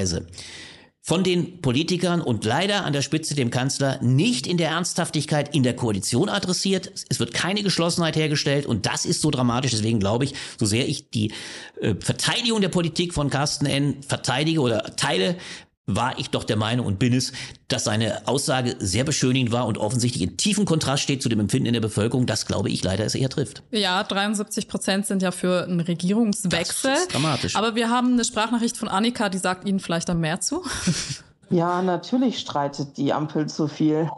von 1.02 1.24
den 1.24 1.62
Politikern 1.62 2.22
und 2.22 2.46
leider 2.46 2.86
an 2.86 2.94
der 2.94 3.02
Spitze 3.02 3.34
dem 3.34 3.50
Kanzler 3.50 4.00
nicht 4.04 4.46
in 4.46 4.58
der 4.58 4.70
Ernsthaftigkeit 4.70 5.56
in 5.56 5.64
der 5.64 5.76
Koalition 5.76 6.30
adressiert. 6.30 6.92
Es 7.10 7.20
wird 7.20 7.34
keine 7.34 7.64
Geschlossenheit 7.64 8.16
hergestellt 8.16 8.68
und 8.68 8.86
das 8.86 9.06
ist 9.06 9.22
so 9.22 9.32
dramatisch. 9.32 9.72
Deswegen 9.72 10.00
glaube 10.00 10.26
ich, 10.26 10.36
so 10.60 10.68
sehr 10.68 10.88
ich 10.88 11.10
die 11.10 11.32
äh, 11.82 11.96
Verteidigung 12.00 12.62
der 12.62 12.70
Politik 12.70 13.16
von 13.16 13.32
Carsten 13.32 13.66
N. 13.66 14.04
verteidige 14.04 14.62
oder 14.62 14.96
teile, 14.98 15.36
war 15.96 16.18
ich 16.20 16.30
doch 16.30 16.44
der 16.44 16.58
Meinung 16.58 16.86
und 16.86 17.00
bin 17.00 17.14
es, 17.14 17.32
dass 17.68 17.84
seine 17.84 18.28
Aussage 18.28 18.76
sehr 18.80 19.04
beschönigend 19.04 19.52
war 19.52 19.68
und 19.68 19.78
offensichtlich 19.78 20.24
in 20.24 20.38
tiefem 20.38 20.66
Kontrast 20.66 21.04
steht 21.04 21.22
zu 21.22 21.30
dem 21.30 21.40
Empfinden 21.40 21.68
in 21.68 21.74
der 21.74 21.82
Bevölkerung. 21.82 22.26
Das 22.26 22.46
glaube 22.46 22.70
ich 22.70 22.84
leider 22.84 23.06
es 23.06 23.16
eher 23.16 23.30
trifft. 23.30 23.64
Ja, 23.72 24.04
73 24.04 24.68
Prozent 24.68 25.06
sind 25.06 25.22
ja 25.22 25.32
für 25.32 25.64
einen 25.64 25.80
Regierungswechsel. 25.80 26.92
Das 26.92 27.02
ist 27.02 27.14
dramatisch. 27.14 27.56
Aber 27.56 27.76
wir 27.76 27.90
haben 27.90 28.14
eine 28.14 28.24
Sprachnachricht 28.24 28.78
von 28.78 28.88
Annika, 28.88 29.30
die 29.30 29.38
sagt 29.38 29.68
Ihnen 29.68 29.80
vielleicht 29.80 30.10
am 30.10 30.20
mehr 30.20 30.42
zu. 30.42 30.64
Ja, 31.50 31.82
natürlich 31.82 32.40
streitet 32.40 32.98
die 32.98 33.12
Ampel 33.12 33.48
zu 33.48 33.68
viel. 33.68 34.10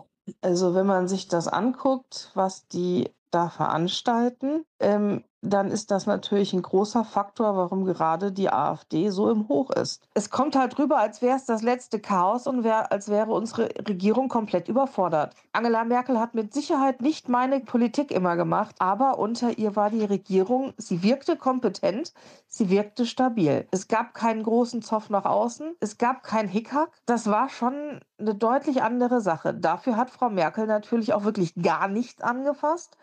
Also 0.42 0.76
wenn 0.76 0.86
man 0.86 1.08
sich 1.08 1.28
das 1.28 1.48
anguckt, 1.48 2.30
was 2.34 2.68
die 2.68 3.10
da 3.32 3.50
veranstalten, 3.50 4.66
ähm, 4.80 5.24
dann 5.42 5.72
ist 5.72 5.92
das 5.92 6.06
natürlich 6.06 6.54
ein 6.54 6.62
großer 6.62 7.04
Faktor, 7.04 7.58
warum 7.58 7.86
gerade 7.86 8.32
die 8.32 8.52
AfD 8.52 9.10
so 9.10 9.30
im 9.30 9.48
Hoch 9.48 9.72
ist. 9.72 10.08
Es 10.14 10.30
kommt 10.30 10.56
halt 10.56 10.78
rüber, 10.78 10.98
als 10.98 11.22
wäre 11.22 11.36
es 11.36 11.46
das 11.46 11.64
letzte 11.64 12.00
Chaos 12.00 12.46
und 12.48 12.64
wär, 12.64 12.92
als 12.92 13.10
wäre 13.10 13.32
unsere 13.32 13.70
Regierung 13.88 14.30
komplett 14.30 14.68
überfordert. 14.68 15.36
Angela 15.52 15.84
Merkel 15.84 16.20
hat 16.20 16.36
mit 16.36 16.54
Sicherheit 16.54 17.02
nicht 17.02 17.28
meine 17.28 17.60
Politik 17.60 18.12
immer 18.12 18.36
gemacht, 18.36 18.76
aber 18.80 19.18
unter 19.18 19.58
ihr 19.58 19.76
war 19.76 19.90
die 19.90 20.06
Regierung, 20.06 20.74
sie 20.78 21.02
wirkte 21.02 21.36
kompetent, 21.36 22.14
sie 22.48 22.70
wirkte 22.70 23.06
stabil. 23.06 23.68
Es 23.72 23.88
gab 23.88 24.14
keinen 24.14 24.44
großen 24.44 24.82
Zoff 24.82 25.10
nach 25.10 25.26
außen, 25.26 25.76
es 25.80 25.98
gab 25.98 26.24
kein 26.24 26.48
Hickhack. 26.48 26.90
Das 27.06 27.28
war 27.28 27.50
schon 27.50 28.00
eine 28.20 28.36
deutlich 28.36 28.84
andere 28.84 29.22
Sache. 29.22 29.54
Dafür 29.54 29.98
hat 29.98 30.12
Frau 30.12 30.30
Merkel 30.30 30.68
natürlich 30.68 31.14
auch 31.14 31.24
wirklich 31.24 31.56
gar 31.56 31.88
nichts 31.88 32.22
angefasst. 32.22 32.98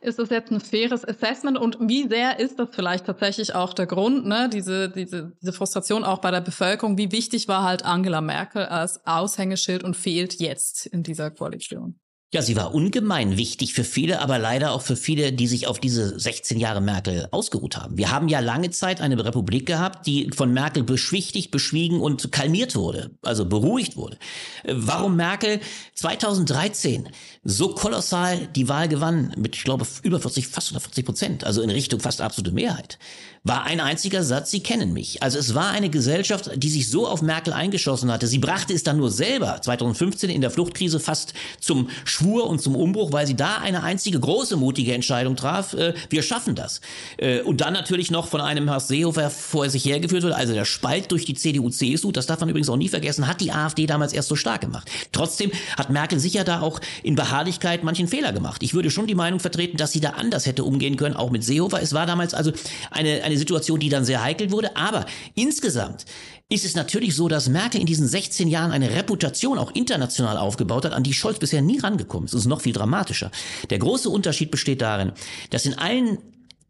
Ist 0.00 0.18
das 0.18 0.30
jetzt 0.30 0.50
ein 0.50 0.60
faires 0.60 1.06
Assessment 1.06 1.58
und 1.58 1.76
wie 1.80 2.08
sehr 2.08 2.38
ist 2.38 2.58
das 2.58 2.68
vielleicht 2.72 3.06
tatsächlich 3.06 3.54
auch 3.54 3.74
der 3.74 3.86
Grund, 3.86 4.26
ne, 4.26 4.48
diese, 4.52 4.88
diese, 4.88 5.32
diese 5.40 5.52
Frustration 5.52 6.04
auch 6.04 6.18
bei 6.18 6.30
der 6.30 6.40
Bevölkerung? 6.40 6.98
Wie 6.98 7.12
wichtig 7.12 7.48
war 7.48 7.64
halt 7.64 7.84
Angela 7.84 8.20
Merkel 8.20 8.66
als 8.66 9.04
Aushängeschild 9.06 9.84
und 9.84 9.96
fehlt 9.96 10.40
jetzt 10.40 10.86
in 10.86 11.02
dieser 11.02 11.30
Koalition? 11.30 11.98
Ja, 12.30 12.42
sie 12.42 12.56
war 12.56 12.74
ungemein 12.74 13.38
wichtig 13.38 13.72
für 13.72 13.84
viele, 13.84 14.20
aber 14.20 14.38
leider 14.38 14.72
auch 14.72 14.82
für 14.82 14.96
viele, 14.96 15.32
die 15.32 15.46
sich 15.46 15.66
auf 15.66 15.80
diese 15.80 16.20
16 16.20 16.60
Jahre 16.60 16.82
Merkel 16.82 17.26
ausgeruht 17.30 17.78
haben. 17.78 17.96
Wir 17.96 18.10
haben 18.10 18.28
ja 18.28 18.40
lange 18.40 18.68
Zeit 18.68 19.00
eine 19.00 19.24
Republik 19.24 19.64
gehabt, 19.64 20.06
die 20.06 20.28
von 20.36 20.52
Merkel 20.52 20.82
beschwichtigt, 20.82 21.50
beschwiegen 21.50 22.02
und 22.02 22.30
kalmiert 22.30 22.76
wurde, 22.76 23.12
also 23.22 23.46
beruhigt 23.46 23.96
wurde. 23.96 24.18
Warum 24.66 25.16
Merkel 25.16 25.60
2013 25.94 27.08
so 27.44 27.74
kolossal 27.74 28.46
die 28.48 28.68
Wahl 28.68 28.88
gewann, 28.88 29.32
mit, 29.38 29.56
ich 29.56 29.64
glaube, 29.64 29.86
über 30.02 30.20
40, 30.20 30.48
fast 30.48 30.68
140 30.68 31.06
Prozent, 31.06 31.44
also 31.44 31.62
in 31.62 31.70
Richtung 31.70 31.98
fast 31.98 32.20
absolute 32.20 32.52
Mehrheit, 32.52 32.98
war 33.44 33.64
ein 33.64 33.80
einziger 33.80 34.22
Satz, 34.22 34.50
Sie 34.50 34.60
kennen 34.60 34.92
mich. 34.92 35.22
Also 35.22 35.38
es 35.38 35.54
war 35.54 35.70
eine 35.70 35.90
Gesellschaft, 35.90 36.50
die 36.56 36.70
sich 36.70 36.90
so 36.90 37.06
auf 37.06 37.22
Merkel 37.22 37.52
eingeschossen 37.52 38.10
hatte. 38.10 38.26
Sie 38.26 38.38
brachte 38.38 38.72
es 38.72 38.82
dann 38.82 38.96
nur 38.96 39.10
selber 39.10 39.60
2015 39.60 40.30
in 40.30 40.40
der 40.40 40.50
Fluchtkrise 40.50 41.00
fast 41.00 41.34
zum 41.60 41.88
Schwur 42.04 42.48
und 42.48 42.60
zum 42.60 42.76
Umbruch, 42.76 43.12
weil 43.12 43.26
sie 43.26 43.36
da 43.36 43.58
eine 43.58 43.82
einzige 43.82 44.20
große 44.20 44.56
mutige 44.56 44.94
Entscheidung 44.94 45.36
traf. 45.36 45.74
Äh, 45.74 45.94
wir 46.10 46.22
schaffen 46.22 46.54
das. 46.54 46.80
Äh, 47.16 47.40
und 47.42 47.60
dann 47.60 47.72
natürlich 47.72 48.10
noch 48.10 48.28
von 48.28 48.40
einem 48.40 48.68
Herr 48.68 48.80
Seehofer 48.80 49.30
vor 49.30 49.68
sich 49.70 49.84
hergeführt 49.84 50.22
wird. 50.22 50.34
Also 50.34 50.54
der 50.54 50.64
Spalt 50.64 51.10
durch 51.12 51.24
die 51.24 51.34
CDU-CSU, 51.34 52.12
das 52.12 52.26
darf 52.26 52.40
man 52.40 52.48
übrigens 52.48 52.68
auch 52.68 52.76
nie 52.76 52.88
vergessen, 52.88 53.26
hat 53.26 53.40
die 53.40 53.52
AfD 53.52 53.86
damals 53.86 54.12
erst 54.12 54.28
so 54.28 54.36
stark 54.36 54.60
gemacht. 54.60 54.90
Trotzdem 55.12 55.50
hat 55.76 55.90
Merkel 55.90 56.18
sicher 56.18 56.44
da 56.44 56.60
auch 56.60 56.80
in 57.02 57.14
Beharrlichkeit 57.14 57.84
manchen 57.84 58.08
Fehler 58.08 58.32
gemacht. 58.32 58.62
Ich 58.62 58.74
würde 58.74 58.90
schon 58.90 59.06
die 59.06 59.14
Meinung 59.14 59.40
vertreten, 59.40 59.76
dass 59.76 59.92
sie 59.92 60.00
da 60.00 60.10
anders 60.10 60.46
hätte 60.46 60.64
umgehen 60.64 60.96
können, 60.96 61.16
auch 61.16 61.30
mit 61.30 61.44
Seehofer. 61.44 61.80
Es 61.82 61.92
war 61.92 62.06
damals 62.06 62.34
also 62.34 62.52
eine 62.90 63.22
eine 63.27 63.27
Situation, 63.36 63.80
die 63.80 63.88
dann 63.88 64.04
sehr 64.04 64.22
heikel 64.22 64.50
wurde. 64.50 64.76
Aber 64.76 65.06
insgesamt 65.34 66.04
ist 66.48 66.64
es 66.64 66.74
natürlich 66.74 67.14
so, 67.14 67.28
dass 67.28 67.48
Merkel 67.48 67.80
in 67.80 67.86
diesen 67.86 68.08
16 68.08 68.48
Jahren 68.48 68.72
eine 68.72 68.94
Reputation 68.94 69.58
auch 69.58 69.74
international 69.74 70.38
aufgebaut 70.38 70.84
hat, 70.84 70.92
an 70.92 71.02
die 71.02 71.12
Scholz 71.12 71.38
bisher 71.38 71.60
nie 71.60 71.78
rangekommen 71.78 72.24
ist. 72.24 72.34
Das 72.34 72.42
ist 72.42 72.46
noch 72.46 72.62
viel 72.62 72.72
dramatischer. 72.72 73.30
Der 73.68 73.78
große 73.78 74.08
Unterschied 74.08 74.50
besteht 74.50 74.80
darin, 74.80 75.12
dass 75.50 75.66
in 75.66 75.74
allen 75.74 76.18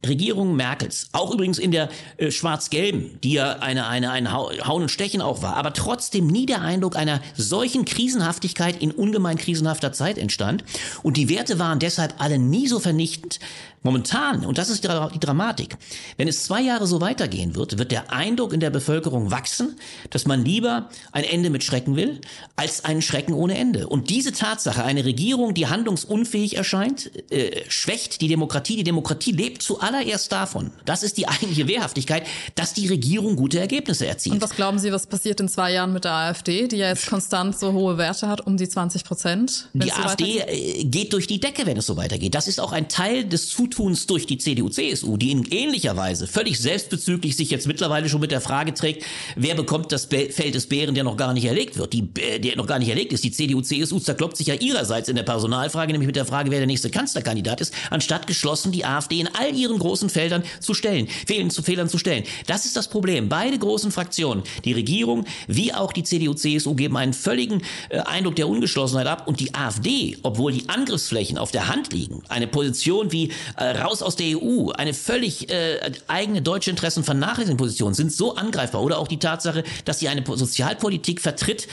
Regierung 0.07 0.55
Merkels, 0.55 1.09
auch 1.13 1.35
übrigens 1.35 1.59
in 1.59 1.73
der 1.73 1.89
äh, 2.19 2.31
schwarz-gelben, 2.31 3.19
die 3.25 3.33
ja 3.33 3.59
eine, 3.59 3.89
eine, 3.89 4.13
ein 4.13 4.33
Hauen 4.33 4.83
und 4.83 4.91
Stechen 4.91 5.21
auch 5.21 5.43
war, 5.43 5.57
aber 5.57 5.73
trotzdem 5.73 6.29
nie 6.29 6.47
der 6.47 6.63
Eindruck 6.63 6.95
einer 6.95 7.21
solchen 7.37 7.85
Krisenhaftigkeit 7.85 8.81
in 8.81 8.93
ungemein 8.93 9.39
krisenhafter 9.39 9.93
Zeit 9.93 10.17
entstand. 10.17 10.63
Und 11.03 11.17
die 11.17 11.29
Werte 11.29 11.59
waren 11.59 11.81
deshalb 11.81 12.15
alle 12.19 12.39
nie 12.39 12.69
so 12.69 12.79
vernichtend, 12.79 13.41
Momentan, 13.83 14.45
und 14.45 14.59
das 14.59 14.71
ist 14.71 14.83
die 14.83 15.21
Dramatik, 15.21 15.77
wenn 16.17 16.27
es 16.27 16.45
zwei 16.45 16.61
Jahre 16.61 16.87
so 16.89 17.01
weitergehen 17.01 17.55
wird, 17.55 17.79
wird 17.79 17.93
der 17.93 18.13
Eindruck 18.13 18.53
in 18.53 18.59
der 18.59 18.71
Bevölkerung 18.71 19.31
wachsen, 19.31 19.79
dass 20.11 20.27
man 20.27 20.45
lieber 20.45 20.89
ein 21.13 21.23
Ende 21.23 21.49
mit 21.49 21.63
Schrecken 21.63 21.95
will, 21.95 22.21
als 22.57 22.85
einen 22.85 23.03
Schrecken 23.03 23.35
ohne 23.35 23.57
Ende. 23.57 23.87
Und 23.87 24.11
diese 24.11 24.33
Tatsache, 24.33 24.83
eine 24.83 25.05
Regierung, 25.05 25.55
die 25.55 25.69
handlungsunfähig 25.69 26.57
erscheint, 26.57 27.11
äh, 27.31 27.63
schwächt 27.69 28.21
die 28.21 28.29
Demokratie. 28.29 28.77
Die 28.77 28.85
Demokratie 28.85 29.33
lebt 29.33 29.63
zuallererst 29.89 30.33
davon, 30.33 30.71
das 30.85 31.03
ist 31.03 31.17
die 31.17 31.29
eigentliche 31.29 31.67
Wehrhaftigkeit, 31.67 32.27
dass 32.55 32.75
die 32.75 32.89
Regierung 32.89 33.37
gute 33.37 33.59
Ergebnisse 33.59 34.07
erzielt. 34.07 34.35
Und 34.35 34.43
was 34.43 34.51
glauben 34.51 34.79
Sie, 34.79 34.93
was 34.93 35.07
passiert 35.07 35.41
in 35.41 35.49
zwei 35.49 35.73
Jahren 35.73 35.93
mit 35.93 36.05
der 36.05 36.13
AfD, 36.13 36.69
die 36.69 36.77
ja 36.77 36.89
jetzt 36.89 37.09
konstant 37.09 37.59
so 37.59 37.73
hohe 37.73 37.99
Werte 37.99 38.29
hat, 38.29 38.47
um 38.47 38.57
die 38.57 38.69
20 38.69 39.05
Prozent? 39.05 39.69
Die 39.73 39.93
AfD 39.93 40.39
äh, 40.41 40.85
geht 40.85 41.13
durch 41.13 41.27
die 41.27 41.41
Decke, 41.41 41.67
wenn 41.67 41.77
es 41.77 41.87
so 41.87 41.97
weitergeht. 41.97 42.35
Das 42.35 42.49
ist 42.49 42.61
auch 42.61 42.73
ein 42.73 42.89
Teil 42.89 43.25
des 43.25 43.49
Zutun 43.49 43.79
Zutuns 43.79 44.07
durch 44.07 44.27
die 44.27 44.39
CDU-CSU, 44.39 45.17
die 45.17 45.31
in 45.31 45.45
ähnlicher 45.51 45.97
Weise 45.97 46.27
völlig 46.27 46.59
selbstbezüglich 46.59 47.37
sich 47.37 47.51
jetzt 47.51 47.67
mittlerweile 47.67 48.09
schon 48.09 48.21
mit 48.21 48.31
der 48.31 48.41
Frage 48.41 48.75
trägt, 48.75 49.05
wer 49.37 49.55
bekommt 49.55 49.93
das 49.93 50.07
Feld 50.07 50.55
des 50.55 50.69
Bären, 50.69 50.95
der 50.95 51.05
noch 51.05 51.17
gar 51.17 51.33
nicht 51.33 51.45
erlegt 51.45 51.79
wird, 51.79 51.93
die, 51.93 52.03
der 52.03 52.57
noch 52.57 52.67
gar 52.67 52.79
nicht 52.79 52.89
erlegt 52.89 53.13
ist. 53.13 53.25
Die 53.25 53.31
CDU-CSU 53.31 54.01
zerkloppt 54.01 54.37
sich 54.37 54.49
ja 54.49 54.55
ihrerseits 54.55 55.09
in 55.09 55.17
der 55.17 55.23
Personalfrage, 55.23 55.93
nämlich 55.93 56.07
mit 56.07 56.17
der 56.17 56.25
Frage, 56.27 56.51
wer 56.51 56.59
der 56.59 56.67
nächste 56.67 56.91
Kanzlerkandidat 56.91 57.61
ist, 57.61 57.73
anstatt 57.91 58.27
geschlossen 58.27 58.73
die 58.73 58.85
AfD 58.85 59.21
in 59.21 59.29
all 59.35 59.55
ihren 59.55 59.78
großen 59.79 60.11
Feldern 60.11 60.43
zu 60.61 60.75
stellen, 60.75 61.09
Fehlen 61.27 61.51
zu 61.51 61.63
Fehlern 61.63 61.89
zu 61.89 61.99
stellen. 61.99 62.25
Das 62.47 62.65
ist 62.65 62.77
das 62.77 62.89
Problem. 62.89 63.29
Beide 63.29 63.59
großen 63.59 63.91
Fraktionen, 63.93 64.43
die 64.65 64.73
Regierung 64.73 65.25
wie 65.47 65.73
auch 65.73 65.93
die 65.93 66.03
CDU-CSU, 66.03 66.75
geben 66.75 66.97
einen 66.97 67.13
völligen 67.13 67.63
äh, 67.89 68.01
Eindruck 68.01 68.37
der 68.37 68.49
Ungeschlossenheit 68.49 69.07
ab 69.07 69.27
und 69.27 69.41
die 69.41 69.55
AfD, 69.55 70.17
obwohl 70.23 70.53
die 70.53 70.69
Angriffsflächen 70.69 71.39
auf 71.39 71.51
der 71.51 71.69
Hand 71.69 71.93
liegen, 71.93 72.23
eine 72.29 72.47
Position 72.47 73.13
wie 73.13 73.31
äh, 73.57 73.65
raus 73.65 74.03
aus 74.03 74.17
der 74.17 74.39
EU, 74.39 74.71
eine 74.71 74.95
völlig 74.95 75.51
äh, 75.51 75.93
eigene 76.07 76.43
deutsche 76.43 76.71
Interessen 76.71 77.05
vernachlässigende 77.05 77.63
Position 77.63 77.95
sind 77.95 78.13
so 78.13 78.35
angreifbar. 78.35 78.83
Oder 78.83 78.99
auch 78.99 79.09
die 79.09 79.19
Tatsache, 79.19 79.65
dass 79.85 79.99
sie 79.99 80.09
eine 80.09 80.25
Sozialpolitik 80.27 81.21
vertritt, 81.21 81.69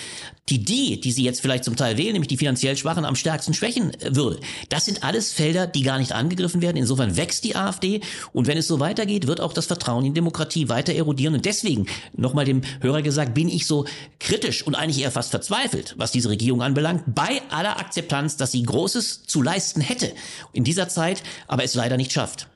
die 0.49 0.63
die, 0.63 0.99
die 0.99 1.11
sie 1.11 1.23
jetzt 1.23 1.41
vielleicht 1.41 1.63
zum 1.63 1.75
Teil 1.75 1.97
wählen, 1.97 2.13
nämlich 2.13 2.27
die 2.27 2.37
finanziell 2.37 2.77
Schwachen, 2.77 3.03
am 3.03 3.15
stärksten 3.15 3.53
schwächen 3.53 3.99
äh, 3.99 4.15
würde. 4.15 4.39
Das 4.69 4.85
sind 4.85 5.03
alles 5.03 5.33
Felder, 5.33 5.65
die 5.65 5.81
gar 5.81 5.97
nicht 5.97 6.11
angegriffen 6.11 6.61
werden. 6.61 6.77
Insofern 6.77 7.17
wächst 7.17 7.43
die 7.43 7.55
AfD. 7.55 7.94
Und 8.33 8.47
wenn 8.47 8.57
es 8.57 8.67
so 8.67 8.79
weitergeht, 8.79 9.27
wird 9.27 9.41
auch 9.41 9.53
das 9.53 9.65
Vertrauen 9.65 10.05
in 10.05 10.13
Demokratie 10.13 10.69
weiter 10.69 10.93
erodieren. 10.93 11.35
Und 11.35 11.45
deswegen, 11.45 11.87
nochmal 12.15 12.45
dem 12.45 12.61
Hörer 12.81 13.01
gesagt, 13.01 13.33
bin 13.33 13.49
ich 13.49 13.67
so 13.67 13.85
kritisch 14.19 14.65
und 14.65 14.75
eigentlich 14.75 15.03
eher 15.03 15.11
fast 15.11 15.31
verzweifelt, 15.31 15.95
was 15.97 16.11
diese 16.11 16.29
Regierung 16.29 16.61
anbelangt, 16.61 17.03
bei 17.07 17.41
aller 17.49 17.79
Akzeptanz, 17.79 18.37
dass 18.37 18.51
sie 18.51 18.63
Großes 18.63 19.23
zu 19.23 19.41
leisten 19.41 19.81
hätte 19.81 20.13
in 20.53 20.63
dieser 20.63 20.89
Zeit. 20.89 21.23
Aber 21.47 21.63
es 21.63 21.75
leider 21.75 21.97
nicht 21.97 22.11
schafft. 22.11 22.47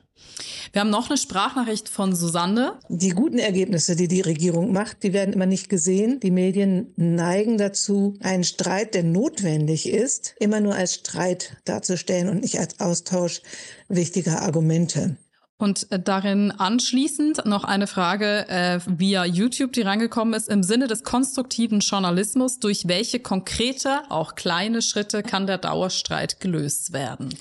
Wir 0.72 0.80
haben 0.80 0.90
noch 0.90 1.08
eine 1.08 1.18
Sprachnachricht 1.18 1.88
von 1.88 2.14
Susanne. 2.14 2.78
Die 2.88 3.10
guten 3.10 3.38
Ergebnisse, 3.38 3.96
die 3.96 4.06
die 4.06 4.20
Regierung 4.20 4.72
macht, 4.72 5.02
die 5.02 5.12
werden 5.12 5.34
immer 5.34 5.46
nicht 5.46 5.68
gesehen. 5.68 6.20
Die 6.20 6.30
Medien 6.30 6.92
neigen 6.96 7.58
dazu, 7.58 8.16
einen 8.20 8.44
Streit, 8.44 8.94
der 8.94 9.02
notwendig 9.02 9.88
ist, 9.88 10.34
immer 10.38 10.60
nur 10.60 10.74
als 10.76 10.94
Streit 10.94 11.56
darzustellen 11.64 12.28
und 12.28 12.42
nicht 12.42 12.60
als 12.60 12.78
Austausch 12.78 13.42
wichtiger 13.88 14.42
Argumente. 14.42 15.16
Und 15.60 15.92
äh, 15.92 16.00
darin 16.00 16.52
anschließend 16.52 17.44
noch 17.44 17.64
eine 17.64 17.86
Frage 17.86 18.48
äh, 18.48 18.80
via 18.86 19.26
YouTube, 19.26 19.74
die 19.74 19.82
reingekommen 19.82 20.32
ist. 20.32 20.48
Im 20.48 20.62
Sinne 20.62 20.86
des 20.86 21.04
konstruktiven 21.04 21.80
Journalismus, 21.80 22.60
durch 22.60 22.88
welche 22.88 23.20
konkrete, 23.20 24.00
auch 24.08 24.36
kleine 24.36 24.80
Schritte 24.80 25.22
kann 25.22 25.46
der 25.46 25.58
Dauerstreit 25.58 26.40
gelöst 26.40 26.94
werden? 26.94 27.34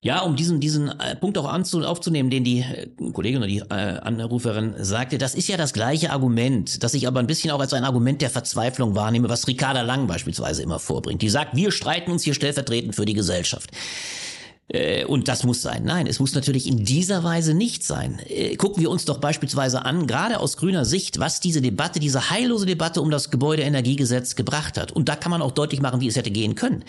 Ja, 0.00 0.20
um 0.20 0.36
diesen, 0.36 0.60
diesen 0.60 0.88
äh, 1.00 1.16
Punkt 1.16 1.36
auch 1.38 1.52
anzu, 1.52 1.80
aufzunehmen, 1.80 2.30
den 2.30 2.44
die 2.44 2.60
äh, 2.60 2.86
Kollegin 3.12 3.38
oder 3.38 3.48
die 3.48 3.58
äh, 3.58 3.98
Anruferin 3.98 4.74
sagte, 4.78 5.18
das 5.18 5.34
ist 5.34 5.48
ja 5.48 5.56
das 5.56 5.72
gleiche 5.72 6.12
Argument, 6.12 6.84
das 6.84 6.94
ich 6.94 7.08
aber 7.08 7.18
ein 7.18 7.26
bisschen 7.26 7.50
auch 7.50 7.58
als 7.58 7.72
ein 7.72 7.82
Argument 7.82 8.22
der 8.22 8.30
Verzweiflung 8.30 8.94
wahrnehme, 8.94 9.28
was 9.28 9.48
Ricarda 9.48 9.82
Lang 9.82 10.06
beispielsweise 10.06 10.62
immer 10.62 10.78
vorbringt. 10.78 11.22
Die 11.22 11.28
sagt, 11.28 11.56
wir 11.56 11.72
streiten 11.72 12.12
uns 12.12 12.22
hier 12.22 12.34
stellvertretend 12.34 12.94
für 12.94 13.06
die 13.06 13.14
Gesellschaft. 13.14 13.72
Äh, 14.68 15.04
und 15.04 15.28
das 15.28 15.44
muss 15.44 15.62
sein. 15.62 15.84
Nein, 15.84 16.06
es 16.06 16.18
muss 16.18 16.34
natürlich 16.34 16.66
in 16.66 16.84
dieser 16.84 17.22
Weise 17.22 17.54
nicht 17.54 17.84
sein. 17.84 18.20
Äh, 18.28 18.56
gucken 18.56 18.82
wir 18.82 18.90
uns 18.90 19.04
doch 19.04 19.18
beispielsweise 19.18 19.84
an, 19.84 20.06
gerade 20.06 20.40
aus 20.40 20.56
grüner 20.56 20.84
Sicht, 20.84 21.20
was 21.20 21.40
diese 21.40 21.60
Debatte, 21.60 22.00
diese 22.00 22.30
heillose 22.30 22.66
Debatte 22.66 23.00
um 23.00 23.10
das 23.10 23.30
Gebäudeenergiegesetz 23.30 24.34
gebracht 24.34 24.76
hat. 24.76 24.92
Und 24.92 25.08
da 25.08 25.16
kann 25.16 25.30
man 25.30 25.42
auch 25.42 25.52
deutlich 25.52 25.80
machen, 25.80 26.00
wie 26.00 26.08
es 26.08 26.16
hätte 26.16 26.30
gehen 26.30 26.56
können. 26.56 26.84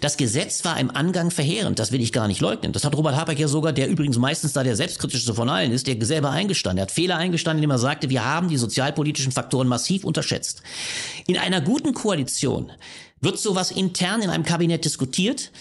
Das 0.00 0.16
Gesetz 0.16 0.64
war 0.64 0.78
im 0.80 0.90
Angang 0.90 1.30
verheerend, 1.30 1.78
das 1.78 1.92
will 1.92 2.00
ich 2.00 2.12
gar 2.12 2.26
nicht 2.26 2.40
leugnen. 2.40 2.72
Das 2.72 2.84
hat 2.84 2.96
Robert 2.96 3.16
Habeck 3.16 3.38
ja 3.38 3.48
sogar, 3.48 3.72
der 3.72 3.88
übrigens 3.88 4.18
meistens 4.18 4.52
da 4.52 4.64
der 4.64 4.76
selbstkritischste 4.76 5.34
von 5.34 5.48
allen 5.48 5.72
ist, 5.72 5.86
der 5.86 6.02
selber 6.04 6.30
eingestanden. 6.30 6.78
Er 6.78 6.82
hat 6.82 6.90
Fehler 6.90 7.16
eingestanden, 7.16 7.62
indem 7.62 7.74
er 7.74 7.78
sagte, 7.78 8.10
wir 8.10 8.24
haben 8.24 8.48
die 8.48 8.56
sozialpolitischen 8.56 9.32
Faktoren 9.32 9.68
massiv 9.68 10.04
unterschätzt. 10.04 10.62
In 11.26 11.38
einer 11.38 11.60
guten 11.60 11.94
Koalition 11.94 12.72
wird 13.22 13.38
sowas 13.38 13.70
intern 13.70 14.20
in 14.20 14.30
einem 14.30 14.44
Kabinett 14.44 14.84
diskutiert? 14.84 15.52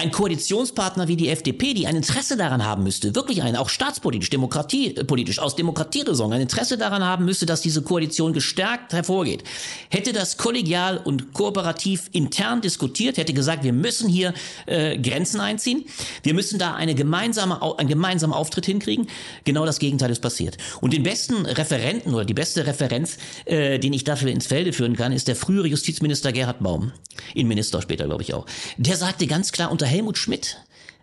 Ein 0.00 0.10
Koalitionspartner 0.10 1.08
wie 1.08 1.16
die 1.16 1.28
FDP, 1.28 1.74
die 1.74 1.86
ein 1.86 1.94
Interesse 1.94 2.38
daran 2.38 2.64
haben 2.64 2.82
müsste, 2.82 3.14
wirklich 3.14 3.42
ein, 3.42 3.54
auch 3.54 3.68
staatspolitisch, 3.68 4.30
demokratiepolitisch, 4.30 5.38
aus 5.38 5.56
Demokratieräson, 5.56 6.32
ein 6.32 6.40
Interesse 6.40 6.78
daran 6.78 7.04
haben 7.04 7.26
müsste, 7.26 7.44
dass 7.44 7.60
diese 7.60 7.82
Koalition 7.82 8.32
gestärkt 8.32 8.94
hervorgeht, 8.94 9.44
hätte 9.90 10.14
das 10.14 10.38
kollegial 10.38 10.96
und 10.96 11.34
kooperativ 11.34 12.08
intern 12.12 12.62
diskutiert, 12.62 13.18
hätte 13.18 13.34
gesagt, 13.34 13.62
wir 13.62 13.74
müssen 13.74 14.08
hier 14.08 14.32
äh, 14.64 14.96
Grenzen 14.96 15.38
einziehen, 15.38 15.84
wir 16.22 16.32
müssen 16.32 16.58
da 16.58 16.74
eine 16.74 16.94
gemeinsame, 16.94 17.60
einen 17.78 17.88
gemeinsamen 17.88 18.32
Auftritt 18.32 18.64
hinkriegen. 18.64 19.06
Genau 19.44 19.66
das 19.66 19.78
Gegenteil 19.78 20.10
ist 20.10 20.22
passiert. 20.22 20.56
Und 20.80 20.94
den 20.94 21.02
besten 21.02 21.44
Referenten 21.44 22.14
oder 22.14 22.24
die 22.24 22.34
beste 22.34 22.66
Referenz, 22.66 23.18
äh, 23.44 23.78
den 23.78 23.92
ich 23.92 24.04
dafür 24.04 24.30
ins 24.30 24.46
Felde 24.46 24.72
führen 24.72 24.96
kann, 24.96 25.12
ist 25.12 25.28
der 25.28 25.36
frühere 25.36 25.66
Justizminister 25.66 26.32
Gerhard 26.32 26.60
Baum, 26.60 26.92
Innenminister 27.34 27.82
später, 27.82 28.06
glaube 28.06 28.22
ich 28.22 28.32
auch. 28.32 28.46
Der 28.78 28.96
sagte 28.96 29.26
ganz 29.26 29.52
klar 29.52 29.70
unter 29.70 29.89
Helmut 29.90 30.18
Schmidt 30.18 30.56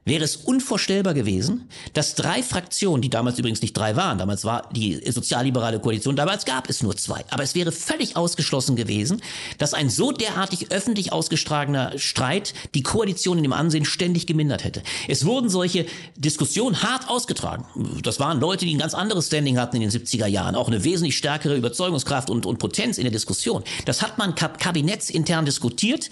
wäre 0.07 0.23
es 0.23 0.37
unvorstellbar 0.37 1.13
gewesen, 1.13 1.69
dass 1.93 2.15
drei 2.15 2.41
Fraktionen, 2.41 3.01
die 3.01 3.09
damals 3.09 3.37
übrigens 3.37 3.61
nicht 3.61 3.75
drei 3.75 3.95
waren, 3.95 4.17
damals 4.17 4.45
war 4.45 4.69
die 4.71 5.01
sozialliberale 5.11 5.79
Koalition, 5.79 6.15
damals 6.15 6.45
gab 6.45 6.69
es 6.69 6.81
nur 6.81 6.95
zwei, 6.95 7.25
aber 7.29 7.43
es 7.43 7.55
wäre 7.55 7.71
völlig 7.71 8.15
ausgeschlossen 8.15 8.75
gewesen, 8.75 9.21
dass 9.57 9.73
ein 9.73 9.89
so 9.89 10.11
derartig 10.11 10.71
öffentlich 10.71 11.11
ausgestragener 11.11 11.97
Streit 11.99 12.53
die 12.73 12.83
Koalition 12.83 13.37
in 13.37 13.43
dem 13.43 13.53
Ansehen 13.53 13.85
ständig 13.85 14.27
gemindert 14.27 14.63
hätte. 14.63 14.81
Es 15.07 15.25
wurden 15.25 15.49
solche 15.49 15.85
Diskussionen 16.15 16.81
hart 16.81 17.09
ausgetragen. 17.09 17.65
Das 18.01 18.19
waren 18.19 18.39
Leute, 18.39 18.65
die 18.65 18.75
ein 18.75 18.79
ganz 18.79 18.93
anderes 18.93 19.27
Standing 19.27 19.59
hatten 19.59 19.75
in 19.75 19.81
den 19.81 19.91
70er 19.91 20.27
Jahren, 20.27 20.55
auch 20.55 20.67
eine 20.67 20.83
wesentlich 20.83 21.17
stärkere 21.17 21.55
Überzeugungskraft 21.55 22.29
und, 22.29 22.45
und 22.45 22.59
Potenz 22.59 22.97
in 22.97 23.03
der 23.03 23.11
Diskussion. 23.11 23.63
Das 23.85 24.01
hat 24.01 24.17
man 24.17 24.35
kab 24.35 24.59
kabinettsintern 24.59 25.45
diskutiert, 25.45 26.09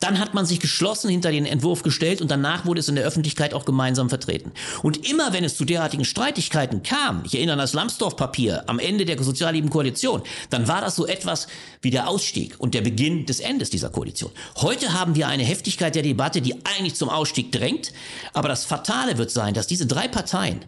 dann 0.00 0.18
hat 0.18 0.34
man 0.34 0.44
sich 0.44 0.60
geschlossen 0.60 1.08
hinter 1.08 1.30
den 1.30 1.46
Entwurf 1.46 1.82
gestellt 1.82 2.20
und 2.20 2.30
danach 2.30 2.66
wurde 2.66 2.80
es 2.80 2.88
in 2.88 2.94
der 2.94 3.04
Öffentlichkeit 3.04 3.37
Öffentlichkeit 3.38 3.54
auch 3.54 3.64
gemeinsam 3.64 4.08
vertreten. 4.08 4.52
Und 4.82 5.08
immer 5.08 5.32
wenn 5.32 5.44
es 5.44 5.56
zu 5.56 5.64
derartigen 5.64 6.04
Streitigkeiten 6.04 6.82
kam, 6.82 7.22
ich 7.24 7.34
erinnere 7.34 7.54
an 7.54 7.58
das 7.60 7.72
Lambsdorff-Papier 7.72 8.64
am 8.66 8.78
Ende 8.78 9.04
der 9.04 9.22
soziallieben 9.22 9.70
Koalition, 9.70 10.22
dann 10.50 10.66
war 10.66 10.80
das 10.80 10.96
so 10.96 11.06
etwas 11.06 11.46
wie 11.80 11.90
der 11.90 12.08
Ausstieg 12.08 12.56
und 12.58 12.74
der 12.74 12.82
Beginn 12.82 13.26
des 13.26 13.40
Endes 13.40 13.70
dieser 13.70 13.90
Koalition. 13.90 14.32
Heute 14.56 14.92
haben 14.92 15.14
wir 15.14 15.28
eine 15.28 15.44
Heftigkeit 15.44 15.94
der 15.94 16.02
Debatte, 16.02 16.42
die 16.42 16.54
eigentlich 16.66 16.96
zum 16.96 17.08
Ausstieg 17.08 17.52
drängt, 17.52 17.92
aber 18.32 18.48
das 18.48 18.64
Fatale 18.64 19.18
wird 19.18 19.30
sein, 19.30 19.54
dass 19.54 19.66
diese 19.66 19.86
drei 19.86 20.08
Parteien, 20.08 20.60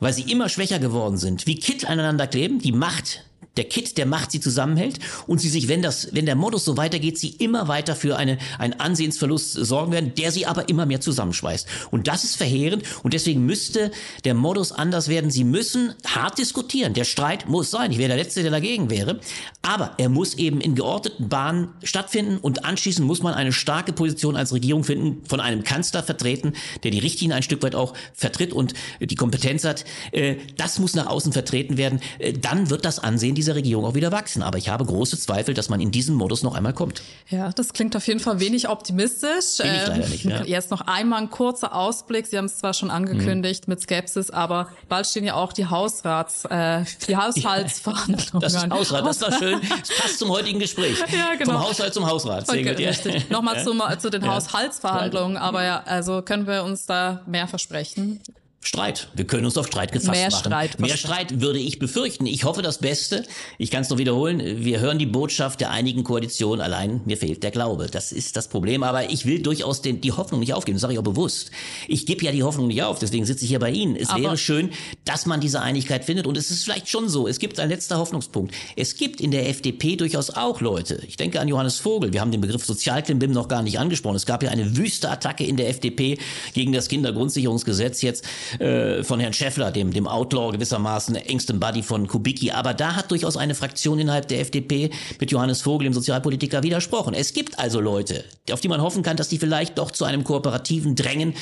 weil 0.00 0.12
sie 0.12 0.30
immer 0.30 0.48
schwächer 0.48 0.78
geworden 0.78 1.16
sind, 1.16 1.46
wie 1.46 1.56
Kittel 1.56 1.88
aneinander 1.88 2.26
kleben, 2.26 2.58
die 2.58 2.72
Macht 2.72 3.24
der 3.56 3.64
Kit, 3.64 3.98
der 3.98 4.06
macht 4.06 4.30
sie 4.30 4.40
zusammenhält 4.40 4.98
und 5.26 5.40
sie 5.40 5.48
sich, 5.48 5.68
wenn 5.68 5.82
das, 5.82 6.08
wenn 6.12 6.26
der 6.26 6.34
Modus 6.34 6.64
so 6.64 6.76
weitergeht, 6.76 7.18
sie 7.18 7.30
immer 7.30 7.68
weiter 7.68 7.96
für 7.96 8.16
eine, 8.16 8.38
einen 8.58 8.74
Ansehensverlust 8.74 9.52
sorgen 9.52 9.92
werden, 9.92 10.12
der 10.16 10.32
sie 10.32 10.46
aber 10.46 10.68
immer 10.68 10.86
mehr 10.86 11.00
zusammenschweißt. 11.00 11.66
Und 11.90 12.08
das 12.08 12.24
ist 12.24 12.36
verheerend 12.36 12.84
und 13.02 13.14
deswegen 13.14 13.46
müsste 13.46 13.90
der 14.24 14.34
Modus 14.34 14.72
anders 14.72 15.08
werden. 15.08 15.30
Sie 15.30 15.44
müssen 15.44 15.94
hart 16.06 16.38
diskutieren. 16.38 16.94
Der 16.94 17.04
Streit 17.04 17.48
muss 17.48 17.70
sein. 17.70 17.92
Ich 17.92 17.98
wäre 17.98 18.08
der 18.08 18.18
Letzte, 18.18 18.42
der 18.42 18.50
dagegen 18.50 18.90
wäre. 18.90 19.20
Aber 19.62 19.94
er 19.98 20.08
muss 20.08 20.34
eben 20.34 20.60
in 20.60 20.74
geordneten 20.74 21.28
Bahnen 21.28 21.68
stattfinden 21.82 22.38
und 22.38 22.64
anschließend 22.64 23.06
muss 23.06 23.22
man 23.22 23.34
eine 23.34 23.52
starke 23.52 23.92
Position 23.92 24.36
als 24.36 24.52
Regierung 24.52 24.84
finden, 24.84 25.24
von 25.26 25.40
einem 25.40 25.64
Kanzler 25.64 26.02
vertreten, 26.02 26.54
der 26.82 26.90
die 26.90 26.98
Richtlinien 26.98 27.36
ein 27.36 27.42
Stück 27.42 27.62
weit 27.62 27.74
auch 27.74 27.94
vertritt 28.14 28.52
und 28.52 28.74
die 29.00 29.14
Kompetenz 29.14 29.64
hat. 29.64 29.84
Äh, 30.12 30.36
das 30.56 30.78
muss 30.78 30.94
nach 30.94 31.06
außen 31.06 31.32
vertreten 31.32 31.76
werden. 31.76 32.00
Äh, 32.18 32.32
dann 32.32 32.70
wird 32.70 32.84
das 32.84 32.98
Ansehen 32.98 33.34
dieser 33.34 33.45
Regierung 33.54 33.84
auch 33.84 33.94
wieder 33.94 34.12
wachsen. 34.12 34.42
Aber 34.42 34.58
ich 34.58 34.68
habe 34.68 34.84
große 34.84 35.18
Zweifel, 35.18 35.54
dass 35.54 35.68
man 35.68 35.80
in 35.80 35.90
diesem 35.90 36.14
Modus 36.16 36.42
noch 36.42 36.54
einmal 36.54 36.72
kommt. 36.72 37.02
Ja, 37.28 37.50
das 37.50 37.72
klingt 37.72 37.96
auf 37.96 38.06
jeden 38.06 38.20
Fall 38.20 38.40
wenig 38.40 38.68
optimistisch. 38.68 39.58
Bin 39.58 39.74
ich 39.74 39.86
leider 39.86 40.08
nicht, 40.08 40.24
ja. 40.24 40.44
Jetzt 40.44 40.70
noch 40.70 40.82
einmal 40.82 41.22
ein 41.22 41.30
kurzer 41.30 41.74
Ausblick. 41.74 42.26
Sie 42.26 42.36
haben 42.36 42.46
es 42.46 42.58
zwar 42.58 42.74
schon 42.74 42.90
angekündigt 42.90 43.66
mhm. 43.66 43.72
mit 43.72 43.80
Skepsis, 43.80 44.30
aber 44.30 44.68
bald 44.88 45.06
stehen 45.06 45.24
ja 45.24 45.34
auch 45.34 45.52
die 45.52 45.66
Hausrats, 45.66 46.44
äh, 46.46 46.84
die 47.08 47.16
Haushaltsverhandlungen. 47.16 48.40
Das 48.46 48.54
ist 48.54 48.70
Hausrat, 48.70 49.06
das 49.06 49.20
war 49.22 49.32
schön. 49.32 49.60
Das 49.60 49.96
passt 49.98 50.18
zum 50.18 50.30
heutigen 50.30 50.58
Gespräch. 50.58 50.98
Ja, 51.16 51.34
genau. 51.34 51.52
Vom 51.52 51.68
Haushalt 51.68 51.94
zum 51.94 52.06
Hausrat. 52.06 52.48
Okay, 52.48 52.76
ja. 52.78 52.92
Nochmal 53.30 53.62
zu, 53.64 53.72
zu 53.98 54.10
den. 54.10 54.26
Haushaltsverhandlungen, 54.26 55.36
aber 55.36 55.64
ja, 55.64 55.82
also 55.84 56.22
können 56.22 56.46
wir 56.46 56.64
uns 56.64 56.86
da 56.86 57.22
mehr 57.26 57.48
versprechen? 57.48 58.20
Streit. 58.66 59.08
Wir 59.14 59.26
können 59.26 59.44
uns 59.44 59.56
auf 59.56 59.68
Streit 59.68 59.92
gefasst 59.92 60.10
Mehr 60.10 60.28
machen. 60.28 60.40
Streit. 60.40 60.80
Mehr 60.80 60.96
Streit 60.96 61.40
würde 61.40 61.60
ich 61.60 61.78
befürchten. 61.78 62.26
Ich 62.26 62.44
hoffe 62.44 62.62
das 62.62 62.78
Beste. 62.78 63.24
Ich 63.58 63.70
kann 63.70 63.82
es 63.82 63.90
nur 63.90 63.98
wiederholen. 63.98 64.42
Wir 64.64 64.80
hören 64.80 64.98
die 64.98 65.06
Botschaft 65.06 65.60
der 65.60 65.70
einigen 65.70 66.02
Koalition. 66.02 66.60
Allein 66.60 67.00
mir 67.04 67.16
fehlt 67.16 67.44
der 67.44 67.52
Glaube. 67.52 67.86
Das 67.90 68.10
ist 68.10 68.36
das 68.36 68.48
Problem. 68.48 68.82
Aber 68.82 69.08
ich 69.10 69.24
will 69.24 69.40
durchaus 69.40 69.82
den, 69.82 70.00
die 70.00 70.10
Hoffnung 70.10 70.40
nicht 70.40 70.52
aufgeben. 70.52 70.76
Das 70.76 70.82
sage 70.82 70.94
ich 70.94 70.98
auch 70.98 71.04
bewusst. 71.04 71.52
Ich 71.86 72.06
gebe 72.06 72.24
ja 72.24 72.32
die 72.32 72.42
Hoffnung 72.42 72.66
nicht 72.66 72.82
auf. 72.82 72.98
Deswegen 72.98 73.24
sitze 73.24 73.44
ich 73.44 73.50
hier 73.50 73.60
bei 73.60 73.70
Ihnen. 73.70 73.94
Es 73.94 74.10
Aber 74.10 74.22
wäre 74.22 74.36
schön, 74.36 74.70
dass 75.04 75.26
man 75.26 75.40
diese 75.40 75.62
Einigkeit 75.62 76.04
findet. 76.04 76.26
Und 76.26 76.36
es 76.36 76.50
ist 76.50 76.64
vielleicht 76.64 76.88
schon 76.88 77.08
so. 77.08 77.28
Es 77.28 77.38
gibt 77.38 77.60
ein 77.60 77.68
letzter 77.68 77.98
Hoffnungspunkt. 77.98 78.52
Es 78.74 78.96
gibt 78.96 79.20
in 79.20 79.30
der 79.30 79.48
FDP 79.48 79.94
durchaus 79.94 80.30
auch 80.30 80.60
Leute. 80.60 81.00
Ich 81.06 81.16
denke 81.16 81.40
an 81.40 81.46
Johannes 81.46 81.78
Vogel. 81.78 82.12
Wir 82.12 82.20
haben 82.20 82.32
den 82.32 82.40
Begriff 82.40 82.64
Sozialklimbim 82.64 83.30
noch 83.30 83.46
gar 83.46 83.62
nicht 83.62 83.78
angesprochen. 83.78 84.16
Es 84.16 84.26
gab 84.26 84.42
ja 84.42 84.50
eine 84.50 84.76
wüste 84.76 85.08
Attacke 85.08 85.44
in 85.44 85.56
der 85.56 85.68
FDP 85.68 86.18
gegen 86.52 86.72
das 86.72 86.88
Kindergrundsicherungsgesetz 86.88 88.02
jetzt 88.02 88.24
äh, 88.58 89.02
von 89.02 89.20
Herrn 89.20 89.32
Schäffler, 89.32 89.70
dem, 89.70 89.92
dem 89.92 90.06
Outlaw 90.06 90.52
gewissermaßen, 90.52 91.16
engstem 91.16 91.60
Buddy 91.60 91.82
von 91.82 92.06
Kubicki. 92.06 92.50
Aber 92.50 92.74
da 92.74 92.96
hat 92.96 93.10
durchaus 93.10 93.36
eine 93.36 93.54
Fraktion 93.54 93.98
innerhalb 93.98 94.28
der 94.28 94.40
FDP 94.40 94.90
mit 95.20 95.30
Johannes 95.30 95.62
Vogel, 95.62 95.84
dem 95.84 95.94
Sozialpolitiker, 95.94 96.62
widersprochen. 96.62 97.14
Es 97.14 97.32
gibt 97.32 97.58
also 97.58 97.80
Leute, 97.80 98.24
auf 98.50 98.60
die 98.60 98.68
man 98.68 98.80
hoffen 98.80 99.02
kann, 99.02 99.16
dass 99.16 99.28
die 99.28 99.38
vielleicht 99.38 99.78
doch 99.78 99.90
zu 99.90 100.04
einem 100.04 100.24
Kooperativen 100.24 100.94
drängen. 100.94 101.34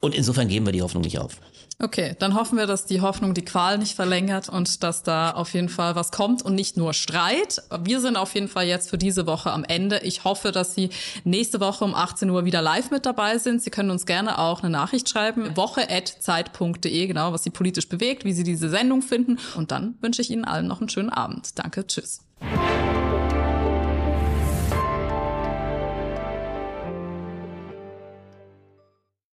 Und 0.00 0.14
insofern 0.14 0.48
geben 0.48 0.66
wir 0.66 0.72
die 0.72 0.82
Hoffnung 0.82 1.02
nicht 1.02 1.18
auf. 1.18 1.38
Okay, 1.82 2.14
dann 2.20 2.36
hoffen 2.36 2.58
wir, 2.58 2.66
dass 2.66 2.84
die 2.84 3.00
Hoffnung 3.00 3.34
die 3.34 3.44
Qual 3.44 3.76
nicht 3.76 3.96
verlängert 3.96 4.48
und 4.48 4.84
dass 4.84 5.02
da 5.02 5.32
auf 5.32 5.52
jeden 5.52 5.68
Fall 5.68 5.96
was 5.96 6.12
kommt 6.12 6.40
und 6.40 6.54
nicht 6.54 6.76
nur 6.76 6.94
Streit. 6.94 7.60
Wir 7.82 8.00
sind 8.00 8.16
auf 8.16 8.34
jeden 8.34 8.46
Fall 8.46 8.66
jetzt 8.66 8.88
für 8.88 8.98
diese 8.98 9.26
Woche 9.26 9.50
am 9.50 9.64
Ende. 9.64 9.98
Ich 9.98 10.22
hoffe, 10.22 10.52
dass 10.52 10.76
Sie 10.76 10.90
nächste 11.24 11.58
Woche 11.58 11.84
um 11.84 11.92
18 11.92 12.30
Uhr 12.30 12.44
wieder 12.44 12.62
live 12.62 12.92
mit 12.92 13.04
dabei 13.04 13.38
sind. 13.38 13.62
Sie 13.62 13.70
können 13.70 13.90
uns 13.90 14.06
gerne 14.06 14.38
auch 14.38 14.62
eine 14.62 14.70
Nachricht 14.70 15.08
schreiben. 15.08 15.56
woche.zeit.de, 15.56 17.06
genau, 17.08 17.32
was 17.32 17.42
Sie 17.42 17.50
politisch 17.50 17.88
bewegt, 17.88 18.24
wie 18.24 18.32
Sie 18.32 18.44
diese 18.44 18.68
Sendung 18.68 19.02
finden. 19.02 19.40
Und 19.56 19.72
dann 19.72 19.96
wünsche 20.00 20.22
ich 20.22 20.30
Ihnen 20.30 20.44
allen 20.44 20.68
noch 20.68 20.78
einen 20.78 20.88
schönen 20.88 21.10
Abend. 21.10 21.58
Danke, 21.58 21.84
tschüss. 21.84 22.20